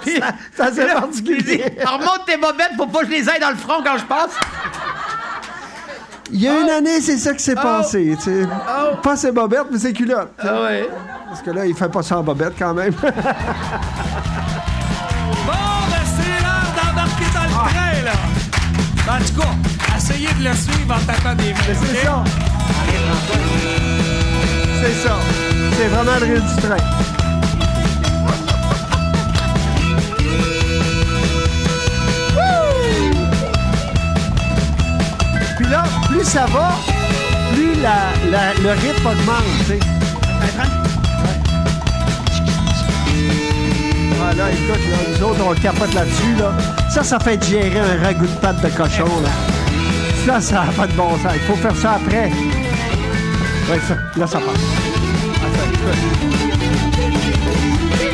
ça, 0.05 0.35
ça, 0.55 0.71
c'est 0.73 0.87
particulier. 0.87 1.65
Remonte 1.85 2.27
tes 2.27 2.37
bobettes 2.37 2.77
pour 2.77 2.89
pas 2.93 3.01
que 3.01 3.07
je 3.07 3.11
les 3.11 3.29
aille 3.29 3.41
dans 3.41 3.51
le 3.51 3.57
front 3.57 3.83
quand 3.83 3.99
je 3.99 4.05
passe. 4.05 4.39
Il 6.33 6.41
y 6.41 6.49
a 6.49 6.61
une 6.61 6.71
année, 6.71 7.01
c'est 7.01 7.19
ça 7.19 7.33
qui 7.35 7.43
s'est 7.45 7.55
Oh. 7.57 7.63
passé. 7.63 8.17
tu 8.19 8.25
sais. 8.25 8.47
Oh. 8.47 8.97
Pas 9.03 9.17
ses 9.17 9.31
bobettes, 9.33 9.67
mais 9.71 9.79
ses 9.79 9.93
culottes. 9.93 10.33
Ah 10.39 10.63
ouais. 10.63 10.89
Parce 11.29 11.43
que 11.43 11.51
là, 11.51 11.67
il 11.67 11.75
fait 11.75 11.89
pas 11.89 12.03
ça 12.03 12.19
en 12.19 12.23
bobette 12.23 12.55
quand 12.59 12.75
même. 12.75 12.93
Bon, 15.47 15.53
ben 15.91 16.05
c'est 16.17 16.43
l'heure 16.43 16.71
d'embarquer 16.77 17.29
dans 17.35 17.43
le 17.45 17.51
train, 17.51 17.97
là. 18.05 18.17
En 19.15 19.19
tout 19.23 19.35
cas, 19.41 19.53
essayez 19.97 20.29
de 20.39 20.45
le 20.49 20.55
suivre 20.55 20.95
en 20.95 21.01
tapant 21.05 21.35
des 21.35 21.53
mains. 21.53 21.61
C'est 21.67 22.05
ça. 22.05 22.25
C'est 24.83 25.09
ça. 25.09 25.15
C'est 25.77 25.89
vraiment 25.89 26.19
le 26.21 26.27
rire 26.35 26.43
du 26.43 26.57
train. 26.63 26.83
Wouh! 32.37 33.15
Puis 35.57 35.67
là, 35.69 35.85
plus 36.15 36.25
ça 36.25 36.47
va, 36.47 36.71
plus 37.53 37.75
le 37.75 38.71
rythme 38.71 39.07
augmente, 39.07 39.45
tu 39.61 39.65
sais. 39.65 39.79
Ah 44.23 44.35
là, 44.35 44.51
écoute, 44.51 44.85
là, 44.91 44.97
nous 45.11 45.25
autres, 45.25 45.41
on 45.47 45.55
capote 45.55 45.93
là-dessus, 45.93 46.35
là. 46.39 46.53
Ça, 46.89 47.03
ça 47.03 47.19
fait 47.19 47.37
digérer 47.37 47.81
un 47.81 48.03
ragoût 48.03 48.27
de 48.27 48.41
pâte 48.41 48.61
de 48.63 48.69
cochon, 48.69 49.11
là. 49.23 49.29
Ça, 50.25 50.41
ça 50.41 50.65
n'a 50.65 50.73
pas 50.73 50.87
de 50.87 50.93
bon 50.93 51.11
sens. 51.19 51.33
Il 51.35 51.41
faut 51.41 51.57
faire 51.57 51.77
ça 51.77 51.95
après. 51.95 52.31
Ouais, 53.71 53.81
ça, 53.87 53.97
là, 54.17 54.27
ça 54.27 54.39
passe. 54.39 54.55
Ah. 55.43 55.91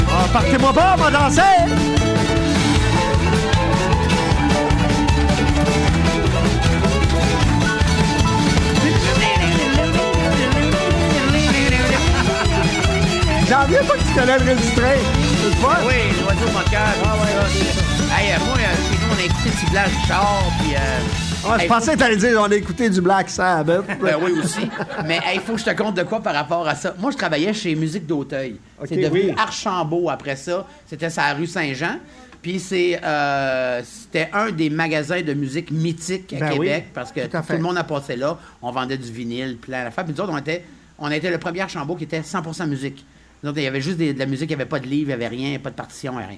Ah, 0.08 0.26
partez-moi 0.32 0.72
pas, 0.72 0.96
on 0.98 1.02
va 1.02 1.10
danser! 1.10 2.09
J'en 13.50 13.64
viens 13.66 13.82
pas 13.82 13.94
que 13.94 13.98
tu. 13.98 14.14
C'est 14.14 14.26
le 14.26 15.50
fun. 15.56 15.68
Oui, 15.84 15.94
l'oiseau 16.22 16.52
moqueur. 16.52 16.94
Ah 17.04 17.16
ouais, 17.16 18.16
Hey, 18.16 18.32
euh, 18.32 18.44
moi, 18.46 18.54
euh, 18.56 18.76
chez 18.88 18.96
nous, 19.00 19.12
on 19.12 19.18
a 19.18 19.24
écouté 19.24 19.50
du 19.50 19.70
Blanc 19.72 19.82
Richard, 19.86 20.42
puis. 20.60 20.74
euh, 20.76 20.78
Ah, 21.44 21.56
je 21.58 21.62
hey, 21.64 21.68
pensais 21.68 21.94
que 21.94 21.98
t'allais 21.98 22.16
dire 22.16 22.40
on 22.40 22.44
a 22.48 22.54
écouté 22.54 22.88
du 22.88 23.00
Black 23.00 23.28
Sabbath. 23.28 23.86
Ben 24.00 24.16
oui 24.22 24.38
aussi. 24.40 24.70
Mais 25.04 25.18
il 25.34 25.40
faut 25.40 25.54
que 25.54 25.58
je 25.58 25.64
te 25.64 25.70
compte 25.70 25.96
de 25.96 26.04
quoi 26.04 26.20
par 26.22 26.32
rapport 26.32 26.68
à 26.68 26.76
ça. 26.76 26.94
Moi, 27.00 27.10
je 27.10 27.16
travaillais 27.16 27.52
chez 27.52 27.74
Musique 27.74 28.06
d'Auteuil. 28.06 28.54
Ok, 28.80 28.86
c'est 28.88 28.96
devenu 28.98 29.24
oui. 29.30 29.34
Archambault 29.36 30.10
après 30.10 30.36
ça. 30.36 30.64
C'était 30.86 31.10
sur 31.10 31.22
la 31.22 31.34
rue 31.34 31.48
Saint-Jean. 31.48 31.96
Puis 32.42 32.60
c'est, 32.60 33.00
euh, 33.02 33.82
c'était 33.82 34.30
un 34.32 34.52
des 34.52 34.70
magasins 34.70 35.22
de 35.22 35.34
musique 35.34 35.72
mythiques 35.72 36.32
à 36.34 36.38
Ben 36.38 36.52
Québec 36.52 36.84
oui, 36.86 36.90
parce 36.94 37.10
que 37.10 37.26
tout 37.26 37.36
à 37.36 37.42
le 37.52 37.58
monde 37.58 37.78
a 37.78 37.82
passé 37.84 38.14
là. 38.14 38.38
On 38.62 38.70
vendait 38.70 38.96
du 38.96 39.10
vinyle, 39.10 39.56
plein 39.56 39.82
d'affaires. 39.82 40.04
Puis 40.04 40.14
nous 40.16 40.20
autres, 40.20 40.32
on 40.32 40.38
était, 40.38 40.64
on 41.00 41.10
était 41.10 41.32
le 41.32 41.38
premier 41.38 41.62
Archambault 41.62 41.96
qui 41.96 42.04
était 42.04 42.20
100% 42.20 42.68
musique. 42.68 43.04
Nous 43.42 43.50
autres, 43.50 43.58
il 43.58 43.64
y 43.64 43.66
avait 43.66 43.80
juste 43.80 43.96
des- 43.98 44.12
de 44.14 44.18
la 44.18 44.26
musique, 44.26 44.50
il 44.50 44.56
n'y 44.56 44.60
avait 44.62 44.68
pas 44.68 44.80
de 44.80 44.86
livre, 44.86 45.04
il 45.10 45.18
n'y 45.18 45.24
avait 45.24 45.28
rien, 45.28 45.58
pas 45.58 45.70
de 45.70 45.74
partition, 45.74 46.14
rien. 46.16 46.36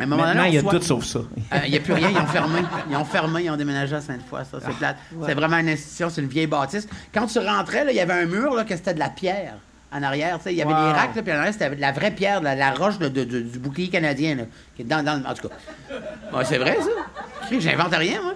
À 0.00 0.04
un 0.04 0.06
moment 0.06 0.22
Maintenant, 0.22 0.44
il 0.44 0.54
y 0.54 0.58
a 0.58 0.62
tout 0.62 0.80
sauf 0.80 1.04
ça. 1.04 1.18
euh, 1.18 1.58
Il 1.64 1.72
n'y 1.72 1.76
a 1.76 1.80
plus 1.80 1.92
rien, 1.92 2.10
ils 2.10 2.18
ont 2.18 2.26
fermé. 2.38 2.60
Ils 2.88 2.96
ont 2.96 3.04
fermé, 3.04 3.42
ils 3.44 3.50
ont 3.50 3.56
déménagé 3.56 3.96
à 3.96 4.00
Sainte-Foy. 4.00 4.42
Ça, 4.48 4.58
c'est 4.64 4.74
plate. 4.76 4.96
C'est 5.26 5.34
vraiment 5.34 5.56
une 5.58 5.70
institution, 5.70 6.08
c'est 6.08 6.20
une 6.20 6.28
vieille 6.28 6.46
bâtisse. 6.46 6.86
Quand 7.12 7.26
tu 7.26 7.40
rentrais, 7.40 7.84
là, 7.84 7.90
il 7.90 7.96
y 7.96 8.00
avait 8.00 8.12
un 8.12 8.26
mur 8.26 8.54
là, 8.54 8.62
que 8.64 8.76
c'était 8.76 8.94
de 8.94 9.00
la 9.00 9.08
pierre 9.08 9.54
en 9.90 10.00
arrière. 10.04 10.38
Il 10.46 10.52
y 10.52 10.62
avait 10.62 10.72
Wow. 10.72 10.86
des 10.86 10.92
racks, 10.92 11.16
là, 11.16 11.22
puis 11.22 11.32
en 11.32 11.36
arrière, 11.38 11.52
c'était 11.52 11.74
de 11.74 11.80
la 11.80 11.90
vraie 11.90 12.12
pierre, 12.12 12.40
la, 12.40 12.54
la 12.54 12.70
roche 12.74 12.98
de- 12.98 13.08
de- 13.08 13.24
de- 13.24 13.40
du 13.40 13.58
bouclier 13.58 13.88
canadien. 13.88 14.36
Là, 14.36 14.42
qui 14.76 14.82
est 14.82 14.84
dans, 14.84 15.02
dans 15.04 15.16
le- 15.20 15.26
en 15.26 15.34
tout 15.34 15.48
cas. 15.48 16.44
C'est 16.44 16.58
vrai, 16.58 16.78
ça. 16.80 17.50
J'invente 17.58 17.92
rien, 17.96 18.22
moi. 18.22 18.34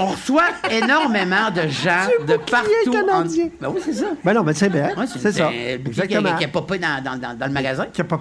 On 0.00 0.06
reçoit 0.06 0.48
énormément 0.70 1.50
de 1.50 1.62
gens 1.68 2.06
de 2.26 2.36
partout. 2.36 2.68
en- 2.88 2.92
canadien? 2.92 3.48
Ben 3.60 3.68
oui, 3.74 3.80
c'est 3.84 3.92
ça. 3.92 4.06
Ben 4.24 4.32
non, 4.34 4.42
mais 4.42 4.54
c'est 4.54 4.68
bien. 4.70 4.94
Ouais, 4.96 5.06
c'est 5.06 5.32
ça. 5.32 5.48
un 5.48 5.50
bouclier 5.50 6.06
qui, 6.08 6.14
a- 6.14 6.18
Exactement. 6.18 6.36
qui 6.36 6.44
a 6.44 6.48
popé 6.48 6.78
dans, 6.78 7.02
dans- 7.02 7.18
dans- 7.18 7.36
dans 7.38 7.46
le 7.46 7.52
magasin. 7.52 7.86
Qui 7.92 8.00
a 8.00 8.04
pas 8.04 8.20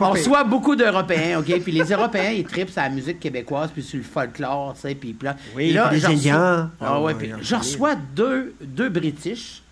On 0.00 0.10
reçoit 0.10 0.44
beaucoup 0.44 0.74
d'Européens, 0.74 1.38
OK? 1.38 1.60
Puis 1.62 1.72
les 1.72 1.84
Européens, 1.92 2.30
ils 2.30 2.44
tripent 2.44 2.70
sur 2.70 2.82
la 2.82 2.88
musique 2.88 3.20
québécoise, 3.20 3.70
puis 3.72 3.82
sur 3.82 3.98
le 3.98 4.04
folklore, 4.04 4.74
tu 4.74 4.80
sais, 4.88 4.94
puis 4.94 5.16
là... 5.22 5.36
Oui, 5.54 5.72
là, 5.72 5.88
reçois- 5.88 6.10
Indiens. 6.10 6.70
Ah 6.80 7.00
ouais, 7.00 7.12
Ah, 7.14 7.18
puis 7.18 7.32
je 7.40 7.54
reçois 7.54 7.94
deux, 7.94 8.54
deux 8.60 8.88
British 8.88 9.62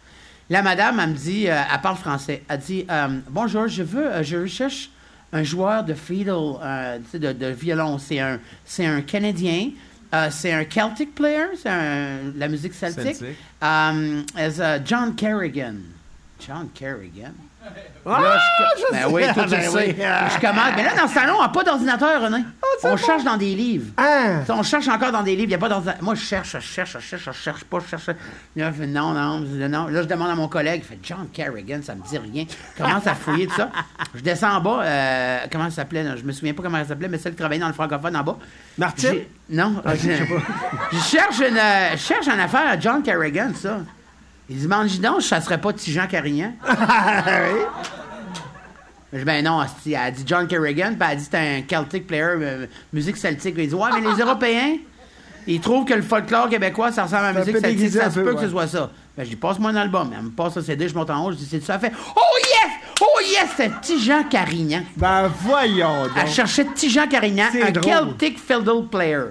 La 0.51 0.63
madame, 0.63 1.01
elle 1.01 1.11
me 1.11 1.15
dit, 1.15 1.49
euh, 1.49 1.55
elle 1.73 1.81
parle 1.81 1.97
français. 1.97 2.43
Elle 2.49 2.59
dit 2.59 2.87
euh, 2.91 3.09
Bonjour, 3.31 3.67
je 3.67 3.83
veux, 3.83 4.07
euh, 4.07 4.23
je 4.23 4.37
recherche 4.37 4.91
un 5.33 5.43
joueur 5.43 5.83
de 5.83 5.95
fiddle, 5.95 6.59
tu 7.05 7.11
sais, 7.11 7.19
de, 7.19 7.33
de 7.33 7.47
violon. 7.47 7.99
C'est 7.99 8.21
un, 8.21 8.39
c'est 8.65 8.87
un 8.87 9.01
Canadien. 9.01 9.71
Euh, 10.15 10.29
c'est 10.31 10.53
un 10.53 10.65
Celtic 10.65 11.15
player, 11.15 11.57
c'est 11.57 11.69
la 12.37 12.49
musique 12.49 12.75
celtique. 12.75 13.17
Celtic. 13.17 13.37
Um, 13.61 14.25
as, 14.37 14.61
uh, 14.61 14.81
John 14.85 15.17
Kerrigan. 15.17 15.81
John 16.39 16.71
Kerrigan? 16.73 17.35
Ah, 18.07 18.21
Là, 18.21 18.39
je, 18.77 18.93
ben 18.93 19.07
oui, 19.11 19.23
toi, 19.33 19.45
tu 19.45 19.51
Ben 19.51 19.69
oui. 19.73 19.83
sais. 19.87 19.97
Je 20.35 20.41
commande. 20.41 20.73
Mais 20.77 20.83
là, 20.85 20.91
dans 20.95 21.09
ce 21.09 21.15
salon, 21.15 21.37
on 21.39 21.43
n'a 21.43 21.49
pas 21.49 21.63
d'ordinateur, 21.65 22.21
René. 22.23 22.45
on 22.83 22.97
cherche 22.99 23.25
dans 23.25 23.39
des 23.39 23.55
livres. 23.55 23.93
Ah! 23.97 24.45
Ça, 24.47 24.55
On 24.55 24.63
cherche 24.63 24.89
encore 24.89 25.11
dans 25.11 25.23
des 25.23 25.31
livres, 25.33 25.45
il 25.45 25.49
n'y 25.49 25.55
a 25.55 25.59
pas 25.59 25.71
d'ordinateur. 25.71 26.03
Moi, 26.03 26.15
je 26.15 26.21
cherche, 26.21 26.53
je 26.53 26.59
cherche, 26.61 26.93
je 26.93 26.99
cherche, 26.99 27.25
je 27.25 27.33
cherche 27.33 27.65
pas, 27.65 27.79
je 27.81 27.89
cherche. 27.89 28.07
Là, 28.57 28.71
je 28.71 28.77
fais, 28.83 28.87
non, 28.87 29.15
non, 29.15 29.41
non. 29.41 29.87
Là, 29.87 30.03
je 30.03 30.07
demande 30.07 30.29
à 30.31 30.35
mon 30.35 30.49
collègue, 30.49 30.83
il 30.85 30.87
fait 30.87 30.99
John 31.03 31.29
Kerrigan, 31.33 31.81
ça 31.83 31.95
me 31.95 32.03
dit 32.03 32.19
rien. 32.19 32.45
Je 32.77 32.83
commence 32.83 33.07
à 33.07 33.15
fouiller 33.15 33.47
tout 33.47 33.55
ça. 33.55 33.71
Je 34.15 34.21
descends 34.21 34.57
en 34.57 34.61
bas, 34.61 34.81
euh, 34.83 35.39
comment 35.51 35.65
elle 35.67 35.73
s'appelait, 35.73 36.05
je 36.19 36.25
me 36.25 36.33
souviens 36.33 36.53
pas 36.53 36.63
comment 36.63 36.79
elle 36.79 36.87
s'appelait, 36.87 37.09
mais 37.09 37.17
celle 37.19 37.33
qui 37.33 37.39
travaillait 37.39 37.63
dans 37.63 37.69
le 37.69 37.73
francophone 37.75 38.17
en 38.17 38.23
bas. 38.23 38.37
Martine? 38.77 39.21
Non, 39.49 39.83
je, 39.87 40.11
je 40.93 40.99
cherche 41.01 41.39
une, 41.39 41.57
euh, 41.57 41.93
je 41.93 41.97
cherche 41.97 42.27
une 42.29 42.41
affaire 42.41 42.69
à 42.69 42.79
John 42.79 43.03
Kerrigan, 43.03 43.51
ça. 43.55 43.79
Il 44.49 44.59
dit, 44.59 44.69
mange 44.69 45.01
donc, 45.01 45.23
ça 45.23 45.41
serait 45.41 45.61
pas 45.61 45.73
Tijan 45.73 46.07
Carignan. 46.07 46.53
Je 49.13 49.19
dis, 49.21 49.25
ben 49.25 49.45
non, 49.45 49.61
elle 49.87 49.97
a 49.97 50.11
dit 50.11 50.25
John 50.27 50.49
Kerrigan, 50.49 50.95
puis 50.99 50.99
elle 51.01 51.13
a 51.13 51.15
dit 51.15 51.29
c'est 51.31 51.39
un 51.39 51.63
Celtic 51.63 52.07
player, 52.07 52.25
euh, 52.25 52.67
musique 52.93 53.17
celtique. 53.17 53.55
Il 53.57 53.69
dit, 53.69 53.75
ouais, 53.75 53.91
mais 53.95 54.01
les 54.01 54.21
Européens, 54.21 54.77
ils 55.47 55.61
trouvent 55.61 55.85
que 55.85 55.95
le 55.95 56.03
folklore 56.03 56.49
québécois, 56.49 56.91
ça 56.91 57.05
ressemble 57.05 57.27
à 57.27 57.33
la 57.33 57.39
musique 57.39 57.59
celtique, 57.59 57.91
ça 57.93 58.11
se 58.11 58.19
peu, 58.19 58.25
peut 58.25 58.35
que 58.35 58.41
ce 58.41 58.49
soit 58.49 58.67
ça. 58.67 58.91
Ben, 59.17 59.23
je 59.23 59.31
dis, 59.31 59.37
passe-moi 59.37 59.71
un 59.71 59.77
album. 59.77 60.11
Elle 60.17 60.25
me 60.25 60.31
passe 60.31 60.57
le 60.57 60.63
CD, 60.63 60.89
je 60.89 60.95
monte 60.97 61.11
en 61.11 61.25
haut, 61.25 61.31
je 61.31 61.37
dis, 61.37 61.47
c'est 61.49 61.63
ça. 61.63 61.75
Elle 61.75 61.81
fait, 61.81 61.93
oh 62.17 62.39
yes! 62.41 62.73
Oh 63.07 63.21
yes! 63.21 63.51
C'est 63.57 63.81
Tijan 63.83 64.25
Carignan. 64.31 64.83
Ben 64.97 65.31
voyons 65.43 66.05
Elle 66.17 66.25
donc. 66.25 66.33
cherchait 66.35 66.65
Tijan 66.75 67.07
Carignan, 67.07 67.47
C'est 67.53 67.63
un 67.63 67.71
drôle. 67.71 67.93
Celtic 67.93 68.39
fiddle 68.39 68.89
player. 68.91 69.25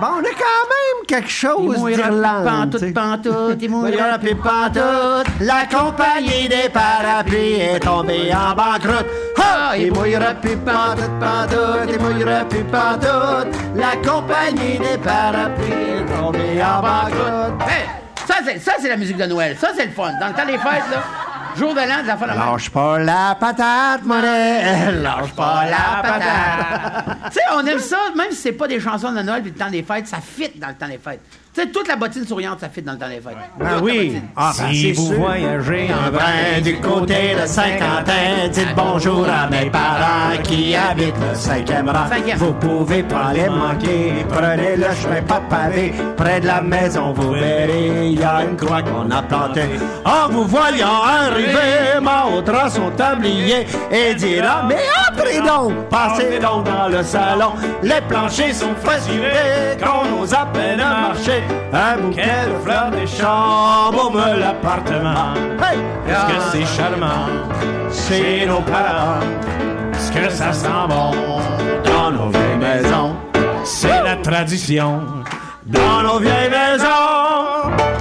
Bon, 0.00 0.06
on 0.16 0.20
a 0.20 0.22
quand 0.22 0.68
même 0.70 1.06
quelque 1.08 1.28
chose 1.28 1.84
d'Irlande. 1.84 2.44
pantoute, 2.44 2.94
pantoute, 2.94 3.58
il 3.60 3.70
mouillera 3.70 4.18
plus 4.18 4.34
pantoute. 4.36 5.26
La 5.40 5.66
compagnie 5.66 6.48
des 6.48 6.68
parapluies 6.72 7.60
est 7.60 7.80
tombée 7.80 8.32
en 8.32 8.54
banqueroute. 8.54 9.06
Ha! 9.38 9.76
Il 9.76 9.92
mouillera 9.92 10.34
plus 10.34 10.56
pantoute, 10.56 11.10
pantoute. 11.20 11.90
Il 11.92 12.00
mouillera 12.00 12.44
plus 12.44 12.64
pantoute. 12.64 13.54
La 13.74 13.96
compagnie 14.08 14.78
des 14.78 14.98
parapluies 15.02 15.72
est 15.72 16.16
tombée 16.16 16.62
en 16.62 16.80
banqueroute. 16.80 17.62
Hey, 17.68 18.58
ça, 18.60 18.72
c'est 18.80 18.88
la 18.88 18.96
musique 18.96 19.16
de 19.16 19.26
Noël. 19.26 19.56
Ça, 19.58 19.68
c'est 19.76 19.86
le 19.86 19.92
fun. 19.92 20.10
Dans 20.20 20.28
le 20.28 20.34
temps 20.34 20.46
des 20.46 20.58
fêtes, 20.58 20.90
là, 20.90 21.02
jour 21.56 21.74
de 21.74 21.80
l'an, 21.80 22.02
de 22.02 22.06
la 22.06 22.16
fin 22.16 22.26
de 22.26 22.38
Lâche 22.38 22.70
pas 22.70 22.98
la 22.98 23.36
patate, 23.38 24.04
monnaie. 24.04 24.92
Lâche 25.02 25.32
pas 25.34 25.64
la 25.66 26.02
patate. 26.02 27.16
tu 27.26 27.32
sais, 27.32 27.40
on 27.54 27.66
aime 27.66 27.78
ça, 27.78 27.98
même 28.16 28.30
si 28.30 28.36
c'est 28.36 28.52
pas 28.52 28.68
des 28.68 28.80
chansons 28.80 29.12
de 29.12 29.22
Noël 29.22 29.42
puis 29.42 29.50
le 29.50 29.56
temps 29.56 29.70
des 29.70 29.82
fêtes, 29.82 30.06
ça 30.06 30.18
fit 30.20 30.50
dans 30.56 30.68
le 30.68 30.74
temps 30.74 30.88
des 30.88 30.98
fêtes. 30.98 31.20
Tu 31.54 31.60
sais, 31.60 31.68
toute 31.68 31.86
la 31.86 31.96
bottine 31.96 32.26
souriante, 32.26 32.60
ça 32.60 32.70
fit 32.70 32.80
dans 32.80 32.92
le 32.92 32.98
temps 32.98 33.08
des 33.10 33.20
fêtes. 33.20 33.36
Ben 33.58 33.66
Toute 33.68 33.76
la 33.76 33.82
oui. 33.82 34.22
Ah, 34.34 34.52
ben, 34.58 34.72
Si 34.72 34.92
vous 34.92 35.08
sûr. 35.08 35.16
voyagez 35.20 35.90
en 35.92 36.10
Ben, 36.10 36.62
du 36.62 36.76
côté 36.80 37.34
de 37.38 37.46
Saint-Quentin, 37.46 38.48
dites 38.50 38.74
bonjour 38.74 39.26
à 39.28 39.48
mes 39.50 39.68
parents 39.68 40.40
qui 40.42 40.74
habitent 40.74 41.14
le 41.30 41.34
cinquième 41.34 41.90
rang. 41.90 42.08
Cinquième. 42.08 42.38
Vous 42.38 42.54
pouvez 42.54 43.02
pas 43.02 43.34
les 43.34 43.50
manquer, 43.50 44.24
prenez 44.30 44.76
le 44.76 44.94
chemin 44.94 45.20
pas 45.28 45.42
pavé. 45.50 45.92
Près 46.16 46.40
de 46.40 46.46
la 46.46 46.62
maison, 46.62 47.12
vous 47.12 47.32
verrez, 47.32 48.08
il 48.12 48.18
y 48.18 48.24
a 48.24 48.44
une 48.44 48.56
croix 48.56 48.80
qu'on 48.80 49.10
a 49.10 49.20
plantée. 49.20 49.68
En 50.06 50.30
vous 50.30 50.44
voyant 50.44 51.02
arriver, 51.04 52.00
m'ôtera 52.00 52.70
son 52.70 52.90
tablier 52.92 53.66
et 53.90 54.14
dira, 54.14 54.62
mais 54.66 54.76
entrez 55.10 55.42
donc, 55.42 55.74
passez 55.90 56.38
donc 56.38 56.64
dans 56.64 56.88
le 56.88 57.02
salon. 57.02 57.52
Les 57.82 58.00
planchers 58.08 58.54
sont 58.54 58.74
facilés, 58.82 59.76
qu'on 59.82 60.18
nous 60.18 60.32
appelle 60.32 60.80
à 60.80 61.08
marcher. 61.08 61.41
Un 61.72 61.96
bouquet 62.02 62.46
de 62.48 62.62
fleurs 62.64 62.90
des 62.90 63.06
champs, 63.06 63.90
me 64.12 64.38
l'appartement. 64.38 65.32
Hey! 65.62 65.78
Est-ce 66.08 66.26
que 66.26 66.40
c'est 66.52 66.76
charmant? 66.82 67.26
Chez 67.90 68.46
nos 68.46 68.60
parents, 68.60 69.20
Est-ce 69.94 70.12
que 70.12 70.28
ça 70.30 70.52
sent 70.52 70.68
bon 70.88 71.12
dans 71.84 72.10
nos 72.10 72.28
vieilles 72.30 72.56
maisons, 72.58 73.16
C'est 73.64 74.02
la 74.02 74.16
tradition. 74.16 75.00
dans 75.66 76.02
nos 76.02 76.18
vieilles 76.18 76.50
maisons. 76.50 77.91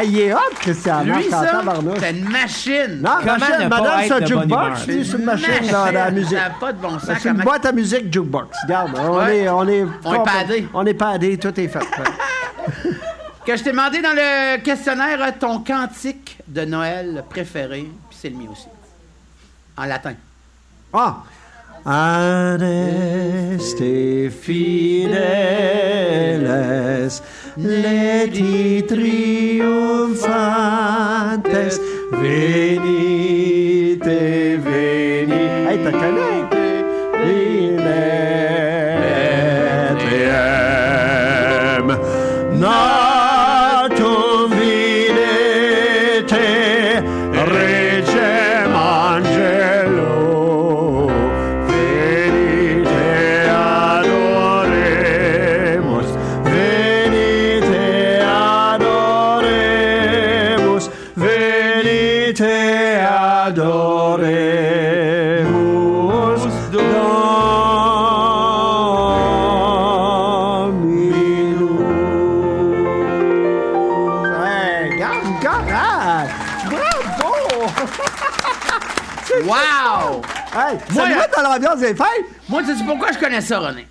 Ah, 0.00 0.04
il 0.04 0.18
est 0.18 0.32
hot, 0.32 0.38
Christian. 0.60 1.02
Lui, 1.02 1.10
Marc, 1.10 1.26
en 1.26 1.30
ça, 1.42 1.46
tabarnouche. 1.50 1.98
c'est 2.00 2.10
une 2.12 2.28
machine. 2.30 3.00
Non, 3.02 3.10
Comment 3.20 3.38
machine, 3.38 3.64
ne 3.64 3.68
pas 3.68 3.80
madame, 3.80 4.00
être 4.00 4.06
c'est 4.06 4.12
un 4.12 4.20
de 4.20 4.20
bonne 4.20 4.28
jukebox, 4.42 4.86
humeur? 4.86 4.88
c'est 5.04 5.18
une 5.18 5.24
machine 5.24 5.70
dans 5.70 5.90
la 5.92 6.10
musique. 6.10 6.38
Ça 6.38 6.48
n'a 6.48 6.54
pas 6.58 6.72
de 6.72 6.78
bon 6.78 6.90
sens. 6.98 7.02
C'est 7.04 7.12
une 7.28 7.32
comment- 7.32 7.44
boîte 7.44 7.66
à 7.66 7.72
musique 7.72 8.10
jukebox. 8.12 8.56
Regarde, 8.62 8.90
on 8.98 9.16
Ouais. 9.18 9.38
est, 9.40 9.48
on 9.50 9.68
est, 9.68 9.84
On 10.06 10.14
est 10.14 10.24
padé. 10.24 10.68
On 10.72 10.86
est 10.86 10.94
padé, 10.94 11.36
tout 11.38 11.60
est 11.60 11.68
fait. 11.68 11.80
Que 13.44 13.56
je 13.56 13.64
t'ai 13.64 13.70
demandé 13.72 14.00
dans 14.02 14.12
le 14.14 14.58
questionnaire 14.62 15.18
euh, 15.22 15.30
ton 15.38 15.60
cantique 15.60 16.36
de 16.46 16.64
Noël 16.66 17.24
préféré, 17.28 17.80
puis 18.08 18.18
c'est 18.20 18.28
le 18.28 18.36
mien 18.36 18.44
aussi. 18.52 18.66
En 19.76 19.84
latin. 19.86 20.12
Ah! 20.92 21.16
Aneste 21.86 23.78
fideles, 24.42 25.08
Leti 27.56 28.84
triumphantes, 28.86 31.80
venite, 32.12 34.20
venite. 34.62 35.66
Hai 35.66 35.78
taccato? 35.82 36.29
Dans 81.42 81.52
l'ambiance 81.52 81.80
des 81.80 81.94
fêtes? 81.94 82.06
Moi, 82.48 82.62
tu 82.62 82.76
sais 82.76 82.84
pourquoi 82.84 83.12
je 83.12 83.18
connais 83.18 83.40
ça, 83.40 83.58
René? 83.58 83.86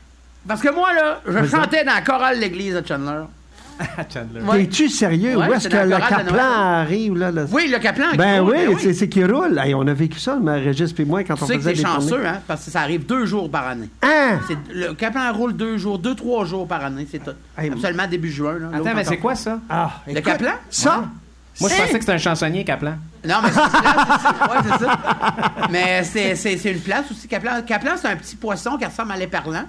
Parce 0.48 0.62
que 0.62 0.70
moi, 0.74 0.94
là, 0.94 1.22
je 1.28 1.46
chantais 1.46 1.84
dans 1.84 1.94
la 1.94 2.02
chorale 2.02 2.38
de 2.38 2.42
l'église 2.42 2.74
de 2.76 2.84
Chandler. 2.88 3.24
Chandler. 4.14 4.42
Ouais. 4.42 4.64
Es-tu 4.64 4.90
sérieux? 4.90 5.38
Ouais, 5.38 5.48
Où 5.48 5.54
est-ce 5.54 5.70
que 5.70 5.78
le 5.78 5.98
Caplan 5.98 6.44
arrive? 6.44 7.18
Là, 7.18 7.32
le- 7.32 7.46
Oui, 7.52 7.70
le 7.72 7.80
Caplan. 7.80 8.12
qui 8.12 8.18
Ben 8.18 8.42
roule, 8.42 8.56
oui, 8.70 8.76
c'est- 8.80 8.94
c'est 8.94 9.08
qui 9.08 9.24
roule. 9.24 9.58
Hey, 9.58 9.74
on 9.74 9.88
a 9.88 9.94
vécu 9.94 10.20
ça, 10.20 10.38
le 10.44 10.52
Régis 10.52 10.94
et 10.98 11.06
moi, 11.06 11.24
quand 11.24 11.36
Tu 11.36 11.44
on 11.44 11.48
sais 11.48 11.54
que 11.56 11.60
faisait 11.62 11.74
des 11.76 11.82
chanceux, 11.82 12.10
tournées. 12.10 12.28
hein? 12.28 12.42
Parce 12.46 12.66
que 12.66 12.72
ça 12.72 12.82
arrive 12.82 13.06
deux 13.06 13.26
jours 13.26 13.50
par 13.50 13.68
année. 13.68 13.90
Hein? 14.02 14.40
Le 14.74 14.94
Caplan 14.96 15.32
roule 15.32 15.54
deux 15.54 15.78
jours, 15.78 15.98
deux, 15.98 16.16
trois 16.16 16.44
jours 16.46 16.68
par 16.68 16.84
année, 16.84 17.08
c'est 17.10 17.24
tout. 17.24 17.32
Hey, 17.58 17.72
Absolument 17.72 18.08
début 18.08 18.32
juin. 18.32 18.58
Là, 18.60 18.68
Attends, 18.74 18.94
mais 18.96 19.04
c'est 19.06 19.18
quoi 19.18 19.36
ça? 19.36 19.60
Ah, 19.70 19.92
Le 20.08 20.20
Caplan? 20.20 20.52
Ça? 20.70 21.06
Moi, 21.62 21.70
je 21.70 21.76
pensais 21.76 21.94
que 21.94 22.00
c'était 22.00 22.12
un 22.14 22.18
chansonnier, 22.18 22.64
Kaplan. 22.66 22.96
Non, 23.26 23.36
mais 23.44 23.50
c'est 23.52 23.60
une 23.60 24.64
c'est 24.64 24.86
ça. 24.86 25.00
Mais 25.70 26.04
c'est, 26.04 26.72
une 26.72 26.80
place 26.80 27.12
aussi. 27.12 27.28
Caplan, 27.28 27.98
c'est 27.98 28.08
un 28.08 28.16
petit 28.16 28.36
poisson 28.36 28.78
qui 28.78 28.86
ressemble 28.86 29.12
à 29.12 29.18
l'éperlan 29.18 29.66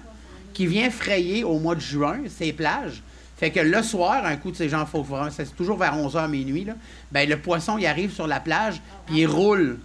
qui 0.53 0.67
vient 0.67 0.91
frayer 0.91 1.45
au 1.45 1.59
mois 1.59 1.75
de 1.75 1.81
juin 1.81 2.19
ses 2.29 2.53
plages. 2.53 3.03
Fait 3.37 3.51
que 3.51 3.61
le 3.61 3.83
soir, 3.83 4.25
un 4.27 4.37
coup 4.37 4.51
de 4.51 4.57
ces 4.57 4.69
gens, 4.69 4.87
c'est 5.31 5.57
toujours 5.57 5.79
vers 5.79 5.97
11h 5.97 6.29
minuit, 6.29 6.65
là, 6.65 6.75
ben 7.11 7.27
le 7.29 7.39
poisson, 7.39 7.79
il 7.79 7.87
arrive 7.87 8.13
sur 8.13 8.27
la 8.27 8.39
plage, 8.39 8.83
puis 9.07 9.21
il 9.21 9.27
roule. 9.27 9.79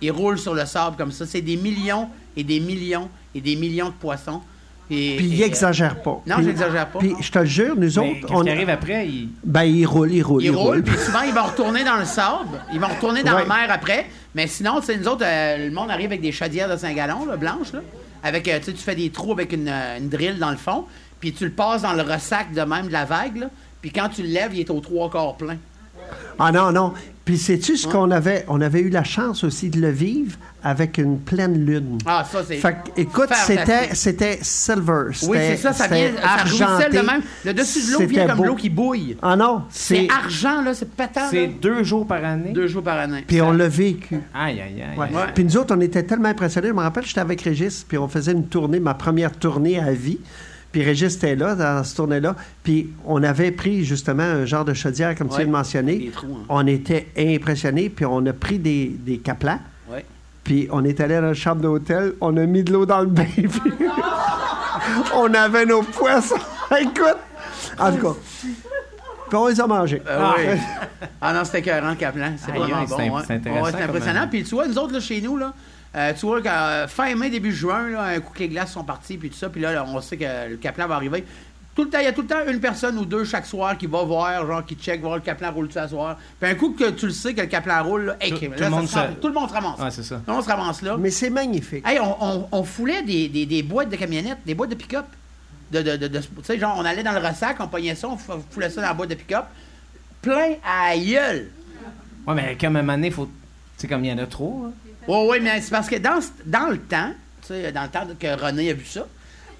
Il 0.00 0.10
roule 0.10 0.38
sur 0.38 0.52
le 0.52 0.66
sable 0.66 0.96
comme 0.96 1.12
ça. 1.12 1.24
C'est 1.24 1.40
des 1.40 1.56
millions 1.56 2.08
et 2.36 2.42
des 2.42 2.58
millions 2.58 3.08
et 3.34 3.40
des 3.40 3.54
millions 3.54 3.90
de 3.90 3.94
poissons. 3.94 4.42
Et- 4.92 5.16
Puis 5.16 5.26
il 5.26 5.42
exagère 5.42 6.02
pas. 6.02 6.20
Non, 6.26 6.36
Puis- 6.36 6.44
j'exagère 6.44 6.88
pas. 6.88 6.98
Puis 6.98 7.14
je 7.20 7.30
te 7.30 7.38
le 7.38 7.44
jure, 7.46 7.74
nous 7.76 7.80
Mais 7.82 7.98
autres, 7.98 8.20
qu'est-ce 8.26 8.32
on... 8.32 8.42
qui 8.42 8.50
arrive 8.50 8.68
après? 8.68 9.06
Il... 9.06 9.28
Ben, 9.44 9.62
il 9.64 9.86
roule, 9.86 10.12
il 10.12 10.22
roule, 10.22 10.42
Ils 10.42 10.46
il 10.46 10.50
roulent, 10.54 10.66
roule. 10.76 10.82
puis 10.82 10.96
souvent, 10.98 11.22
ils 11.22 11.32
vont 11.32 11.44
retourner 11.44 11.84
dans 11.84 11.96
le 11.96 12.04
sable. 12.04 12.60
Ils 12.72 12.80
vont 12.80 12.88
retourner 12.88 13.22
dans 13.22 13.34
Ouais. 13.34 13.42
la 13.42 13.48
mer 13.48 13.66
après. 13.70 14.06
Mais 14.34 14.46
sinon, 14.46 14.80
tu 14.80 14.86
sais, 14.86 14.96
nous 14.98 15.08
autres, 15.08 15.24
euh, 15.24 15.68
le 15.68 15.70
monde 15.74 15.90
arrive 15.90 16.06
avec 16.06 16.20
des 16.20 16.32
chaudières 16.32 16.68
de 16.68 16.76
5 16.76 16.94
gallons, 16.94 17.24
là, 17.26 17.36
blanches, 17.36 17.72
là. 17.72 17.80
Avec, 18.24 18.46
euh, 18.48 18.58
tu 18.58 18.66
sais, 18.66 18.72
tu 18.72 18.78
fais 18.82 18.94
des 18.94 19.10
trous 19.10 19.32
avec 19.32 19.52
une, 19.52 19.68
euh, 19.68 19.98
une 19.98 20.08
drill 20.08 20.38
dans 20.38 20.50
le 20.50 20.56
fond, 20.56 20.84
puis 21.20 21.32
tu 21.32 21.44
le 21.44 21.50
passes 21.52 21.82
dans 21.82 21.92
le 21.92 22.02
ressac 22.02 22.52
de 22.52 22.62
même 22.62 22.86
de 22.88 22.92
la 22.92 23.04
vague, 23.04 23.36
là. 23.36 23.46
puis 23.80 23.90
quand 23.90 24.08
tu 24.08 24.22
le 24.22 24.28
lèves, 24.28 24.52
il 24.54 24.60
est 24.60 24.70
au 24.70 24.78
trois 24.80 25.10
quarts 25.10 25.36
plein. 25.36 25.56
Ah 26.38 26.52
non, 26.52 26.72
non. 26.72 26.92
Puis 27.24 27.38
sais-tu 27.38 27.76
ce 27.76 27.86
qu'on 27.86 28.10
avait? 28.10 28.44
On 28.48 28.60
avait 28.60 28.80
eu 28.80 28.88
la 28.88 29.04
chance 29.04 29.44
aussi 29.44 29.70
de 29.70 29.80
le 29.80 29.90
vivre 29.90 30.36
avec 30.64 30.98
une 30.98 31.20
pleine 31.20 31.64
lune. 31.64 31.98
Ah, 32.04 32.24
ça, 32.30 32.42
c'est. 32.46 32.56
Fait 32.56 32.72
que, 32.72 33.00
écoute, 33.00 33.28
c'était, 33.32 33.94
c'était 33.94 34.40
silver. 34.42 35.10
Oui, 35.28 35.38
c'est 35.40 35.56
ça, 35.56 35.72
ça 35.72 35.86
vient. 35.86 36.10
Ça 36.20 36.28
argenté. 36.28 36.96
de 36.96 37.02
même. 37.02 37.22
Le 37.44 37.54
dessus 37.54 37.86
de 37.86 37.92
l'eau 37.92 38.06
vient 38.08 38.26
comme 38.26 38.38
beau. 38.38 38.44
l'eau 38.44 38.54
qui 38.56 38.70
bouille. 38.70 39.16
Ah 39.22 39.36
non, 39.36 39.62
C'est 39.70 40.06
c'est. 40.06 40.10
argent, 40.10 40.62
là, 40.62 40.74
c'est 40.74 40.90
pétant. 40.90 41.28
C'est 41.30 41.46
là. 41.46 41.52
deux 41.60 41.84
jours 41.84 42.06
par 42.08 42.24
année? 42.24 42.50
Deux 42.50 42.66
jours 42.66 42.82
par 42.82 42.98
année. 42.98 43.24
Puis 43.24 43.40
on 43.40 43.52
l'a 43.52 43.68
vécu. 43.68 44.16
Aïe, 44.34 44.60
aïe, 44.60 44.82
aïe. 44.82 44.98
Ouais. 44.98 45.06
Ouais. 45.16 45.26
Puis 45.32 45.44
nous 45.44 45.56
autres, 45.56 45.74
on 45.76 45.80
était 45.80 46.02
tellement 46.02 46.28
impressionnés. 46.28 46.68
Je 46.68 46.72
me 46.72 46.80
rappelle, 46.80 47.06
j'étais 47.06 47.20
avec 47.20 47.40
Régis, 47.42 47.84
puis 47.86 47.98
on 47.98 48.08
faisait 48.08 48.32
une 48.32 48.46
tournée, 48.48 48.80
ma 48.80 48.94
première 48.94 49.30
tournée 49.30 49.78
à 49.78 49.92
vie. 49.92 50.18
Puis 50.72 50.82
Régis 50.82 51.14
était 51.16 51.36
là, 51.36 51.54
dans 51.54 51.84
cette 51.84 51.96
tournée-là. 51.96 52.34
Puis 52.64 52.90
on 53.04 53.22
avait 53.22 53.50
pris 53.50 53.84
justement 53.84 54.22
un 54.22 54.44
genre 54.46 54.64
de 54.64 54.72
chaudière, 54.72 55.14
comme 55.14 55.28
tu 55.28 55.36
viens 55.36 55.46
de 55.46 55.50
mentionner. 55.50 55.98
Des 55.98 56.10
trous, 56.10 56.38
hein. 56.40 56.46
On 56.48 56.66
était 56.66 57.08
impressionnés, 57.16 57.90
puis 57.90 58.06
on 58.06 58.24
a 58.24 58.32
pris 58.32 58.58
des, 58.58 58.86
des 58.86 59.18
caplans. 59.18 59.60
Ouais. 59.90 60.04
Puis 60.42 60.68
on 60.72 60.82
est 60.84 60.98
allé 61.00 61.14
à 61.14 61.20
la 61.20 61.34
chambre 61.34 61.60
d'hôtel, 61.60 62.14
on 62.22 62.36
a 62.38 62.46
mis 62.46 62.64
de 62.64 62.72
l'eau 62.72 62.86
dans 62.86 63.00
le 63.00 63.06
bain. 63.06 63.26
puis 63.36 63.50
on 65.14 65.32
avait 65.34 65.66
nos 65.66 65.82
poissons. 65.82 66.36
Écoute, 66.80 67.18
en 67.78 67.92
tout 67.92 67.98
cas. 68.08 68.18
Puis 69.28 69.38
on 69.38 69.46
les 69.48 69.60
a 69.60 69.66
mangés. 69.66 70.02
Euh, 70.06 70.30
oui. 70.36 70.58
Ah 71.20 71.32
non, 71.32 71.44
c'était 71.44 71.60
écœurant, 71.60 71.94
Caplan. 71.94 72.32
C'est 72.36 72.52
Aïe, 72.52 72.58
vraiment 72.58 72.82
bon. 72.84 72.96
c'est 72.96 73.10
ouais. 73.10 73.22
c'est 73.26 73.34
intéressant 73.34 73.64
Ouais, 73.64 73.70
c'est 73.72 73.82
impressionnant. 73.82 74.26
Puis 74.28 74.44
tu 74.44 74.54
vois, 74.54 74.68
nous 74.68 74.78
autres, 74.78 74.92
là, 74.92 75.00
chez 75.00 75.20
nous, 75.20 75.36
là, 75.36 75.54
euh, 75.94 76.12
tu 76.14 76.26
vois, 76.26 76.40
qu'à, 76.42 76.86
fin 76.88 77.14
mai, 77.14 77.30
début 77.30 77.52
juin, 77.52 77.88
là, 77.90 78.02
un 78.04 78.20
coup 78.20 78.32
que 78.32 78.38
les 78.40 78.48
glaces 78.48 78.72
sont 78.72 78.84
parties, 78.84 79.16
puis 79.18 79.30
tout 79.30 79.36
ça, 79.36 79.48
puis 79.50 79.60
là, 79.60 79.72
là, 79.72 79.84
on 79.86 80.00
sait 80.00 80.16
que 80.16 80.48
le 80.50 80.56
Caplan 80.56 80.86
va 80.88 80.94
arriver. 80.96 81.24
Tout 81.74 81.84
le 81.84 81.90
temps, 81.90 82.00
il 82.00 82.04
y 82.04 82.08
a 82.08 82.12
tout 82.12 82.20
le 82.20 82.26
temps 82.28 82.46
une 82.46 82.60
personne 82.60 82.98
ou 82.98 83.06
deux 83.06 83.24
chaque 83.24 83.46
soir 83.46 83.78
qui 83.78 83.86
va 83.86 84.02
voir, 84.02 84.46
genre 84.46 84.62
qui 84.64 84.74
check, 84.74 85.00
voir 85.00 85.14
le 85.16 85.22
Caplan 85.22 85.50
roule-tu 85.52 85.78
à 85.78 85.88
soir. 85.88 86.18
Puis 86.38 86.50
un 86.50 86.54
coup 86.54 86.72
que 86.74 86.90
tu 86.90 87.06
le 87.06 87.12
sais 87.12 87.32
que 87.32 87.40
le 87.40 87.46
Caplan 87.46 87.82
roule, 87.82 88.04
là, 88.06 88.16
hey, 88.20 88.30
Tout- 88.32 88.40
là, 88.42 88.46
tout 88.48 88.52
le 88.52 88.58
ça 88.58 88.68
monde 88.70 88.86
se 88.88 89.20
tout 89.20 89.28
le 89.28 89.32
monde 89.34 89.48
se 89.48 89.54
ramasse. 89.54 89.78
Ouais, 89.80 89.90
c'est 89.90 90.02
ça. 90.02 90.16
Tout 90.16 90.22
le 90.28 90.32
monde 90.34 90.44
se 90.44 90.48
ramasse 90.50 90.82
là. 90.82 90.96
Mais 90.98 91.08
c'est 91.10 91.30
magnifique. 91.30 91.82
Hey, 91.88 91.98
on, 91.98 92.16
on, 92.22 92.48
on 92.52 92.62
foulait 92.64 93.02
des, 93.02 93.28
des, 93.30 93.46
des 93.46 93.62
boîtes 93.62 93.88
de 93.88 93.96
camionnettes, 93.96 94.40
des 94.44 94.54
boîtes 94.54 94.68
de 94.68 94.74
pick-up. 94.74 95.06
De, 95.70 95.80
de, 95.80 95.96
de, 95.96 96.08
de- 96.08 96.18
tu 96.18 96.26
sais, 96.42 96.58
genre, 96.58 96.74
on 96.78 96.84
allait 96.84 97.02
dans 97.02 97.12
le 97.12 97.26
ressac, 97.26 97.56
on 97.60 97.68
pognait 97.68 97.94
ça, 97.94 98.06
on 98.06 98.18
fou- 98.18 98.32
foulait 98.50 98.68
ça 98.68 98.82
dans 98.82 98.88
la 98.88 98.92
boîte 98.94 99.08
de 99.08 99.14
pick-up. 99.14 99.44
Plein 100.20 100.56
à 100.62 100.94
gueule. 100.98 101.48
Ouais, 102.26 102.34
mais 102.34 102.56
comme 102.60 102.76
à 102.76 102.80
un 102.80 102.82
moment 102.82 102.92
donné, 102.98 103.10
faut. 103.10 103.24
Tu 103.24 103.32
sais, 103.78 103.88
comme 103.88 104.04
il 104.04 104.10
y 104.10 104.12
en 104.12 104.18
a 104.18 104.26
trop. 104.26 104.66
hein. 104.66 104.72
Oui, 105.08 105.26
oui, 105.30 105.38
mais 105.42 105.60
c'est 105.60 105.70
parce 105.70 105.88
que 105.88 105.96
dans, 105.96 106.20
le 106.70 106.78
temps, 106.78 107.10
tu 107.42 107.48
sais, 107.48 107.72
dans 107.72 107.82
le 107.82 107.88
temps 107.88 108.06
que 108.18 108.40
René 108.40 108.70
a 108.70 108.74
vu 108.74 108.84
ça, 108.84 109.06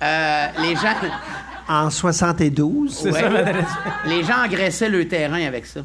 euh, 0.03 0.47
les 0.63 0.75
gens. 0.77 0.95
En 1.69 1.91
72, 1.91 3.07
ouais, 3.07 3.55
les 4.07 4.25
gens 4.25 4.45
engraissaient 4.45 4.89
le 4.89 5.07
terrain 5.07 5.47
avec 5.47 5.65
ça. 5.65 5.81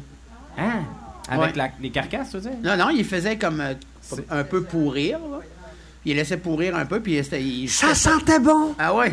Hein? 0.58 0.80
Avec 1.28 1.40
Ouais. 1.50 1.52
la- 1.54 1.70
les 1.80 1.90
carcasses, 1.90 2.30
tu 2.30 2.36
veux 2.38 2.42
dire? 2.42 2.58
Non, 2.64 2.76
non, 2.76 2.90
ils 2.90 3.04
faisaient 3.04 3.36
comme 3.38 3.60
euh, 3.60 3.74
un 4.28 4.42
peu 4.42 4.64
pourrir, 4.64 5.18
là. 5.20 5.38
Ils 6.04 6.16
laissaient 6.16 6.36
pourrir 6.36 6.74
un 6.74 6.84
peu, 6.84 7.00
puis 7.00 7.16
ils- 7.32 7.68
ça 7.70 7.94
sentait 7.94 8.40
bon. 8.40 8.74
Ah 8.78 8.92
ouais? 8.92 9.12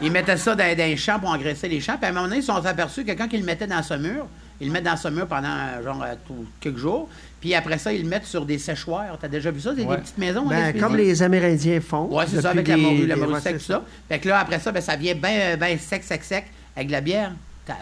Ils 0.00 0.10
mettaient 0.10 0.38
ça 0.38 0.54
dans, 0.54 0.64
dans 0.76 0.84
les 0.86 0.96
champs 0.96 1.18
pour 1.20 1.28
engraisser 1.30 1.68
les 1.68 1.80
champs. 1.80 1.96
Puis 1.98 2.06
à 2.06 2.08
un 2.08 2.12
moment 2.12 2.24
donné, 2.24 2.36
ils 2.38 2.42
se 2.42 2.46
sont 2.52 2.64
aperçus 2.64 3.04
que 3.04 3.12
quand 3.12 3.28
ils 3.32 3.40
le 3.40 3.46
mettaient 3.46 3.66
dans 3.66 3.82
ce 3.82 3.94
mur, 3.94 4.26
ils 4.60 4.68
le 4.68 4.72
mettent 4.72 4.84
dans 4.84 4.96
ce 4.96 5.08
mur 5.08 5.26
pendant 5.26 5.82
genre 5.84 6.02
euh, 6.02 6.14
tout- 6.26 6.46
quelques 6.60 6.78
jours. 6.78 7.08
Puis 7.40 7.54
après 7.54 7.78
ça, 7.78 7.92
ils 7.92 8.02
le 8.02 8.08
mettent 8.08 8.26
sur 8.26 8.44
des 8.44 8.58
séchoirs. 8.58 9.16
T'as 9.18 9.28
déjà 9.28 9.50
vu 9.50 9.60
ça? 9.60 9.72
Des, 9.72 9.84
des 9.84 9.96
petites 9.96 10.18
maisons? 10.18 10.42
en 10.42 10.48
Ben, 10.48 10.78
comme 10.78 10.96
les 10.96 11.22
Amérindiens 11.22 11.80
font. 11.80 12.06
Ouais, 12.14 12.24
c'est 12.28 12.42
ça, 12.42 12.50
avec 12.50 12.68
la 12.68 12.76
morue, 12.76 13.06
la 13.06 13.16
morue 13.16 13.40
sec, 13.40 13.56
c'est 13.58 13.58
tout 13.58 13.72
ça. 13.72 13.82
Fait 14.08 14.18
que 14.18 14.28
là, 14.28 14.40
après 14.40 14.60
ça, 14.60 14.72
ben, 14.72 14.82
ça 14.82 14.96
vient 14.96 15.14
bien 15.14 15.56
ben 15.56 15.78
sec, 15.78 16.04
sec, 16.04 16.22
sec, 16.22 16.46
avec 16.76 16.88
de 16.88 16.92
la 16.92 17.00
bière. 17.00 17.32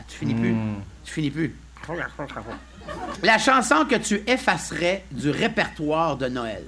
Tu 0.09 0.19
finis 0.19 0.35
plus. 0.35 0.53
Mm. 0.53 0.75
Tu 1.05 1.13
finis 1.13 1.31
plus. 1.31 1.55
La 3.23 3.39
chanson 3.39 3.85
que 3.89 3.97
tu 3.97 4.23
effacerais 4.27 5.05
du 5.11 5.31
répertoire 5.31 6.17
de 6.17 6.27
Noël. 6.27 6.65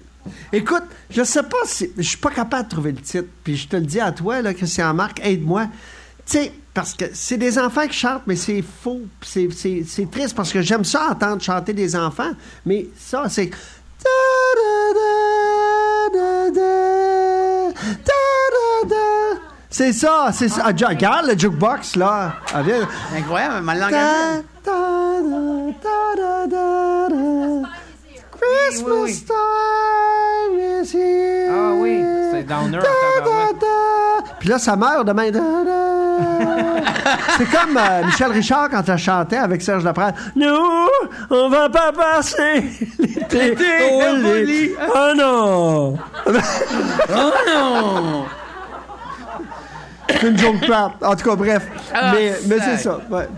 Écoute, 0.53 0.85
je 1.11 1.23
sais 1.23 1.43
pas 1.43 1.59
si. 1.65 1.91
Je 1.97 2.03
suis 2.03 2.17
pas 2.19 2.31
capable 2.31 2.65
de 2.65 2.69
trouver 2.69 2.93
le 2.93 3.01
titre. 3.01 3.29
Puis 3.45 3.57
je 3.57 3.69
te 3.69 3.77
le 3.77 3.83
dis 3.83 4.01
à 4.01 4.13
toi, 4.13 4.43
là, 4.43 4.53
Christian 4.53 4.93
Marc, 4.95 5.21
aide-moi. 5.23 5.67
Tu 6.27 6.39
sais, 6.39 6.53
parce 6.73 6.95
que 6.95 7.07
c'est 7.13 7.37
des 7.37 7.59
enfants 7.59 7.87
qui 7.87 7.99
chantent, 7.99 8.23
mais 8.27 8.37
c'est 8.37 8.63
faux. 8.63 9.01
C'est, 9.23 9.49
c'est, 9.53 9.85
c'est 9.87 10.11
triste 10.11 10.37
parce 10.37 10.53
que 10.53 10.63
j'aime 10.63 10.85
ça 10.85 11.09
entendre 11.11 11.43
chanter 11.43 11.73
des 11.73 11.97
enfants. 11.97 12.31
Mais 12.65 12.87
ça, 12.97 13.29
c'est. 13.29 13.51
C'est 19.73 19.93
ça, 19.93 20.31
c'est 20.33 20.49
ça. 20.49 20.63
Ah, 20.67 20.89
regarde 20.89 21.27
le 21.27 21.39
jukebox, 21.39 21.97
là. 21.97 22.35
Ah, 22.53 22.63
incroyable, 23.17 23.65
ma 23.65 23.75
langue 23.75 23.95
Christmas 28.51 29.23
time 29.27 30.59
is 30.83 30.93
here. 30.93 31.49
Ah 31.51 31.73
oui, 31.75 32.03
c'est 32.33 32.43
downer 32.45 32.79
Da, 32.79 33.25
da, 33.25 33.53
da. 33.61 34.31
Puis 34.39 34.49
là, 34.51 34.59
ça 34.59 34.77
meurt 34.77 35.07
demain. 35.07 35.31
C'est 37.37 37.51
comme 37.51 37.77
euh, 37.77 38.05
Michel 38.05 38.31
Richard 38.33 38.69
quand 38.71 38.83
elle 38.89 38.99
chantait 38.99 39.37
avec 39.37 39.63
Serge 39.63 39.85
Laprade. 39.85 40.15
Nous, 40.37 40.87
on 41.31 41.49
va 41.49 41.69
pas 41.69 41.93
passer 41.93 42.65
l'été 43.31 43.65
au. 43.91 44.03
Oh 44.95 45.13
non! 45.17 45.99
Oh 46.27 47.33
non! 47.49 48.25
C'est 50.09 50.23
une 50.29 50.39
joke. 50.39 50.57
En 51.03 51.17
tout 51.17 51.29
cas, 51.31 51.37
bref. 51.37 51.67
Ah, 51.95 52.13
mais 52.15 52.35
mais 52.47 52.59
c'est 52.61 52.79
ça. 52.79 52.99
ouais. 53.11 53.29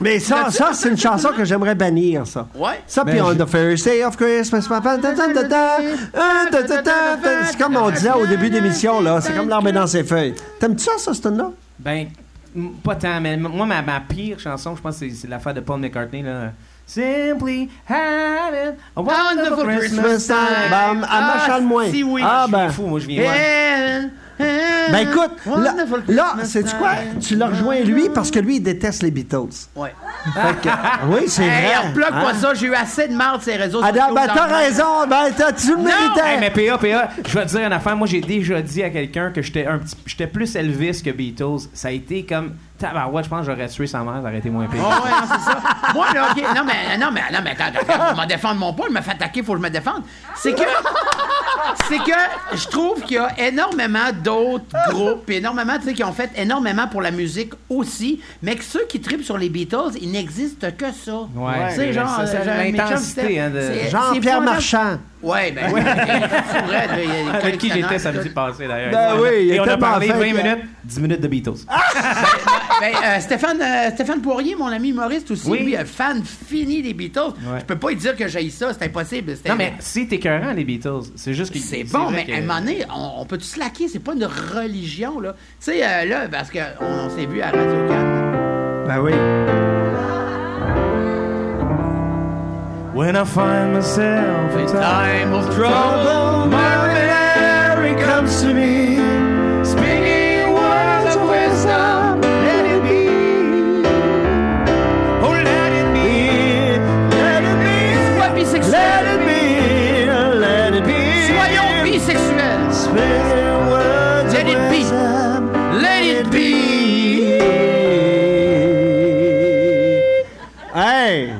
Mais 0.00 0.20
ça, 0.20 0.50
ça 0.50 0.70
c'est 0.72 0.90
une 0.90 0.96
chanson 0.96 1.30
que 1.36 1.44
j'aimerais 1.44 1.74
bannir, 1.74 2.26
ça. 2.26 2.46
Ouais. 2.54 2.80
Ça, 2.86 3.04
puis 3.04 3.14
ben, 3.14 3.24
on 3.24 3.34
the 3.34 3.48
first 3.48 3.84
day 3.84 4.04
of 4.04 4.16
Christmas. 4.16 4.62
C'est 7.42 7.58
comme 7.58 7.76
on 7.76 7.90
disait 7.90 8.12
au 8.12 8.26
début 8.26 8.48
de 8.48 8.54
l'émission, 8.54 9.00
là. 9.00 9.20
C'est 9.20 9.34
comme 9.34 9.48
l'armée 9.48 9.72
dans 9.72 9.86
ses 9.86 10.04
feuilles. 10.04 10.34
T'aimes-tu 10.60 10.84
ça, 10.84 10.92
ça, 10.98 11.14
ce 11.14 11.22
tune-là? 11.22 11.50
Ben, 11.78 12.08
pas 12.82 12.94
tant, 12.94 13.20
mais 13.20 13.36
moi, 13.36 13.66
ma, 13.66 13.82
ma 13.82 14.00
pire 14.00 14.38
chanson, 14.38 14.76
je 14.76 14.82
pense, 14.82 14.96
c'est 14.96 15.28
l'affaire 15.28 15.54
de 15.54 15.60
Paul 15.60 15.80
McCartney, 15.80 16.22
là. 16.22 16.52
Simply 16.86 17.68
having 17.86 18.76
a 18.96 19.02
wonderful 19.02 19.66
Christmas 19.66 20.26
time. 20.26 20.70
Ben, 20.70 21.02
à 21.04 21.44
ah, 21.50 21.58
le 21.58 21.66
moins. 21.66 21.90
Si 21.90 22.02
oui, 22.02 22.22
ah, 22.24 22.46
ben. 22.48 22.68
je 22.68 22.72
suis 22.72 22.82
fou, 22.82 22.88
moi, 22.88 23.00
je 23.00 23.06
viens. 23.06 24.10
Ben 24.38 24.92
Ben 24.92 25.08
écoute, 25.10 25.32
là, 25.46 25.74
là 26.08 26.34
c'est 26.44 26.76
quoi? 26.78 26.90
Tu 27.20 27.36
l'as 27.36 27.48
rejoint 27.48 27.80
lui 27.80 28.08
parce 28.08 28.30
que 28.30 28.38
lui, 28.38 28.56
il 28.56 28.60
déteste 28.62 29.02
les 29.02 29.10
Beatles. 29.10 29.66
Ouais. 29.76 29.94
Fait 30.34 30.60
que- 30.62 30.74
oui, 31.08 31.22
c'est 31.28 31.42
Hey, 31.44 31.74
vrai. 31.82 31.92
bloque 31.92 32.10
pas 32.10 32.30
hein? 32.30 32.34
ça, 32.40 32.54
j'ai 32.54 32.66
eu 32.66 32.74
assez 32.74 33.08
de 33.08 33.14
marde 33.14 33.42
sur 33.42 33.52
les 33.52 33.58
réseaux 33.58 33.80
Ah, 33.82 33.88
sociaux. 33.88 34.14
ben, 34.14 34.26
dans 34.26 34.34
t'as 34.34 34.46
raison, 34.46 35.06
ben, 35.08 35.30
t'as- 35.36 35.52
tu 35.52 35.70
le 35.72 35.76
méritais. 35.82 36.20
Hey, 36.24 36.38
mais 36.40 36.50
PA, 36.50 36.78
PA, 36.78 37.08
je 37.26 37.34
vais 37.38 37.44
te 37.46 37.50
dire 37.50 37.66
une 37.66 37.72
affaire. 37.72 37.96
Moi, 37.96 38.06
j'ai 38.06 38.20
déjà 38.20 38.62
dit 38.62 38.82
à 38.82 38.90
quelqu'un 38.90 39.30
que 39.30 39.42
j'étais 39.42 39.66
un 39.66 39.78
petit, 39.78 39.96
j'étais 40.06 40.26
plus 40.26 40.54
Elvis 40.56 41.02
que 41.02 41.10
Beatles. 41.10 41.68
Ça 41.74 41.88
a 41.88 41.90
été 41.90 42.24
comme, 42.24 42.54
tabarouette, 42.78 43.24
je 43.24 43.30
pense 43.30 43.46
que 43.46 43.52
j'aurais 43.52 43.68
tué 43.68 43.86
sa 43.86 44.00
mère, 44.00 44.14
ça 44.22 44.28
aurait 44.28 44.38
été 44.38 44.50
moins 44.50 44.66
pire. 44.66 44.80
Oh, 44.84 45.04
ouais, 45.04 45.10
c'est 45.32 45.50
ça. 45.50 45.58
Moi, 45.94 46.06
là, 46.14 46.28
OK. 46.30 46.42
Non, 46.54 46.62
mais, 46.64 46.96
non, 46.98 47.10
mais, 47.12 47.22
non, 47.32 47.38
mais 47.44 47.50
attends, 47.50 47.64
attends, 47.78 47.92
attends, 47.92 48.16
je 48.16 48.20
me 48.22 48.26
défendre 48.26 48.60
mon 48.60 48.72
pas, 48.72 48.84
il 48.88 48.94
me 48.94 49.00
fait 49.00 49.10
attaquer, 49.12 49.40
il 49.40 49.44
faut 49.44 49.52
que 49.52 49.58
je 49.58 49.64
me 49.64 49.70
défende. 49.70 50.02
C'est 50.36 50.52
que. 50.54 50.62
C'est 51.88 51.98
que 51.98 52.56
je 52.58 52.66
trouve 52.68 53.02
qu'il 53.02 53.16
y 53.16 53.18
a 53.18 53.30
énormément 53.48 54.10
d'autres 54.22 54.76
groupes, 54.90 55.24
puis 55.26 55.36
énormément, 55.36 55.78
tu 55.78 55.84
sais, 55.86 55.94
qui 55.94 56.04
ont 56.04 56.12
fait 56.12 56.30
énormément 56.36 56.86
pour 56.86 57.00
la 57.02 57.10
musique 57.10 57.52
aussi, 57.70 58.20
mais 58.42 58.56
que 58.56 58.64
ceux 58.64 58.84
qui 58.88 59.00
tripent 59.00 59.24
sur 59.24 59.38
les 59.38 59.48
Beatles, 59.48 59.92
il 60.00 60.10
n'existe 60.12 60.76
que 60.76 60.86
ça. 60.92 61.20
Ouais, 61.34 61.68
Tu 61.70 61.76
sais, 61.76 61.92
genre, 61.92 62.18
l'intensité, 62.72 63.40
hein, 63.40 63.50
de- 63.50 63.88
Jean-Pierre 63.90 64.40
Marchand. 64.42 64.98
Ouais, 65.22 65.50
ben, 65.52 65.70
oui. 65.72 65.80
il 65.84 67.34
Avec 67.34 67.58
qui 67.58 67.70
j'étais 67.72 67.98
samedi 67.98 68.28
passé, 68.30 68.68
d'ailleurs. 68.68 68.92
Ben 68.92 69.20
oui, 69.20 69.28
il 69.48 69.50
Et 69.54 69.60
on 69.60 69.64
a 69.64 69.76
parlé 69.76 70.06
fin 70.08 70.14
20 70.18 70.20
que- 70.30 70.36
minutes, 70.36 70.64
10 70.84 71.00
minutes 71.00 71.20
de 71.20 71.28
Beatles. 71.28 71.50
Ben, 72.80 72.92
euh, 73.04 73.20
Stéphane, 73.20 73.60
euh, 73.60 73.90
Stéphane 73.90 74.20
Poirier, 74.22 74.54
mon 74.54 74.66
ami 74.68 74.90
humoriste 74.90 75.30
aussi, 75.32 75.48
Oui. 75.48 75.58
lui, 75.64 75.76
un 75.76 75.84
fan 75.84 76.22
fini 76.24 76.80
des 76.82 76.94
Beatles. 76.94 77.32
Ouais. 77.44 77.58
Je 77.60 77.64
peux 77.64 77.76
pas 77.76 77.88
lui 77.88 77.96
dire 77.96 78.16
que 78.16 78.28
j'ai 78.28 78.48
ça, 78.50 78.72
c'est 78.72 78.84
impossible. 78.84 79.34
C'était- 79.36 79.48
Non, 79.48 79.56
mais 79.56 79.72
c'est 79.80 80.12
écœurant, 80.12 80.52
les 80.52 80.64
Beatles. 80.64 81.10
C'est 81.16 81.34
juste 81.34 81.52
que. 81.52 81.58
C'est 81.58 81.82
bon, 81.84 82.10
mais 82.10 82.24
que- 82.24 82.32
à 82.32 82.36
un 82.36 82.40
moment 82.42 82.60
donné, 82.60 82.84
on, 82.94 83.22
on 83.22 83.24
peut 83.26 83.38
tout 83.38 83.44
slacker, 83.44 83.88
c'est 83.88 83.98
pas 83.98 84.14
une 84.14 84.24
religion, 84.26 85.18
là. 85.20 85.32
Tu 85.60 85.72
sais, 85.72 85.82
euh, 85.84 86.04
là, 86.04 86.28
parce 86.30 86.50
qu'on 86.50 86.60
on, 86.80 87.10
s'est 87.10 87.26
vu 87.26 87.40
à 87.42 87.46
Radio 87.50 87.88
Cannes. 87.88 88.84
Ben 88.86 89.00
oui. 89.00 89.12
When 92.98 93.14
I 93.14 93.22
find 93.22 93.74
myself 93.74 94.58
in 94.58 94.66
Time 94.66 95.32
of 95.32 95.54
trouble, 95.54 96.50
My 96.50 96.88
Mary 96.88 97.94
comes 97.94 98.40
to 98.40 98.52
me, 98.52 98.96
speaking 99.64 100.52
words 100.52 101.14
of 101.14 101.22
wisdom. 101.30 102.20
Let 102.22 102.66
it 102.66 102.82
be. 102.82 103.86
Oh, 105.22 105.30
let 105.30 105.72
it 105.80 105.88
be. 105.94 106.10
Let 107.22 107.44
it 107.50 107.58
be. 107.62 107.76
Sois 108.16 108.30
bisexuel. 108.34 108.72
Let 108.72 109.06
it 109.14 109.20
be. 109.28 109.42
Let 110.40 110.74
it 110.74 110.84
be. 110.84 110.98
Soyons 111.30 111.78
bisexuels. 111.86 113.37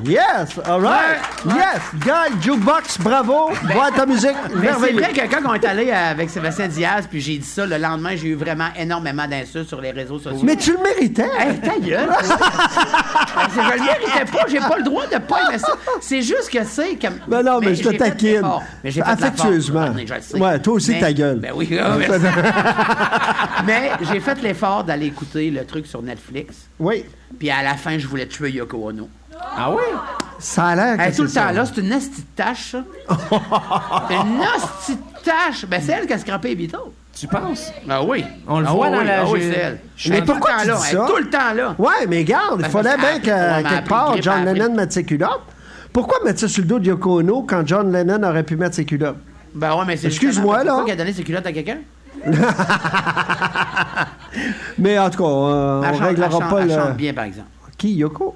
Yes! 0.05 0.57
All 0.65 0.81
right! 0.81 1.19
Yes! 1.45 1.81
Guy, 1.99 2.41
jukebox, 2.41 2.97
bravo! 2.99 3.51
Vois 3.73 3.91
ta 3.91 4.05
musique, 4.05 4.31
Mais 4.55 4.55
c'est 4.55 4.59
merveilleux. 4.61 4.99
vrai 5.01 5.13
que 5.13 5.35
quand 5.35 5.41
on 5.49 5.53
est 5.53 5.65
allé 5.65 5.91
avec 5.91 6.29
Sébastien 6.29 6.67
Diaz, 6.67 7.05
puis 7.09 7.21
j'ai 7.21 7.37
dit 7.37 7.45
ça, 7.47 7.65
le 7.65 7.77
lendemain, 7.77 8.15
j'ai 8.15 8.29
eu 8.29 8.35
vraiment 8.35 8.69
énormément 8.77 9.27
d'insultes 9.27 9.67
sur 9.67 9.79
les 9.81 9.91
réseaux 9.91 10.17
sociaux. 10.19 10.41
Mais 10.43 10.55
tu 10.55 10.71
le 10.73 10.79
méritais! 10.79 11.29
Hey, 11.37 11.59
ta 11.59 11.77
gueule! 11.79 12.07
que 12.09 13.53
je 13.55 13.59
le 13.59 13.83
méritais 13.83 14.31
pas, 14.31 14.45
j'ai 14.47 14.59
pas 14.59 14.77
le 14.77 14.83
droit 14.83 15.05
de 15.07 15.17
pas 15.17 15.47
aimer 15.49 15.59
ça. 15.59 15.73
C'est 16.01 16.21
juste 16.21 16.49
que 16.51 16.63
c'est 16.65 16.95
comme. 16.95 17.19
Ben 17.27 17.43
non, 17.43 17.59
mais 17.59 17.75
je 17.75 17.83
te 17.83 17.95
taquine. 17.95 18.41
Mais 18.83 18.91
fait 18.91 19.01
Affectueusement. 19.01 19.93
sais. 20.21 20.37
Ouais, 20.39 20.59
toi 20.59 20.73
aussi, 20.73 20.91
Mais- 20.91 20.99
ta 20.99 21.13
gueule. 21.13 21.39
Ben 21.39 21.51
oui, 21.55 21.77
ah, 21.81 21.95
merci. 21.97 22.25
Mais 23.65 23.91
j'ai 24.01 24.19
fait 24.19 24.41
l'effort 24.41 24.83
d'aller 24.83 25.07
écouter 25.07 25.51
le 25.51 25.65
truc 25.65 25.85
sur 25.85 26.01
Netflix. 26.01 26.67
Oui, 26.79 27.05
Puis 27.37 27.49
à 27.49 27.61
la 27.61 27.75
fin, 27.75 27.97
je 27.97 28.07
voulais 28.07 28.27
tuer 28.27 28.51
Yoko 28.51 28.77
Ono. 28.89 29.09
Ah 29.57 29.71
oui? 29.71 29.81
ça 30.39 30.67
a 30.67 30.75
l'air 30.75 30.97
que 30.97 31.01
Hey, 31.01 31.13
tout 31.15 31.23
le 31.23 31.27
c'est 31.27 31.33
ça. 31.33 31.47
temps 31.47 31.51
là, 31.53 31.65
c'est 31.65 31.81
une 31.81 31.89
nasty 31.89 32.23
tâche, 32.35 32.71
ça. 32.71 32.83
c'est 34.07 34.15
une 34.15 34.37
nasty 34.37 34.97
tâche. 35.23 35.65
Ben, 35.67 35.81
c'est 35.85 35.91
elle 35.91 36.07
qui 36.07 36.13
a 36.13 36.17
scrappé 36.17 36.49
les 36.49 36.55
Beatles. 36.55 36.77
Tu 37.15 37.27
penses? 37.27 37.71
Ah 37.89 38.01
oui. 38.03 38.23
On 38.47 38.59
le 38.61 38.65
Ah 38.67 38.71
voit 38.71 38.87
oui, 38.89 38.95
dans 38.97 39.03
la- 39.03 39.21
ah 39.21 39.25
oui, 39.29 39.41
j'ai- 39.41 39.51
c'est 39.51 39.59
elle. 39.59 39.79
je- 39.97 40.09
Mais 40.09 40.15
Mais 40.19 40.25
tout 40.25 40.27
le 40.27 40.33
pourquoi 40.39 40.51
temps 40.55 40.61
tu 40.61 40.67
là. 40.69 40.75
dis 40.75 40.81
elle 40.91 40.95
est 40.95 40.99
ça? 41.01 41.07
tout 41.07 41.17
le 41.17 41.29
temps 41.29 41.53
là. 41.53 41.75
Ouais, 41.77 42.07
mais 42.07 42.23
garde, 42.23 42.55
il 42.59 42.61
Ben, 42.63 42.69
fallait 42.69 42.89
parce 42.95 43.01
bien 43.01 43.19
que, 43.19 43.27
ouais, 43.29 43.57
mais 43.57 43.63
quelque 43.63 43.75
elle 43.75 43.83
part, 43.83 44.21
John 44.21 44.47
elle 44.47 44.55
Lennon 44.57 44.73
mette 44.75 44.93
ses 44.93 45.03
culottes. 45.03 45.41
Pourquoi 45.91 46.19
mettre 46.23 46.39
ça 46.39 46.47
sur 46.47 46.61
le 46.61 46.67
dos 46.69 46.79
de 46.79 46.85
Yoko 46.85 47.19
Ono 47.19 47.41
quand 47.43 47.67
John 47.67 47.91
Lennon 47.91 48.23
aurait 48.23 48.43
pu 48.43 48.55
mettre 48.55 48.75
ses 48.75 48.85
culottes? 48.85 49.17
Ben 49.53 49.75
ouais, 49.75 49.83
mais 49.85 49.97
c'est 49.97 50.07
Excuse-moi, 50.07 50.59
justement 50.59 50.63
là. 50.63 50.63
Pourquoi 50.77 50.85
qu'elle 50.85 51.01
a 51.01 51.03
donné 51.03 51.13
ses 51.13 51.23
culottes 51.23 51.45
à 51.47 51.51
quelqu'un? 51.51 51.77
Mais 54.77 54.97
en 54.99 55.09
tout 55.09 55.17
cas, 55.23 55.29
euh, 55.29 55.81
Elle 55.83 55.89
on 55.89 55.97
chante- 55.97 56.07
réglera 56.07 56.25
elle 56.27 56.31
chante- 56.31 56.49
pas 56.49 56.61
elle 56.61 56.67
le... 56.67 56.73
chante 56.73 56.95
bien, 56.97 57.13
par 57.13 57.23
exemple. 57.25 57.47
Qui, 57.79 57.93
Yoko? 57.95 58.35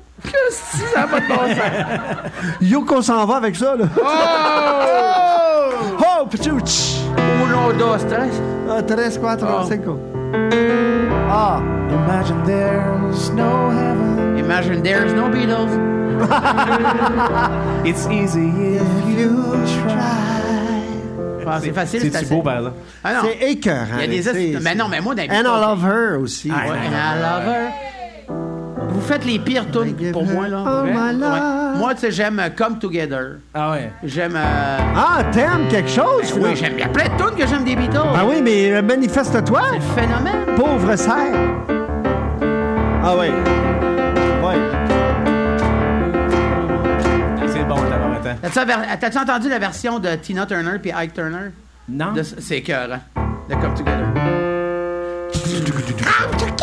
Si, 0.49 0.77
ça 0.93 1.01
n'a 1.01 1.07
pas 1.07 1.19
de 1.19 1.27
bon 1.27 1.35
sens. 1.35 2.31
Yoko 2.61 3.01
s'en 3.01 3.25
va 3.25 3.35
avec 3.35 3.55
ça, 3.57 3.75
là. 3.75 3.85
Oh! 4.01 5.95
Oh, 5.99 6.25
pchouch! 6.27 7.01
Uno, 7.43 7.73
dos, 7.77 7.97
tres. 8.07 8.31
Ah, 8.69 8.81
tres, 8.81 9.17
cuatro, 9.19 9.47
Oh. 9.49 9.63
cinco. 9.67 9.99
Ah, 11.29 11.59
Imagine 11.91 12.41
there's 12.45 13.29
no 13.31 13.69
heaven. 13.69 14.37
Imagine 14.37 14.81
there's 14.81 15.13
no 15.13 15.27
Beatles. 15.29 15.69
It's 17.85 18.07
easy 18.07 18.47
if 18.77 19.17
you 19.17 19.43
Ah, 21.45 21.59
c'est 21.61 21.73
facile, 21.73 22.15
assez- 22.15 22.25
beau, 22.33 22.41
par 22.41 22.57
exemple? 22.59 22.77
Ah 23.03 23.09
c'est 23.23 23.51
écœurant. 23.51 23.99
Il 24.01 24.13
y 24.15 24.27
a 24.27 24.31
des 24.33 24.59
Mais 24.61 24.73
non, 24.75 24.87
mais 24.89 25.01
moi, 25.01 25.13
les 25.13 25.23
And 25.29 25.41
I 25.41 25.43
Love 25.43 25.83
Her 25.85 26.17
aussi. 26.21 26.49
Ouais. 26.49 26.55
and 26.57 26.95
I 26.95 27.19
love 27.21 27.45
her. 27.45 27.67
Vous 29.03 29.09
faites 29.09 29.25
les 29.25 29.37
pires 29.37 29.69
tunes 29.69 30.11
pour 30.13 30.23
moi, 30.25 30.47
là. 30.47 30.63
Oh, 30.65 30.83
Ouais. 30.85 30.93
my 30.95 31.19
love. 31.19 31.33
Ouais. 31.33 31.77
Moi, 31.77 31.93
tu 31.93 31.99
sais, 31.99 32.11
j'aime 32.11 32.39
euh, 32.39 32.47
Come 32.55 32.79
Together. 32.79 33.31
Ah 33.53 33.71
ouais. 33.71 33.91
J'aime. 34.01 34.37
euh, 34.37 34.77
Ah, 34.95 35.23
t'aimes 35.29 35.67
quelque 35.69 35.89
chose? 35.89 36.21
finalement? 36.23 36.47
Oui, 36.51 36.55
j'aime. 36.55 36.71
Il 36.75 36.79
y 36.79 36.83
a 36.83 36.87
plein 36.87 37.03
de 37.09 37.17
tunes 37.21 37.35
que 37.37 37.45
j'aime 37.45 37.65
des 37.65 37.75
Beatles. 37.75 37.97
Ah 38.15 38.23
oui, 38.25 38.41
mais 38.41 38.71
euh, 38.71 38.81
manifeste-toi, 38.81 39.61
C'est 39.71 39.75
le 39.75 39.81
phénomène. 40.07 40.55
pauvre 40.55 40.95
serre. 40.95 41.35
Ah 43.03 43.13
oui. 43.19 43.27
Oui. 44.41 44.53
Ah, 47.35 47.45
C'est 47.47 47.63
bon, 47.67 47.75
t'as 48.23 48.33
T'as-tu 48.41 48.59
aver- 48.59 48.97
T'as-tu 49.01 49.17
entendu 49.17 49.49
la 49.49 49.59
version 49.59 49.99
de 49.99 50.15
Tina 50.15 50.45
Turner 50.45 50.79
puis 50.81 50.91
Ike 50.93 51.13
Turner? 51.13 51.51
Non? 51.89 52.13
De- 52.13 52.23
C'est 52.23 52.61
cœur, 52.61 52.87
hein? 52.89 52.99
De 53.49 53.55
Come 53.55 53.73
Together. 53.73 54.07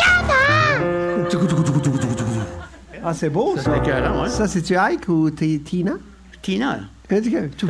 Ah, 3.03 3.13
c'est 3.13 3.29
beau, 3.29 3.53
Ça, 3.57 3.63
ça. 3.63 3.71
c'est 3.73 3.89
écœurant, 3.89 4.23
ouais. 4.23 4.29
Ça, 4.29 4.47
c'est-tu 4.47 4.75
Ike 4.77 5.07
ou 5.09 5.29
t'es 5.31 5.59
Tina? 5.63 5.93
Tina. 6.41 6.79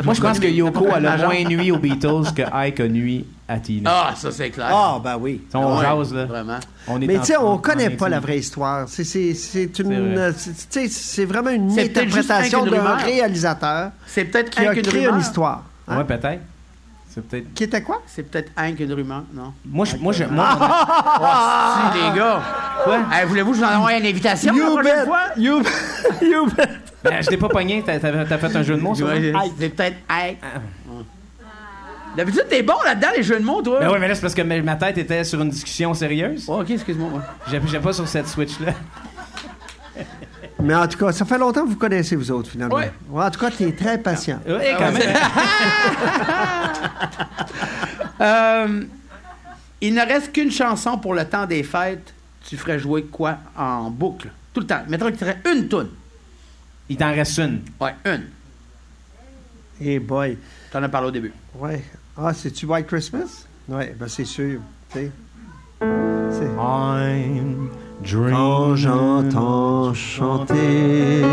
Moi, 0.04 0.14
je 0.14 0.22
pense 0.22 0.40
que 0.40 0.46
Yoko, 0.48 0.86
elle 0.96 1.06
a 1.08 1.18
moins 1.18 1.44
nuit 1.44 1.72
aux 1.72 1.78
Beatles 1.80 2.32
que 2.36 2.44
Ike 2.54 2.80
a 2.80 2.88
nuit 2.88 3.26
à 3.48 3.58
Tina. 3.58 3.90
Ah, 3.92 4.14
ça, 4.16 4.30
c'est 4.32 4.52
clair. 4.52 4.68
Ah, 4.72 5.02
ben 5.04 5.18
oui. 5.20 5.42
On 5.56 5.78
Ouais, 5.78 5.82
jase, 5.84 6.14
là. 6.14 6.26
Vraiment. 6.26 6.60
On 6.88 7.02
est 7.02 7.08
Mais 7.08 7.18
tu 7.20 7.26
sais, 7.26 7.38
on 7.38 7.48
en- 7.54 7.58
connaît 7.58 7.90
pas 7.90 8.08
la 8.08 8.20
vraie 8.20 8.38
histoire. 8.38 8.88
C'est- 8.88 9.04
C'est 9.04 9.34
c'est 9.34 9.80
une, 9.80 9.90
C'est 9.90 10.00
vrai. 10.00 10.34
c'est- 10.38 10.52
tu 10.70 10.80
sais, 10.82 10.88
c'est 10.90 11.26
vraiment 11.26 11.50
une 11.50 11.78
interprétation 11.78 12.66
d'un 12.68 12.96
réalisateur 12.98 13.92
C'est 14.06 14.26
peut-être 14.26 14.52
qui 14.52 14.60
a 14.60 14.76
créé 14.76 15.08
une 15.08 15.20
histoire. 15.20 15.64
Hein? 15.88 15.98
Ouais, 15.98 16.04
peut-être. 16.04 16.42
C'est 17.14 17.28
peut-être. 17.28 17.54
Qui 17.54 17.64
était 17.66 17.82
quoi? 17.82 18.02
C'est 18.08 18.24
peut-être 18.24 18.52
un 18.56 18.72
qu'une 18.72 18.94
rumeur, 18.94 19.24
non? 19.34 19.54
Moi, 19.66 19.86
je, 19.86 19.98
moi, 19.98 20.14
je, 20.14 20.24
moi, 20.24 20.48
Ah, 20.60 21.92
si, 21.94 22.00
les 22.00 22.18
gars. 22.18 22.42
Quoi? 22.86 23.00
Voulez-vous 23.28 23.52
que 23.52 23.58
je 23.58 23.64
vous 23.64 23.68
envoie 23.68 23.98
une 23.98 24.06
invitation 24.06 24.54
la 24.54 24.60
You 24.60 24.72
prochaine 24.76 24.96
bet! 25.00 25.06
fois? 25.06 25.20
You, 25.36 25.62
you 26.22 26.46
bet! 26.56 26.70
ben, 27.04 27.22
je 27.22 27.28
t'ai 27.28 27.38
pas 27.38 27.50
pogné. 27.50 27.84
T'as, 27.86 28.00
t'as- 28.00 28.24
t'as 28.26 28.38
fait 28.38 28.56
un 28.56 28.64
jeu 28.64 28.76
de 28.78 28.82
mots, 28.82 28.96
sur 28.96 29.08
moi? 29.08 29.16
Ouais, 29.16 29.34
C'est 29.60 29.70
peut-être 29.70 29.98
Ike. 30.10 30.38
D'habitude, 32.16 32.46
t'es 32.50 32.62
bon 32.62 32.74
là-dedans, 32.84 33.08
les 33.16 33.24
jeux 33.24 33.40
de 33.40 33.46
mots, 33.46 33.62
toi? 33.62 33.80
Ben 33.80 33.90
oui, 33.90 33.98
mais 34.00 34.08
là, 34.10 34.16
c'est 34.16 34.22
parce 34.22 34.34
que 34.34 34.42
ma 34.42 34.62
ma 34.62 34.76
tête 34.76 34.98
était 34.98 35.24
sur 35.24 35.42
une 35.42 35.50
discussion 35.50 35.94
sérieuse. 35.94 36.46
Oh, 36.50 36.60
ok, 36.62 36.70
excuse-moi. 36.72 37.10
ouais. 37.10 37.22
J'appuie 37.50 37.80
pas 37.80 37.94
sur 37.94 38.06
cette 38.08 38.28
switch-là. 38.28 38.74
Mais 40.62 40.76
en 40.76 40.88
tout 40.88 40.98
cas, 40.98 41.12
ça 41.12 41.26
fait 41.26 41.38
longtemps 41.38 41.64
que 41.64 41.70
vous 41.70 41.76
connaissez, 41.76 42.16
vous 42.16 42.32
autres, 42.32 42.50
finalement. 42.50 42.76
Ouais. 42.76 42.92
Ouais, 43.10 43.24
en 43.26 43.32
tout 43.32 43.40
cas, 43.40 43.50
tu 43.52 43.64
es 43.64 43.72
très 43.72 43.98
patient. 43.98 44.40
Ouais, 44.48 44.76
quand 44.78 44.92
même. 44.92 45.16
Euh, 48.22 48.84
il 49.82 49.96
ne 49.96 50.02
reste 50.06 50.32
qu'une 50.32 50.52
chanson 50.52 50.96
pour 51.00 51.16
le 51.16 51.26
temps 51.26 51.48
des 51.48 51.64
fêtes. 51.64 52.14
Tu 52.48 52.56
ferais 52.56 52.78
jouer 52.78 53.06
quoi 53.06 53.38
en 53.58 53.90
boucle? 53.90 54.30
Tout 54.54 54.60
le 54.62 54.68
temps. 54.68 54.82
Mettons 54.88 55.08
qu'il 55.08 55.18
te 55.18 55.26
reste 55.26 55.40
une 55.52 55.68
toune. 55.68 55.90
Il 56.88 56.98
t'en 56.98 57.12
reste 57.12 57.40
une. 57.40 57.62
Ouais, 57.80 57.96
une. 58.06 58.26
Hey 59.82 59.98
boy. 59.98 60.38
T'en 60.72 60.84
as 60.84 60.90
parlé 60.90 61.08
au 61.08 61.12
début. 61.12 61.34
Ouais. 61.56 61.84
Ah, 62.16 62.32
c'est-tu 62.32 62.68
White 62.68 62.86
Christmas? 62.86 63.48
Ouais, 63.68 63.96
ben 64.00 64.08
c'est 64.08 64.26
sûr. 64.26 64.60
tu 64.92 65.00
sais. 65.00 65.12
C'est- 65.80 66.46
I'm 66.60 67.70
Quand 68.10 68.76
j'entends 68.76 69.94
chanter. 69.94 71.22
Hey. 71.22 71.24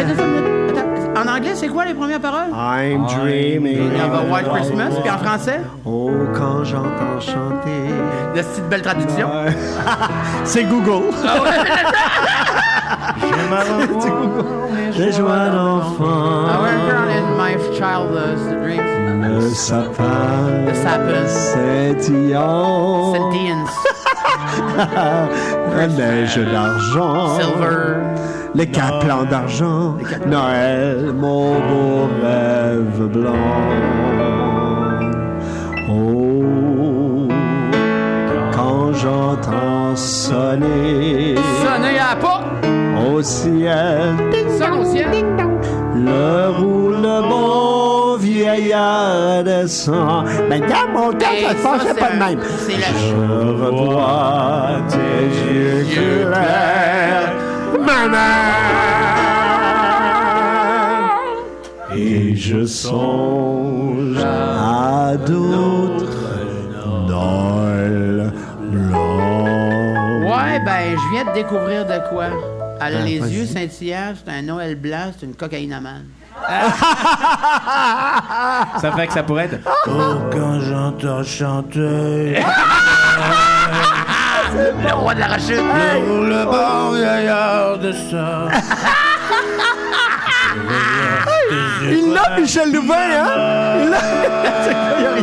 Attends, 0.00 1.20
en 1.20 1.26
anglais, 1.36 1.54
c'est 1.54 1.68
quoi 1.68 1.84
les 1.84 1.94
premières 1.94 2.20
paroles? 2.20 2.50
I'm 2.52 3.06
dreaming 3.06 3.92
y 3.96 4.00
a 4.00 4.06
of 4.06 4.30
White 4.30 4.48
Christmas, 4.52 4.90
puis 5.00 5.10
en 5.10 5.18
français, 5.18 5.60
Oh, 5.86 6.10
quand 6.34 6.64
j'entends 6.64 7.20
chanter. 7.20 7.90
de 8.34 8.42
cette 8.42 8.68
belle 8.68 8.82
traduction. 8.82 9.28
C'est 10.44 10.64
Google. 10.64 11.12
Les 14.96 15.12
joies 15.12 15.48
d'enfant. 15.50 16.46
Our 16.48 16.68
girl 16.86 17.08
in 17.08 17.36
my 17.36 17.54
childhood 17.76 18.38
dreams. 18.62 19.22
Le 19.22 19.40
sapin. 19.50 20.66
The 20.66 20.74
sapin. 20.74 21.26
Scintillant. 21.26 23.14
Sentience. 23.14 23.70
La 25.76 25.86
neige 25.86 26.38
d'argent. 26.52 27.38
Silver. 27.38 27.96
Les 28.54 28.66
caplans 28.66 29.24
d'argent. 29.24 29.96
Noël, 30.26 31.12
mon 31.14 31.54
beau 31.54 32.08
rêve 32.22 33.06
blanc. 33.08 33.32
Oh, 35.88 37.28
quand 38.52 38.92
j'entends 38.92 39.94
sonner 39.96 41.36
Sonner 41.62 41.98
à 41.98 42.16
pas. 42.16 42.42
au 43.12 43.22
ciel 43.22 44.16
Sonne 44.58 44.80
au 44.80 44.84
ciel. 44.84 45.06
le 45.94 47.28
bon 47.28 47.79
vieillard 48.40 49.44
descend. 49.44 50.26
Mais 50.48 50.60
dans 50.60 50.88
mon 50.92 51.12
temps, 51.12 51.26
Hey, 51.30 51.44
ça 51.44 51.50
se 51.50 51.62
passait 51.84 51.94
pas 52.00 52.10
de 52.12 52.18
même. 52.18 52.40
c'est 52.66 52.78
la- 52.78 52.86
Je 52.98 53.14
revois 53.64 54.78
tes 54.88 55.24
yeux 55.54 55.84
clairs, 55.92 57.32
ma 57.80 58.08
mère. 58.08 58.56
Et 61.96 62.34
je 62.36 62.64
songe 62.66 64.16
à 64.22 65.16
d'autres 65.16 66.28
Noël 67.08 68.32
blancs. 68.70 70.22
Ouais, 70.24 70.60
ben, 70.64 70.96
je 70.96 71.14
viens 71.14 71.24
de 71.24 71.34
découvrir 71.34 71.84
de 71.84 71.98
quoi. 72.08 72.26
Elle 72.82 72.96
a 72.96 72.98
Ah, 73.00 73.04
les 73.04 73.18
yeux 73.18 73.46
scintillants, 73.46 74.14
c'est 74.24 74.32
un 74.32 74.42
Noël 74.42 74.74
blanc, 74.76 75.12
c'est 75.18 75.26
une 75.26 75.34
cocaïnomane. 75.34 76.06
Ça 78.80 78.92
fait 78.92 79.06
que 79.06 79.12
ça 79.12 79.22
pourrait 79.22 79.44
être. 79.44 79.58
Oh, 79.86 80.16
quand 80.32 80.60
j'entends 80.60 81.22
chanter. 81.22 82.42
Le 84.54 84.92
roi 84.94 85.14
de 85.14 85.20
la 85.20 85.26
rachute. 85.26 85.50
Le 85.50 86.44
bon 86.44 86.92
vieillard 86.92 87.78
de 87.78 87.92
ça. 87.92 88.48
Il 91.82 92.12
l'a, 92.12 92.36
Michel 92.40 92.72
Louvain, 92.72 92.94
hein? 92.94 93.26
Il 93.82 93.90
l'a. 93.90 94.00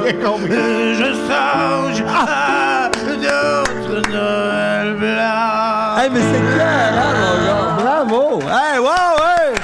Rien 0.03 0.13
compris. 0.23 0.95
Je 0.95 1.13
songe 1.13 2.03
à 2.15 2.89
d'autres 2.93 4.01
Noël 4.11 4.93
blancs. 4.95 5.56
Hey, 5.99 6.09
mais 6.11 6.19
c'est 6.19 6.55
clair, 6.55 6.93
hein, 6.93 7.13
mon 7.19 7.45
gars? 7.45 7.83
Bravo! 7.83 8.39
Hey, 8.41 8.79
wow, 8.79 8.87
hey! 9.25 9.55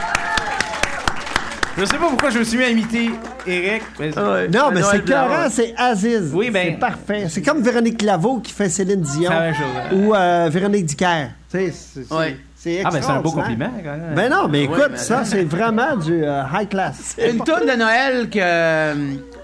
Je 1.78 1.86
sais 1.86 1.98
pas 1.98 2.08
pourquoi 2.10 2.30
je 2.32 2.40
me 2.40 2.44
suis 2.44 2.58
mis 2.58 2.64
à 2.64 2.70
imiter 2.70 3.12
Eric. 3.48 3.84
mais- 4.00 4.10
Non, 4.50 4.72
mais 4.74 4.82
c'est 4.84 5.06
carré, 5.06 5.50
c'est 5.52 5.74
Aziz. 5.78 6.32
Oui, 6.34 6.50
ben- 6.50 6.70
C'est 6.74 6.80
parfait. 6.80 7.26
C'est 7.30 7.42
comme 7.42 7.62
Véronique 7.62 8.02
Laveau 8.02 8.40
qui 8.40 8.52
fait 8.52 8.70
Céline 8.70 9.02
Dion. 9.02 9.30
Chose, 9.32 9.66
hein. 9.78 9.96
Ou 9.96 10.14
euh, 10.16 10.50
Véronique 10.52 10.86
Dicker. 10.86 11.30
Tu 11.52 11.58
sais, 11.58 11.72
c'est 11.72 12.04
c'est- 12.08 12.14
Ouais. 12.16 12.38
c'est 12.56 12.82
Ah, 12.86 12.90
ben 12.92 13.02
c'est 13.02 13.10
un 13.12 13.20
beau 13.22 13.32
compliment. 13.32 13.72
quand 13.84 13.92
même. 13.92 14.14
Ben 14.16 14.30
non, 14.32 14.48
mais 14.48 14.64
écoute, 14.64 14.88
mais- 14.92 14.98
ça, 14.98 15.26
c'est 15.26 15.44
vraiment 15.44 15.96
du 15.98 16.24
euh, 16.24 16.42
high 16.54 16.70
class. 16.70 17.16
Une 17.24 17.40
toune 17.44 17.68
de 17.68 17.76
Noël 17.78 18.30
que. 18.30 18.94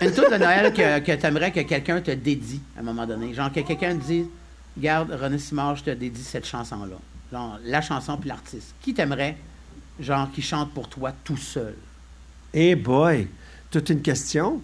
Une 0.05 0.11
toune 0.11 0.31
de 0.31 0.37
Noël 0.37 0.71
que, 0.73 0.99
que 0.99 1.11
t'aimerais 1.19 1.51
que 1.51 1.61
quelqu'un 1.61 1.99
te 2.01 2.11
dédie 2.11 2.61
à 2.77 2.81
un 2.81 2.83
moment 2.83 3.05
donné. 3.05 3.33
Genre 3.33 3.51
que 3.51 3.59
quelqu'un 3.61 3.95
te 3.95 4.03
dise 4.03 4.25
Regarde, 4.79 5.11
René 5.11 5.37
Simard, 5.37 5.75
je 5.75 5.83
te 5.83 5.89
dédie 5.89 6.23
cette 6.23 6.45
chanson-là. 6.45 6.95
Genre, 7.33 7.59
la 7.65 7.81
chanson 7.81 8.15
puis 8.15 8.29
l'artiste. 8.29 8.73
Qui 8.81 8.93
t'aimerait, 8.93 9.35
genre, 9.99 10.31
qui 10.31 10.41
chante 10.41 10.71
pour 10.73 10.87
toi 10.87 11.11
tout 11.25 11.35
seul? 11.35 11.75
Eh 12.53 12.75
boy, 12.75 13.27
toute 13.69 13.89
une 13.89 14.01
question? 14.01 14.61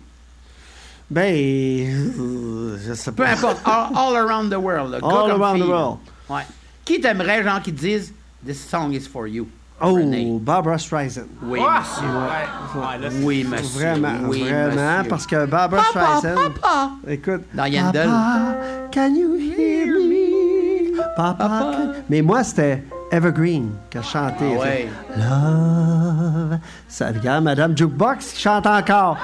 Ben, 1.12 1.36
euh, 1.36 2.78
je 2.88 2.94
sais 2.94 3.12
Peu 3.12 3.26
importe, 3.28 3.58
all, 3.66 3.90
all 3.94 4.16
around 4.16 4.50
the 4.50 4.56
world. 4.58 4.92
là, 4.92 5.00
All 5.04 5.32
around 5.32 5.58
the 5.60 5.64
fille, 5.64 5.70
world. 5.70 5.98
Ouais. 6.30 6.44
Qui 6.86 7.02
t'aimerait, 7.02 7.44
genre, 7.44 7.62
qui 7.62 7.74
te 7.74 7.80
dise 7.82 8.14
This 8.46 8.66
song 8.66 8.94
is 8.94 9.08
for 9.10 9.28
you? 9.28 9.50
Oh, 9.82 9.94
René. 9.94 10.38
Barbara 10.40 10.78
Streisand. 10.78 11.26
Oui, 11.44 11.60
monsieur. 11.60 12.08
Ouais, 12.08 12.82
ouais, 12.82 12.98
là, 13.02 13.10
c'est- 13.12 13.24
Oui, 13.24 13.44
monsieur. 13.44 13.80
Vraiment, 13.80 14.14
oui, 14.30 14.42
vraiment, 14.44 14.98
monsieur. 14.98 15.10
parce 15.10 15.28
que 15.28 15.46
Barbara 15.46 15.84
Papa, 15.94 16.18
Streisand. 16.18 16.36
papa. 16.62 16.90
Écoute. 17.08 17.42
Dans 17.54 17.66
Yandel. 17.66 18.08
Papa, 18.08 18.56
can 18.94 19.14
you 19.16 19.36
hear 19.36 19.88
me? 19.88 20.98
Papa, 21.18 21.48
can- 21.50 21.94
Mais 22.10 22.22
moi, 22.22 22.44
c'était 22.46 22.84
Evergreen 23.12 23.72
que 23.90 24.02
je 24.02 24.08
chantais. 24.08 24.56
Ah 24.56 24.60
ouais. 24.62 24.88
Love. 25.18 26.58
Ça, 26.88 27.08
regarde, 27.08 27.44
Madame 27.44 27.78
Jukebox 27.78 28.32
qui 28.32 28.42
chante 28.42 28.66
encore. 28.66 29.18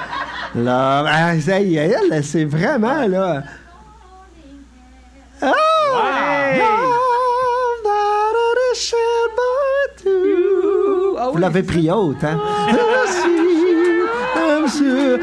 Love. 0.54 1.06
Ah, 1.10 1.32
elle, 1.34 2.24
c'est 2.24 2.44
vraiment, 2.44 3.06
là. 3.08 3.42
Oh! 5.42 5.46
Love 6.56 6.92
two. 11.22 11.28
Ah 11.28 11.28
oui, 11.28 11.32
Vous 11.32 11.38
l'avez 11.38 11.62
pris 11.62 11.90
haute, 11.90 12.22
hein? 12.24 12.38
I'm 14.34 14.68
sure 14.68 15.18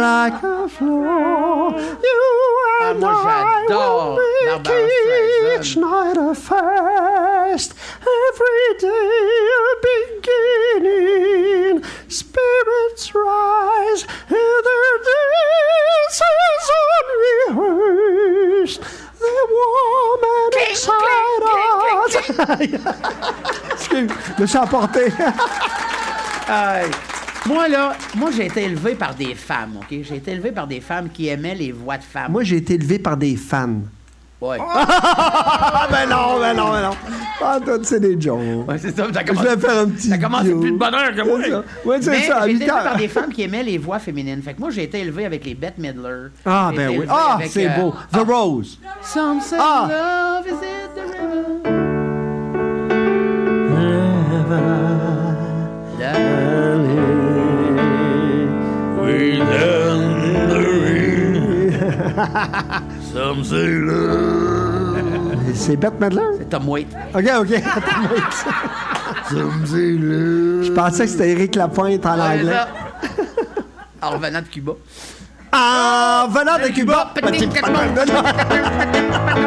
like 0.00 0.42
a 0.42 0.68
floor. 0.68 1.72
You 2.02 2.20
Ah, 2.82 2.90
and 2.90 3.00
moi, 3.00 3.10
I 3.10 3.66
j'adore 3.68 4.16
will 4.16 4.46
Barbara 4.46 4.74
make 4.74 5.60
each 5.60 5.74
Streisand. 5.74 5.80
night 5.80 6.16
a 6.18 6.34
first. 6.34 7.74
Every 8.02 8.68
day 8.80 9.18
a 9.60 9.74
beginning. 9.88 11.76
Spirits 12.08 13.04
rise, 13.14 14.02
and 14.28 14.62
their 14.66 14.96
dances 15.08 16.68
unrehearsed. 16.90 18.80
The 19.20 19.36
woman 19.56 20.50
inside 20.68 21.44
us. 21.96 22.14
Excuse, 23.94 24.10
je 24.36 24.42
me 24.42 24.46
suis 24.46 24.58
emporté. 24.58 25.00
Aïe. 26.48 26.90
Moi, 27.46 27.68
là, 27.68 27.92
moi, 28.16 28.30
j'ai 28.34 28.46
été 28.46 28.64
élevé 28.64 28.94
par 28.94 29.14
des 29.14 29.34
femmes, 29.34 29.76
OK? 29.78 29.86
J'ai 30.02 30.16
été 30.16 30.32
élevé 30.32 30.50
par 30.50 30.66
des 30.66 30.80
femmes 30.80 31.10
qui 31.10 31.28
aimaient 31.28 31.54
les 31.54 31.72
voix 31.72 31.98
de 31.98 32.02
femmes. 32.02 32.32
Moi, 32.32 32.42
j'ai 32.42 32.56
été 32.56 32.74
élevé 32.74 32.98
par 32.98 33.16
des 33.16 33.36
fans. 33.36 33.80
Ouais. 34.40 34.58
Ah, 35.76 35.88
ben 35.90 36.08
non, 36.08 36.38
ben 36.40 36.54
non, 36.54 36.70
ben 36.72 36.82
non. 36.82 36.90
Ah, 37.42 37.58
toi, 37.64 37.78
c'est 37.82 38.00
des 38.00 38.18
jokes. 38.20 38.40
Ouais, 38.66 38.78
c'est 38.78 38.94
ça. 38.96 39.04
Ça 39.12 39.20
Je 39.20 39.26
commence, 39.26 39.44
vais 39.44 39.56
faire 39.58 39.78
un 39.80 39.88
petit. 39.88 40.08
ça 40.08 40.18
commence 40.18 40.42
bio. 40.44 40.60
plus 40.60 40.72
de 40.72 40.76
bonheur 40.78 41.14
que 41.14 41.22
moi. 41.22 41.38
C'est 41.42 41.50
ça. 41.50 41.62
Ouais, 41.84 41.96
c'est 42.00 42.10
Mais 42.10 42.22
ça, 42.22 42.40
j'ai 42.46 42.52
été 42.54 42.64
élevé 42.64 42.66
par 42.82 42.96
des 42.96 43.08
femmes 43.08 43.32
qui 43.32 43.42
aimaient 43.42 43.62
les 43.62 43.76
voix 43.78 43.98
féminines. 43.98 44.40
Fait 44.42 44.54
que 44.54 44.60
moi, 44.60 44.70
j'ai 44.70 44.84
été 44.84 45.00
élevé 45.00 45.26
avec 45.26 45.44
les 45.44 45.54
Bette 45.54 45.76
Midler. 45.78 46.28
Ah, 46.46 46.70
ben 46.74 46.90
oui. 46.90 47.06
Ah, 47.08 47.34
avec, 47.36 47.50
c'est 47.50 47.66
euh, 47.68 47.76
beau. 47.80 47.94
The 48.12 48.26
Rose. 48.26 48.78
Some 49.02 49.40
say 49.40 49.56
Ah. 49.58 49.88
love 49.90 50.46
is 50.46 50.64
in 50.64 50.83
C'est 65.54 65.76
Bette 65.76 66.00
Midler? 66.00 66.22
C'est 66.38 66.48
Tom 66.48 66.68
Waits. 66.68 66.86
OK, 67.14 67.24
OK. 67.40 67.48
Je 69.30 70.70
pensais 70.72 71.04
que 71.04 71.10
c'était 71.10 71.30
Éric 71.30 71.54
Lapointe 71.56 72.04
en 72.06 72.14
Ouais, 72.16 72.22
anglais. 72.40 72.56
En 74.02 74.10
revenant 74.10 74.40
de 74.40 74.46
Cuba. 74.46 74.72
En 75.52 76.28
venant 76.28 76.58
de 76.58 76.68
Cuba. 76.72 77.12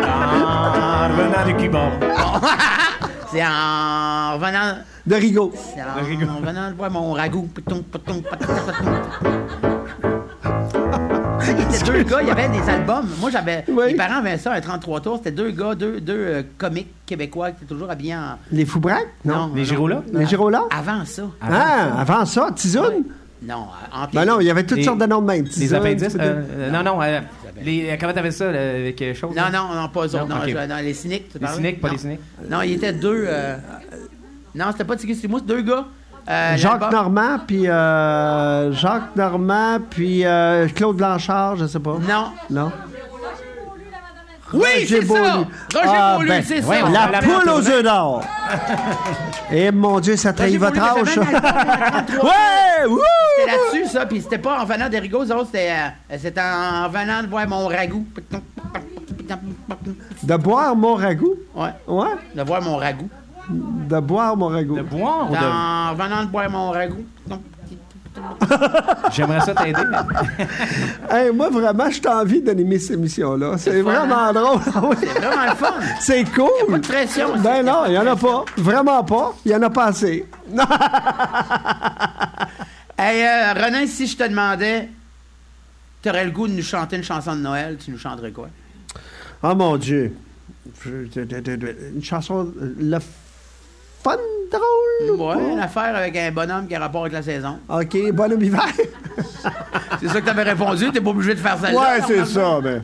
Ah, 0.03 1.09
revenant 1.11 1.45
de 1.45 1.51
Cuba. 1.61 1.91
C'est 3.31 3.43
en 3.45 4.33
revenant. 4.35 4.77
De 5.05 5.15
Rigaud. 5.15 5.51
c'est 5.55 5.81
en, 5.81 5.85
en 6.29 6.35
revenant 6.37 6.69
de 6.69 6.75
voir 6.75 6.91
mon 6.91 7.13
ragoût. 7.13 7.47
Y 11.59 11.83
deux 11.83 12.03
gars, 12.03 12.21
il 12.21 12.27
y 12.27 12.31
avait 12.31 12.49
des 12.49 12.69
albums. 12.69 13.07
Moi, 13.19 13.29
j'avais. 13.31 13.63
Oui. 13.67 13.85
Mes 13.87 13.95
parents 13.95 14.17
avaient 14.19 14.37
ça, 14.37 14.53
un 14.53 14.61
33 14.61 15.01
tours. 15.01 15.17
C'était 15.17 15.31
deux 15.31 15.51
gars, 15.51 15.75
deux, 15.75 15.99
deux 15.99 16.13
euh, 16.17 16.43
comiques 16.57 16.89
québécois 17.05 17.51
qui 17.51 17.63
étaient 17.63 17.73
toujours 17.73 17.89
habillés 17.89 18.15
en. 18.15 18.37
Les 18.51 18.65
Foubraques? 18.65 19.07
Non. 19.25 19.51
Les 19.55 19.65
Girola? 19.65 20.01
Les 20.13 20.25
Girola? 20.25 20.63
Avant 20.69 21.03
ça. 21.05 21.23
Ah, 21.41 21.99
avant 22.01 22.25
ça, 22.25 22.49
Tizoun? 22.55 23.03
Non, 23.43 23.67
entre 23.93 24.13
Ben 24.15 24.25
non, 24.25 24.39
il 24.39 24.47
y 24.47 24.49
avait 24.49 24.65
toutes 24.65 24.79
Les- 24.79 24.83
sortes 24.83 24.97
de 24.99 25.05
noms 25.05 25.21
de 25.21 25.27
même. 25.27 25.45
Les 25.57 25.73
appendices? 25.73 26.15
euh, 26.19 26.41
euh, 26.57 26.71
non, 26.71 26.81
non. 26.81 26.99
euh, 27.03 27.19
les, 27.63 27.95
comment 27.99 28.11
t'avais 28.13 28.31
ça 28.31 28.51
là, 28.51 28.59
avec 28.71 28.99
euh, 29.01 29.13
chose? 29.13 29.35
Non, 29.35 29.43
non, 29.53 29.75
non, 29.79 29.89
pas 29.89 30.01
eux 30.01 30.15
autres. 30.15 30.25
Non, 30.27 30.35
Non, 30.37 30.41
ok. 30.41 30.49
je- 30.49 30.67
non, 30.67 30.75
les 30.81 30.93
cyniques, 30.95 31.29
tu 31.31 31.37
Les 31.39 31.47
cyniques, 31.47 31.79
pas 31.79 31.87
Non. 31.89 31.93
les 31.93 31.99
cyniques. 31.99 32.19
Non, 32.49 32.61
il 32.63 32.71
était 32.73 32.93
deux. 32.93 33.25
euh, 33.27 33.57
Non, 34.55 34.65
c'était 34.71 34.85
pas 34.85 34.95
Tiggy 34.95 35.13
Stimous, 35.15 35.41
deux 35.41 35.61
gars. 35.61 35.85
Euh, 36.29 36.57
Jacques 36.57 36.81
l'album- 36.81 36.91
Normand, 36.91 37.39
puis 37.47 37.67
euh, 37.69 38.71
Jacques 38.73 39.15
Normand, 39.15 39.77
puis 39.89 40.25
euh, 40.25 40.67
Claude 40.75 40.97
Blanchard, 40.97 41.55
je 41.55 41.67
sais 41.67 41.79
pas. 41.79 41.95
Non. 42.07 42.31
Non? 42.49 42.71
Oui, 44.53 44.85
c'est 44.87 45.05
ça! 45.05 45.13
Roger 45.13 45.47
Ah, 45.85 46.15
Beaulieu, 46.17 46.29
ben, 46.29 46.43
c'est 46.45 46.63
ouais, 46.63 46.79
ça! 46.79 46.85
on 46.85 46.91
La 46.91 47.07
la 47.11 47.19
poule 47.19 47.49
aux 47.49 47.67
œufs 47.69 47.83
d'or. 47.83 48.21
Eh 49.51 49.71
mon 49.71 49.99
Dieu, 49.99 50.15
ça 50.15 50.31
trahit 50.31 50.57
votre 50.57 50.81
âge. 50.81 50.95
il 51.05 51.15
y 51.15 51.19
avait 51.19 51.31
ça. 51.31 51.31
même 51.31 51.35
un 51.35 51.47
album, 51.47 51.63
il 51.67 51.81
y 51.81 51.95
avait 51.95 52.05
33 52.05 52.23
Ouais! 52.23 53.01
C'était 53.37 53.51
là-dessus, 53.51 53.91
ça, 53.93 54.05
puis 54.05 54.21
c'était 54.21 54.37
pas 54.37 54.61
en 54.61 54.65
venant 54.65 54.87
des 54.87 54.99
rigots, 54.99 55.25
c'était, 55.45 55.71
euh, 55.71 56.17
c'était 56.17 56.39
en 56.41 56.87
venant 56.87 57.23
de 57.23 57.27
voir 57.27 57.45
mon 57.47 57.67
ragoût. 57.67 58.05
De 60.23 60.35
boire 60.37 60.75
mon 60.75 60.95
ragoût? 60.95 61.35
Ouais, 61.53 61.69
Ouais? 61.87 62.07
de 62.35 62.41
voir 62.43 62.61
mon 62.61 62.77
ragoût. 62.77 63.09
De 63.49 63.99
boire 63.99 64.35
mon 64.35 64.47
ragoût. 64.47 64.75
De 64.77 64.81
boire 64.81 65.29
ou 65.29 65.33
de... 65.33 65.37
En 65.39 65.93
venant 65.95 66.23
de 66.23 66.29
boire 66.29 66.49
mon 66.49 66.71
ragoût. 66.71 67.05
J'aimerais 69.11 69.41
ça 69.41 69.53
t'aider, 69.53 69.79
mais... 69.91 70.47
Hey, 71.09 71.31
moi, 71.31 71.49
vraiment, 71.49 71.89
je 71.89 72.01
t'ai 72.01 72.09
envie 72.09 72.41
d'animer 72.41 72.79
cette 72.79 72.97
émission-là. 72.97 73.57
C'est 73.57 73.81
vraiment 73.81 74.33
drôle. 74.33 74.59
C'est 74.63 75.19
vraiment 75.19 75.45
le 75.49 75.55
fun. 75.55 75.73
C'est 76.01 76.23
cool. 76.33 76.49
pas 76.69 76.77
de 76.79 76.87
pression, 76.87 77.27
Ben 77.37 77.63
non, 77.63 77.83
il 77.85 77.91
n'y 77.91 77.97
en 77.99 78.07
a 78.07 78.15
pas. 78.15 78.43
Vraiment 78.57 79.03
pas. 79.03 79.35
Il 79.45 79.49
n'y 79.51 79.55
en 79.57 79.61
a 79.61 79.69
pas 79.69 79.85
assez. 79.85 80.25
Hey, 82.97 83.23
euh, 83.23 83.53
Renan, 83.53 83.85
si 83.85 84.07
je 84.07 84.17
te 84.17 84.27
demandais, 84.27 84.89
t'aurais 86.01 86.25
le 86.25 86.31
goût 86.31 86.47
de 86.47 86.53
nous 86.53 86.63
chanter 86.63 86.95
une 86.97 87.03
chanson 87.03 87.35
de 87.35 87.41
Noël, 87.41 87.77
tu 87.77 87.91
nous 87.91 87.99
chanterais 87.99 88.31
quoi? 88.31 88.49
Oh 89.43 89.53
mon 89.53 89.77
Dieu. 89.77 90.15
Une 90.85 92.03
chanson. 92.03 92.51
euh, 92.59 92.73
Le 92.79 92.97
fun 94.09 94.17
drôle? 94.51 95.19
ou 95.19 95.23
Ouais, 95.29 95.53
une 95.53 95.59
affaire 95.59 95.95
avec 95.95 96.15
un 96.17 96.31
bonhomme 96.31 96.67
qui 96.67 96.75
a 96.75 96.79
rapport 96.79 97.01
avec 97.01 97.13
la 97.13 97.21
saison. 97.21 97.57
OK, 97.69 98.11
bonhomme 98.13 98.41
hiver. 98.43 98.65
C'est 99.99 100.07
ça 100.09 100.21
que 100.21 100.25
t'avais 100.25 100.43
répondu, 100.43 100.91
t'es 100.91 101.01
pas 101.01 101.09
obligé 101.09 101.33
de 101.33 101.39
faire 101.39 101.57
celle-là. 101.57 101.79
ouais, 101.79 102.01
c'est 102.05 102.25
ça. 102.25 102.59
Ben. 102.61 102.83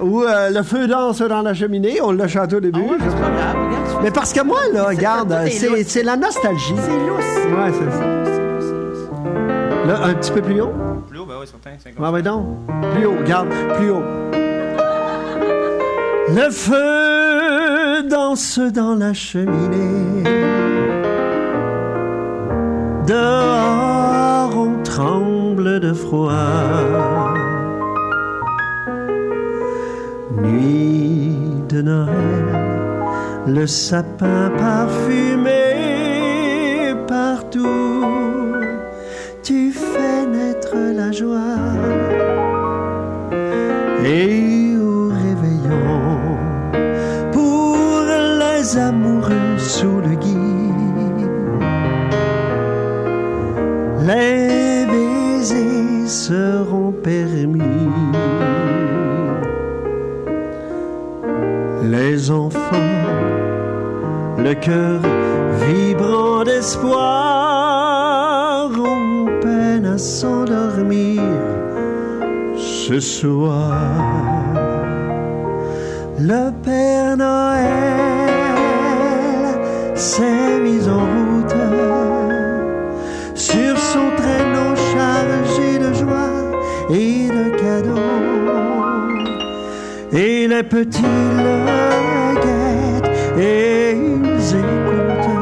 Ou 0.00 0.22
euh, 0.22 0.50
Le 0.50 0.62
feu 0.62 0.86
danse 0.88 1.20
dans 1.20 1.42
la 1.42 1.52
cheminée. 1.54 2.00
On 2.02 2.12
l'a 2.12 2.26
chanté 2.26 2.56
au 2.56 2.60
début. 2.60 2.80
Ah 2.82 2.90
ouais, 2.92 2.96
mais 2.98 3.04
c'est 3.10 3.20
pas 3.20 3.30
grave, 3.30 3.56
regarde, 3.66 4.02
Mais 4.02 4.10
parce 4.10 4.32
que 4.32 4.40
moi, 4.42 4.60
là, 4.72 4.86
C'est- 4.90 4.96
regarde, 4.96 5.48
c'est 5.86 6.02
la 6.02 6.16
nostalgie. 6.16 6.74
C'est 6.78 6.90
lousse. 6.90 7.54
Ouais, 7.54 7.72
c'est 7.72 7.90
ça. 7.90 8.04
Là, 9.86 10.00
un 10.04 10.14
petit 10.14 10.32
peu 10.32 10.40
plus 10.40 10.60
haut. 10.62 10.72
Plus 11.10 11.18
haut, 11.18 11.26
ben 11.26 11.34
oui, 11.40 11.46
certain. 11.46 11.76
Ah, 12.02 12.10
ouais, 12.10 12.22
donc. 12.22 12.46
Plus 12.94 13.04
haut, 13.06 13.16
regarde, 13.20 13.48
plus 13.76 13.90
haut. 13.90 14.02
Le 16.28 16.50
feu 16.50 17.13
danse 18.08 18.58
dans 18.58 18.94
la 18.94 19.12
cheminée. 19.12 20.24
Dehors, 23.06 24.56
on 24.56 24.82
tremble 24.82 25.80
de 25.80 25.92
froid. 25.92 27.34
Nuit 30.42 31.36
de 31.68 31.82
Noël, 31.82 32.46
le 33.46 33.66
sapin 33.66 34.50
parfumé 34.58 35.74
partout. 37.06 38.54
Tu 39.42 39.70
fais 39.72 40.26
naître 40.26 40.76
la 40.76 41.12
joie. 41.12 41.58
Amoureux 48.76 49.58
sous 49.58 50.00
le 50.00 50.14
gui. 50.16 50.36
Les 54.06 54.86
baisers 54.86 56.08
seront 56.08 56.92
permis. 56.92 57.62
Les 61.84 62.30
enfants, 62.30 63.00
le 64.38 64.54
cœur 64.54 65.00
vibrant 65.66 66.44
d'espoir, 66.44 67.50
ont 68.70 69.26
peine 69.40 69.86
à 69.86 69.98
s'endormir 69.98 71.22
ce 72.56 73.00
soir. 73.00 73.74
Le 76.18 76.50
Père 76.62 77.16
Noël 77.16 78.13
s'est 80.04 80.60
mis 80.60 80.86
en 80.86 81.04
route 81.14 81.60
sur 83.34 83.74
son 83.78 84.10
traîneau 84.18 84.76
chargé 84.92 85.78
de 85.78 85.90
joie 85.94 86.52
et 86.90 87.28
de 87.28 87.44
cadeaux. 87.62 88.12
Et 90.12 90.46
les 90.46 90.62
petits 90.62 91.02
le 91.46 91.56
et 93.40 93.92
ils 93.92 94.48
écoutent 94.60 95.34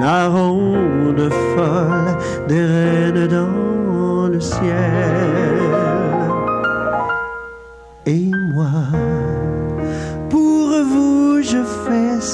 la 0.00 0.28
ronde 0.28 1.30
folle 1.54 2.16
des 2.48 2.64
reines 2.64 3.26
dans 3.28 4.28
le 4.32 4.40
ciel. 4.40 5.57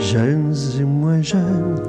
Jeunes 0.00 0.56
et 0.80 0.84
moins 0.84 1.22
jeunes, 1.22 1.80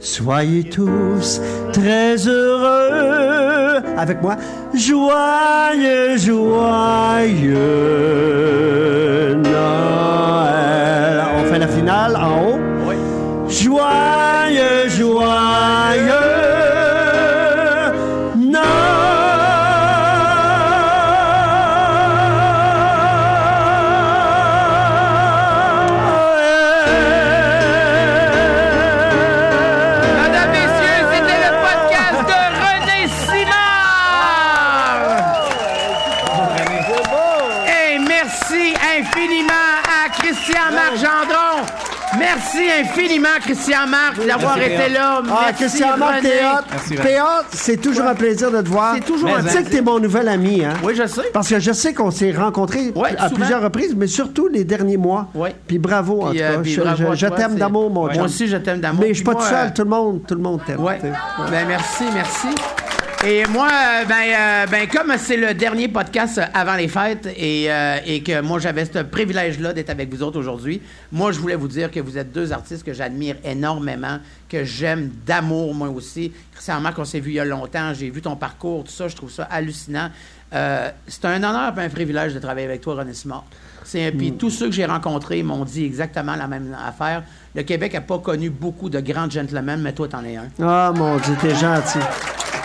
soyez 0.00 0.64
tous 0.64 1.40
très 1.72 2.16
heureux. 2.26 3.82
Avec 3.96 4.20
moi, 4.22 4.36
joyeux, 4.74 6.16
joyeux 6.16 7.60
Noël. 9.36 11.22
On 11.38 11.44
fait 11.44 11.60
la 11.60 11.68
finale 11.68 12.16
en 12.16 12.42
haut. 12.42 12.59
Gendron. 41.10 41.66
Merci 42.18 42.58
infiniment, 42.80 43.28
Christian 43.40 43.86
Marc, 43.88 44.16
d'avoir 44.26 44.56
Merci, 44.56 44.72
été 44.74 44.88
là. 44.92 45.22
Ah, 45.30 45.52
Christian 45.52 45.96
Marc, 45.96 46.22
t'es 46.22 46.40
hot. 46.44 46.96
T'es 47.02 47.20
hot. 47.20 47.44
C'est 47.52 47.76
toujours 47.80 48.06
un 48.06 48.14
plaisir 48.14 48.50
de 48.50 48.60
te 48.62 48.68
voir. 48.68 48.94
C'est 48.96 49.04
toujours 49.04 49.30
un 49.36 49.42
Tu 49.42 49.48
sais 49.50 49.62
que 49.62 49.70
t'es 49.70 49.80
mon 49.80 50.00
nouvel 50.00 50.28
ami, 50.28 50.64
hein? 50.64 50.74
Oui, 50.82 50.94
je 50.96 51.06
sais. 51.06 51.30
Parce 51.32 51.48
que 51.48 51.60
je 51.60 51.72
sais 51.72 51.94
qu'on 51.94 52.10
s'est 52.10 52.32
rencontrés 52.32 52.92
Ouais, 52.96 53.14
à 53.16 53.28
souvent. 53.28 53.36
plusieurs 53.36 53.62
reprises, 53.62 53.94
mais 53.96 54.08
surtout 54.08 54.48
les 54.48 54.64
derniers 54.64 54.96
mois. 54.96 55.28
Ouais. 55.34 55.54
Puis 55.68 55.78
bravo, 55.78 56.22
en 56.22 56.30
Puis, 56.30 56.38
tout 56.74 56.80
euh, 56.80 56.84
cas. 56.84 57.14
Je, 57.14 57.26
t'aime 57.28 57.54
d'amour, 57.54 57.90
mon 57.90 58.04
Moi 58.06 58.14
chum. 58.14 58.22
aussi, 58.24 58.48
je 58.48 58.56
t'aime 58.56 58.80
d'amour. 58.80 59.02
Mais 59.02 59.08
je 59.10 59.14
suis 59.14 59.24
pas 59.24 59.32
tout 59.34 59.38
moi, 59.38 59.48
seul, 59.48 59.72
tout 59.72 59.82
le 59.82 59.88
monde, 59.90 60.20
tout 60.26 60.34
le 60.34 60.42
monde 60.42 60.60
t'aime. 60.66 60.78
Sais. 61.00 61.12
Ben 61.50 61.68
merci, 61.68 62.04
merci. 62.12 62.48
Et 63.22 63.44
moi, 63.50 63.68
euh, 63.68 64.04
ben, 64.06 64.14
euh, 64.14 64.66
ben 64.66 64.88
comme 64.88 65.12
c'est 65.18 65.36
le 65.36 65.52
dernier 65.52 65.88
podcast 65.88 66.40
avant 66.54 66.76
les 66.76 66.88
fêtes 66.88 67.28
et, 67.36 67.70
euh, 67.70 67.98
et 68.06 68.22
que 68.22 68.40
moi 68.40 68.58
j'avais 68.58 68.86
ce 68.86 69.00
privilège-là 69.00 69.74
d'être 69.74 69.90
avec 69.90 70.08
vous 70.08 70.22
autres 70.22 70.38
aujourd'hui, 70.38 70.80
moi 71.12 71.30
je 71.30 71.38
voulais 71.38 71.54
vous 71.54 71.68
dire 71.68 71.90
que 71.90 72.00
vous 72.00 72.16
êtes 72.16 72.32
deux 72.32 72.50
artistes 72.50 72.82
que 72.82 72.94
j'admire 72.94 73.36
énormément, 73.44 74.20
que 74.48 74.64
j'aime 74.64 75.10
d'amour 75.26 75.74
moi 75.74 75.90
aussi. 75.90 76.32
Christian 76.54 76.80
Marc, 76.80 76.98
on 76.98 77.04
s'est 77.04 77.20
vu 77.20 77.32
il 77.32 77.34
y 77.34 77.40
a 77.40 77.44
longtemps, 77.44 77.92
j'ai 77.92 78.08
vu 78.08 78.22
ton 78.22 78.36
parcours, 78.36 78.84
tout 78.84 78.90
ça, 78.92 79.06
je 79.06 79.16
trouve 79.16 79.30
ça 79.30 79.42
hallucinant. 79.50 80.08
Euh, 80.54 80.90
c'est 81.06 81.26
un 81.26 81.36
honneur 81.42 81.78
et 81.78 81.84
un 81.84 81.90
privilège 81.90 82.32
de 82.32 82.38
travailler 82.38 82.66
avec 82.68 82.80
toi, 82.80 82.94
René 82.94 83.12
Simard. 83.12 83.44
C'est, 83.84 84.12
Puis 84.12 84.32
tous 84.32 84.50
ceux 84.50 84.66
que 84.66 84.72
j'ai 84.74 84.86
rencontrés 84.86 85.42
m'ont 85.42 85.66
dit 85.66 85.84
exactement 85.84 86.36
la 86.36 86.46
même 86.46 86.74
affaire. 86.86 87.22
Le 87.54 87.64
Québec 87.64 87.92
n'a 87.92 88.00
pas 88.00 88.18
connu 88.18 88.48
beaucoup 88.48 88.88
de 88.88 89.00
grands 89.00 89.28
gentlemen, 89.28 89.80
mais 89.82 89.92
toi, 89.92 90.08
t'en 90.08 90.24
es 90.24 90.36
un. 90.36 90.48
Ah, 90.62 90.92
mon 90.94 91.18
Dieu, 91.18 91.36
t'es 91.40 91.54
gentil. 91.54 91.98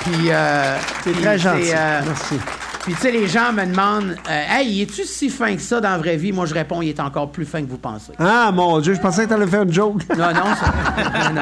Puis, 0.06 0.28
euh, 0.30 0.78
puis 1.03 1.12
très 1.14 1.24
c'est, 1.24 1.38
gentil. 1.39 1.72
euh, 1.76 2.01
Merci. 2.06 2.36
puis, 2.84 2.93
tu 2.93 2.99
sais, 3.01 3.12
les 3.12 3.28
gens 3.28 3.51
me 3.51 3.66
demandent 3.66 4.16
euh, 4.30 4.43
Hey, 4.49 4.82
es-tu 4.84 5.03
si 5.03 5.30
fin 5.30 5.56
que 5.56 5.62
ça 5.62 5.82
dans 5.82 5.89
la 5.89 5.97
vraie 5.97 6.16
vie? 6.18 6.32
Moi, 6.32 6.45
je 6.45 6.53
réponds 6.53 6.82
Il 6.82 6.89
est 6.89 6.99
encore 6.99 7.32
plus 7.32 7.45
fin 7.45 7.62
que 7.64 7.70
vous 7.70 7.78
pensez. 7.80 8.12
Ah, 8.20 8.51
mon 8.53 8.80
Dieu, 8.80 8.93
je 8.93 8.99
pensais 8.99 9.24
que 9.26 9.30
t'allais 9.30 9.47
faire 9.47 9.64
une 9.64 9.74
joke. 9.74 10.01
Non, 10.10 10.28
non, 10.28 10.56
ça- 10.56 11.30
non, 11.30 11.34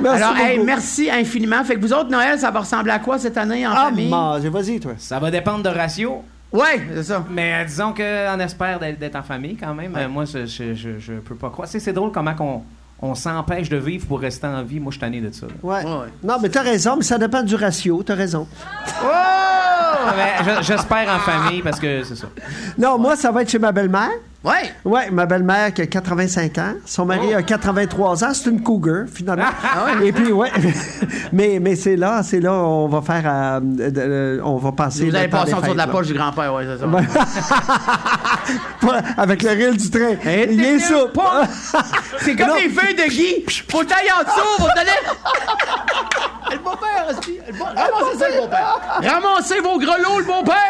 Merci 0.00 0.22
Alors, 0.22 0.36
hey, 0.38 0.58
merci 0.64 1.10
infiniment. 1.10 1.62
Fait 1.64 1.74
que 1.74 1.80
vous 1.80 1.92
autres, 1.92 2.10
Noël, 2.10 2.38
ça 2.38 2.50
va 2.50 2.60
ressembler 2.60 2.92
à 2.92 2.98
quoi 2.98 3.18
cette 3.18 3.36
année 3.36 3.66
en 3.66 3.72
Ah, 3.72 3.84
famille? 3.90 4.08
mon 4.08 4.38
Dieu, 4.38 4.50
vas-y, 4.50 4.80
toi. 4.80 4.92
Ça 4.98 5.18
va 5.18 5.30
dépendre 5.30 5.62
de 5.62 5.68
ratio. 5.68 6.22
Ouais, 6.50 6.80
c'est 6.94 7.02
ça. 7.02 7.24
Mais 7.30 7.52
euh, 7.60 7.64
disons 7.66 7.92
qu'on 7.92 8.40
espère 8.40 8.78
d'être 8.78 8.98
d'être 8.98 9.16
en 9.16 9.22
famille 9.22 9.56
quand 9.56 9.74
même. 9.74 9.94
Euh, 9.94 10.08
moi, 10.08 10.24
je, 10.24 10.46
je, 10.46 10.72
je, 10.72 10.98
je 10.98 11.12
peux 11.14 11.34
pas 11.34 11.50
croire. 11.50 11.68
Tu 11.68 11.72
sais, 11.72 11.80
c'est 11.80 11.92
drôle 11.92 12.10
comment 12.10 12.34
qu'on 12.34 12.62
on 13.00 13.14
s'empêche 13.14 13.68
de 13.68 13.76
vivre 13.76 14.06
pour 14.06 14.20
rester 14.20 14.46
en 14.46 14.62
vie. 14.62 14.80
Moi, 14.80 14.90
je 14.90 14.96
suis 14.96 15.00
tanné 15.00 15.20
de 15.20 15.30
ça. 15.32 15.46
là. 15.46 15.52
Ouais. 15.62 15.84
Ouais. 15.84 16.08
Non, 16.22 16.36
mais 16.42 16.48
t'as 16.48 16.62
raison, 16.62 16.96
mais 16.96 17.04
ça 17.04 17.18
dépend 17.18 17.42
du 17.42 17.54
ratio, 17.54 18.02
t'as 18.02 18.14
raison. 18.14 18.46
Ah, 19.04 20.14
ben, 20.16 20.44
je- 20.60 20.62
J'espère 20.66 21.08
en 21.14 21.18
famille 21.18 21.62
parce 21.62 21.78
que 21.80 22.02
c'est 22.04 22.16
ça. 22.16 22.28
Non, 22.76 22.98
moi, 22.98 23.16
ça 23.16 23.30
va 23.30 23.42
être 23.42 23.50
chez 23.50 23.58
ma 23.58 23.72
belle-mère. 23.72 24.10
Ouais. 24.44 24.72
Ouais, 24.84 25.10
ma 25.10 25.26
belle-mère 25.26 25.74
qui 25.74 25.82
a 25.82 25.86
85 25.86 26.58
ans. 26.58 26.72
Son 26.86 27.04
mari 27.04 27.30
Oh. 27.32 27.38
a 27.38 27.42
83 27.42 28.22
ans. 28.24 28.32
C'est 28.32 28.48
une 28.48 28.62
cougar, 28.62 29.06
finalement. 29.12 29.48
Ah 29.64 29.94
Et 30.02 30.12
puis, 30.12 30.30
ouais. 30.30 30.50
mais 31.32 31.58
mais 31.60 31.74
c'est 31.74 31.96
là, 31.96 32.22
c'est 32.22 32.38
là, 32.38 32.52
on 32.52 32.86
va 32.86 33.02
faire. 33.02 33.24
euh, 33.26 34.40
on 34.44 34.56
va 34.56 34.70
passer. 34.70 35.06
Vous 35.06 35.10
le 35.10 35.18
allez 35.18 35.26
passer 35.28 35.54
dessous 35.54 35.72
de 35.72 35.76
la 35.76 35.88
poche 35.88 36.06
du 36.06 36.14
grand-père, 36.14 36.54
ouais, 36.54 36.64
c'est 36.66 36.78
ça. 36.78 36.86
Ben- 36.86 37.04
Avec 39.16 39.42
le 39.42 39.50
ril 39.50 39.76
du 39.76 39.90
train. 39.90 40.14
Il 40.24 40.64
est 40.64 40.78
souple. 40.78 41.18
C'est 42.20 42.36
comme 42.36 42.48
Non. 42.48 42.54
les 42.54 42.68
feuilles 42.68 42.94
de 42.94 43.08
Guy. 43.10 43.44
Faut 43.70 43.82
tailler 43.84 44.10
en 44.18 44.22
dessous, 44.22 44.56
faut 44.58 44.68
donner. 44.76 44.98
le 46.52 46.58
beau-père, 46.58 47.06
aussi. 47.10 47.38
Le 47.46 47.52
beau- 47.52 47.64
Ramassez 47.64 48.18
ça, 48.18 48.28
le 48.28 48.40
beau-père. 48.40 48.78
Ramassez 49.02 49.60
vos 49.60 49.78
grelots, 49.78 50.18
le 50.20 50.24
beau-père. 50.24 50.67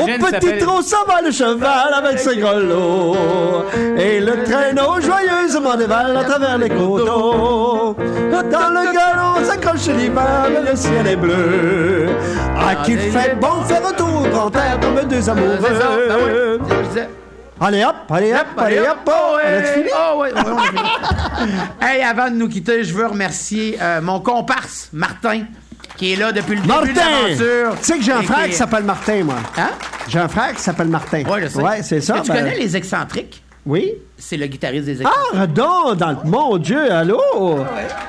Au 0.00 0.06
petit 0.06 0.58
trot, 0.58 0.82
ça 0.82 0.98
va 1.06 1.22
le 1.22 1.30
cheval 1.30 1.94
avec 1.94 2.18
ses 2.18 2.36
grelots. 2.36 3.64
Et 3.98 4.20
le 4.20 4.44
traîneau 4.44 5.00
joyeusement 5.00 5.76
dévale 5.76 6.16
à 6.16 6.24
travers 6.24 6.58
les 6.58 6.68
coteaux. 6.68 7.96
Dans 7.96 8.70
le 8.70 8.92
galon 8.92 9.44
s'accroche 9.44 9.88
l'hiver, 9.88 10.48
le 10.68 10.76
ciel 10.76 11.06
est 11.06 11.16
bleu. 11.16 12.06
Ah, 12.58 12.84
qu'il 12.84 12.98
fait 12.98 13.36
bon 13.40 13.62
faire 13.64 13.86
retour 13.86 14.28
grand 14.28 14.54
air 14.56 14.78
comme 14.80 15.08
deux 15.08 15.28
amoureux. 15.30 15.58
Je 15.60 16.88
disais. 16.88 17.08
Allez 17.58 17.84
hop, 17.84 17.94
allez 18.10 18.34
hop, 18.34 18.46
allez 18.58 18.80
hop. 18.80 18.98
Oh, 19.06 19.36
a 19.42 19.62
fini? 19.62 19.88
Oh, 19.94 20.20
ouais, 20.20 20.32
ouais, 20.34 20.40
hey, 21.80 22.02
avant 22.02 22.28
de 22.28 22.34
nous 22.34 22.48
quitter, 22.48 22.84
je 22.84 22.92
veux 22.92 23.06
remercier 23.06 23.78
euh, 23.80 24.02
mon 24.02 24.20
comparse, 24.20 24.90
Martin, 24.92 25.44
qui 25.96 26.12
est 26.12 26.16
là 26.16 26.32
depuis 26.32 26.56
le 26.56 26.60
début 26.62 26.68
de 26.68 26.98
Martin! 26.98 27.10
l'aventure. 27.10 27.78
Tu 27.80 27.84
sais 27.84 27.98
que 27.98 28.04
j'ai 28.04 28.12
un 28.12 28.22
frère 28.22 28.44
qui- 28.44 28.50
qui 28.50 28.56
s'appelle 28.56 28.84
Martin, 28.84 29.24
moi. 29.24 29.36
Hein? 29.56 29.70
J'ai 30.08 30.18
un 30.18 30.28
frère 30.28 30.54
qui 30.54 30.60
s'appelle 30.62 30.88
Martin. 30.88 31.22
Ouais, 31.24 31.42
je 31.42 31.48
sais. 31.48 31.58
Ouais, 31.60 31.82
c'est 31.82 32.00
ça. 32.00 32.14
Que 32.20 32.26
tu 32.26 32.28
ben- 32.32 32.38
connais 32.44 32.56
les 32.58 32.76
excentriques? 32.76 33.42
Oui. 33.64 33.92
C'est 34.18 34.36
le 34.38 34.46
guitariste 34.46 34.86
des 34.86 35.02
excentriques. 35.02 35.30
Ah, 35.34 35.40
redon, 35.42 35.94
dans 35.94 36.10
le... 36.10 36.16
Mon 36.24 36.56
Dieu, 36.56 36.90
allô? 36.90 37.20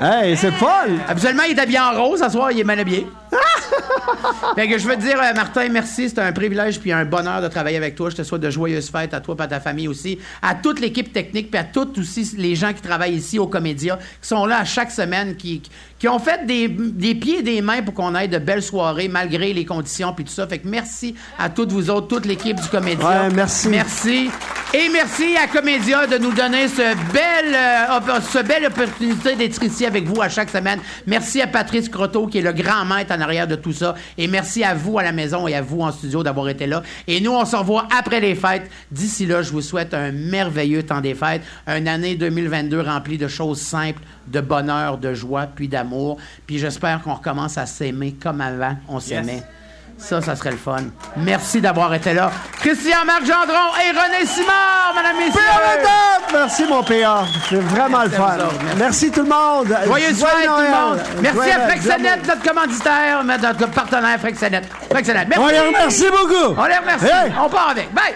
Hey, 0.00 0.36
c'est 0.36 0.52
folle! 0.52 0.98
Habituellement, 1.06 1.42
il 1.48 1.56
est 1.56 1.60
habillé 1.60 1.78
en 1.78 1.92
rose. 1.92 2.20
Ce 2.22 2.30
soir, 2.30 2.50
il 2.50 2.60
est 2.60 2.64
mal 2.64 2.78
habillé. 2.78 3.06
fait 4.54 4.68
que 4.68 4.78
je 4.78 4.88
veux 4.88 4.96
te 4.96 5.02
dire, 5.02 5.20
euh, 5.20 5.34
Martin, 5.34 5.68
merci. 5.68 6.08
C'est 6.08 6.18
un 6.18 6.32
privilège 6.32 6.80
puis 6.80 6.92
un 6.92 7.04
bonheur 7.04 7.42
de 7.42 7.48
travailler 7.48 7.76
avec 7.76 7.94
toi. 7.94 8.08
Je 8.08 8.16
te 8.16 8.22
souhaite 8.22 8.40
de 8.40 8.48
joyeuses 8.48 8.90
fêtes 8.90 9.12
à 9.12 9.20
toi 9.20 9.36
et 9.38 9.42
à 9.42 9.46
ta 9.46 9.60
famille 9.60 9.86
aussi. 9.86 10.18
À 10.40 10.54
toute 10.54 10.80
l'équipe 10.80 11.12
technique 11.12 11.50
puis 11.50 11.60
à 11.60 11.64
toutes 11.64 11.98
aussi 11.98 12.36
les 12.38 12.54
gens 12.54 12.72
qui 12.72 12.80
travaillent 12.80 13.14
ici 13.14 13.38
au 13.38 13.46
Comédia, 13.46 13.98
qui 14.20 14.28
sont 14.28 14.46
là 14.46 14.60
à 14.60 14.64
chaque 14.64 14.90
semaine, 14.90 15.36
qui, 15.36 15.62
qui 15.98 16.08
ont 16.08 16.18
fait 16.18 16.46
des, 16.46 16.68
des 16.68 17.14
pieds 17.14 17.40
et 17.40 17.42
des 17.42 17.60
mains 17.60 17.82
pour 17.82 17.92
qu'on 17.92 18.14
ait 18.14 18.28
de 18.28 18.38
belles 18.38 18.62
soirées 18.62 19.08
malgré 19.08 19.52
les 19.52 19.66
conditions 19.66 20.14
puis 20.14 20.24
tout 20.24 20.32
ça. 20.32 20.46
Fait 20.46 20.58
que 20.58 20.68
merci 20.68 21.14
à 21.38 21.50
toutes 21.50 21.72
vous 21.72 21.90
autres, 21.90 22.08
toute 22.08 22.24
l'équipe 22.24 22.58
du 22.58 22.68
Comédia. 22.68 23.06
Ouais, 23.06 23.34
merci. 23.34 23.68
Merci. 23.68 24.30
Et 24.72 24.88
merci 24.90 25.36
à 25.36 25.46
Comédia 25.46 25.97
de 26.06 26.18
nous 26.18 26.32
donner 26.32 26.68
ce 26.68 26.94
bel, 27.12 27.54
euh, 27.54 28.20
ce 28.20 28.42
belle 28.42 28.66
opportunité 28.66 29.34
d'être 29.34 29.62
ici 29.62 29.84
avec 29.84 30.04
vous 30.04 30.22
à 30.22 30.28
chaque 30.28 30.50
semaine. 30.50 30.78
Merci 31.06 31.40
à 31.42 31.46
Patrice 31.46 31.88
Croteau, 31.88 32.26
qui 32.26 32.38
est 32.38 32.42
le 32.42 32.52
grand 32.52 32.84
maître 32.84 33.12
en 33.12 33.20
arrière 33.20 33.48
de 33.48 33.56
tout 33.56 33.72
ça. 33.72 33.94
Et 34.16 34.28
merci 34.28 34.62
à 34.62 34.74
vous 34.74 34.98
à 34.98 35.02
la 35.02 35.12
maison 35.12 35.48
et 35.48 35.54
à 35.54 35.62
vous 35.62 35.80
en 35.80 35.90
studio 35.90 36.22
d'avoir 36.22 36.48
été 36.48 36.66
là. 36.66 36.82
Et 37.08 37.20
nous, 37.20 37.32
on 37.32 37.44
se 37.44 37.56
revoit 37.56 37.88
après 37.98 38.20
les 38.20 38.36
fêtes. 38.36 38.70
D'ici 38.92 39.26
là, 39.26 39.42
je 39.42 39.50
vous 39.50 39.60
souhaite 39.60 39.92
un 39.92 40.12
merveilleux 40.12 40.84
temps 40.84 41.00
des 41.00 41.14
fêtes. 41.14 41.42
Une 41.66 41.88
année 41.88 42.14
2022 42.14 42.80
remplie 42.80 43.18
de 43.18 43.28
choses 43.28 43.60
simples, 43.60 44.02
de 44.28 44.40
bonheur, 44.40 44.98
de 44.98 45.14
joie, 45.14 45.46
puis 45.46 45.66
d'amour. 45.66 46.18
Puis 46.46 46.58
j'espère 46.58 47.02
qu'on 47.02 47.14
recommence 47.14 47.58
à 47.58 47.66
s'aimer 47.66 48.14
comme 48.22 48.40
avant 48.40 48.76
on 48.88 49.00
s'aimait. 49.00 49.42
Ça, 49.98 50.20
ça 50.22 50.36
serait 50.36 50.52
le 50.52 50.56
fun. 50.56 50.84
Merci 51.16 51.60
d'avoir 51.60 51.92
été 51.92 52.14
là. 52.14 52.30
Christian-Marc 52.60 53.26
Gendron 53.26 53.74
et 53.84 53.90
René 53.90 54.26
Simard, 54.26 54.92
madame, 54.94 55.16
messieurs. 55.18 55.40
Merci, 56.32 56.64
mon 56.66 56.82
PA. 56.82 57.24
C'est 57.48 57.56
vraiment 57.56 58.02
le 58.04 58.08
Merci 58.08 58.16
fun. 58.16 58.36
Merci. 58.36 58.76
Merci 58.78 59.10
tout 59.10 59.22
le 59.22 59.28
monde. 59.28 59.68
Fête, 59.68 60.18
tout 60.18 60.22
le 60.22 60.70
monde. 60.70 61.00
Merci 61.20 61.40
Joyeux 61.40 61.52
à 61.52 61.60
Noël. 61.60 61.68
Frexenet, 61.68 62.16
notre 62.26 62.42
commanditaire, 62.42 63.24
notre 63.24 63.70
partenaire 63.70 64.18
Frexenet. 64.20 64.62
Frexenet. 64.90 65.26
Merci. 65.26 65.44
On 65.44 65.48
les 65.48 65.60
remercie 65.60 66.10
beaucoup. 66.10 66.54
On 66.56 66.64
les 66.66 66.78
remercie. 66.78 67.06
Hey. 67.06 67.32
On 67.38 67.48
part 67.48 67.70
avec. 67.70 67.92
Bye. 67.92 68.14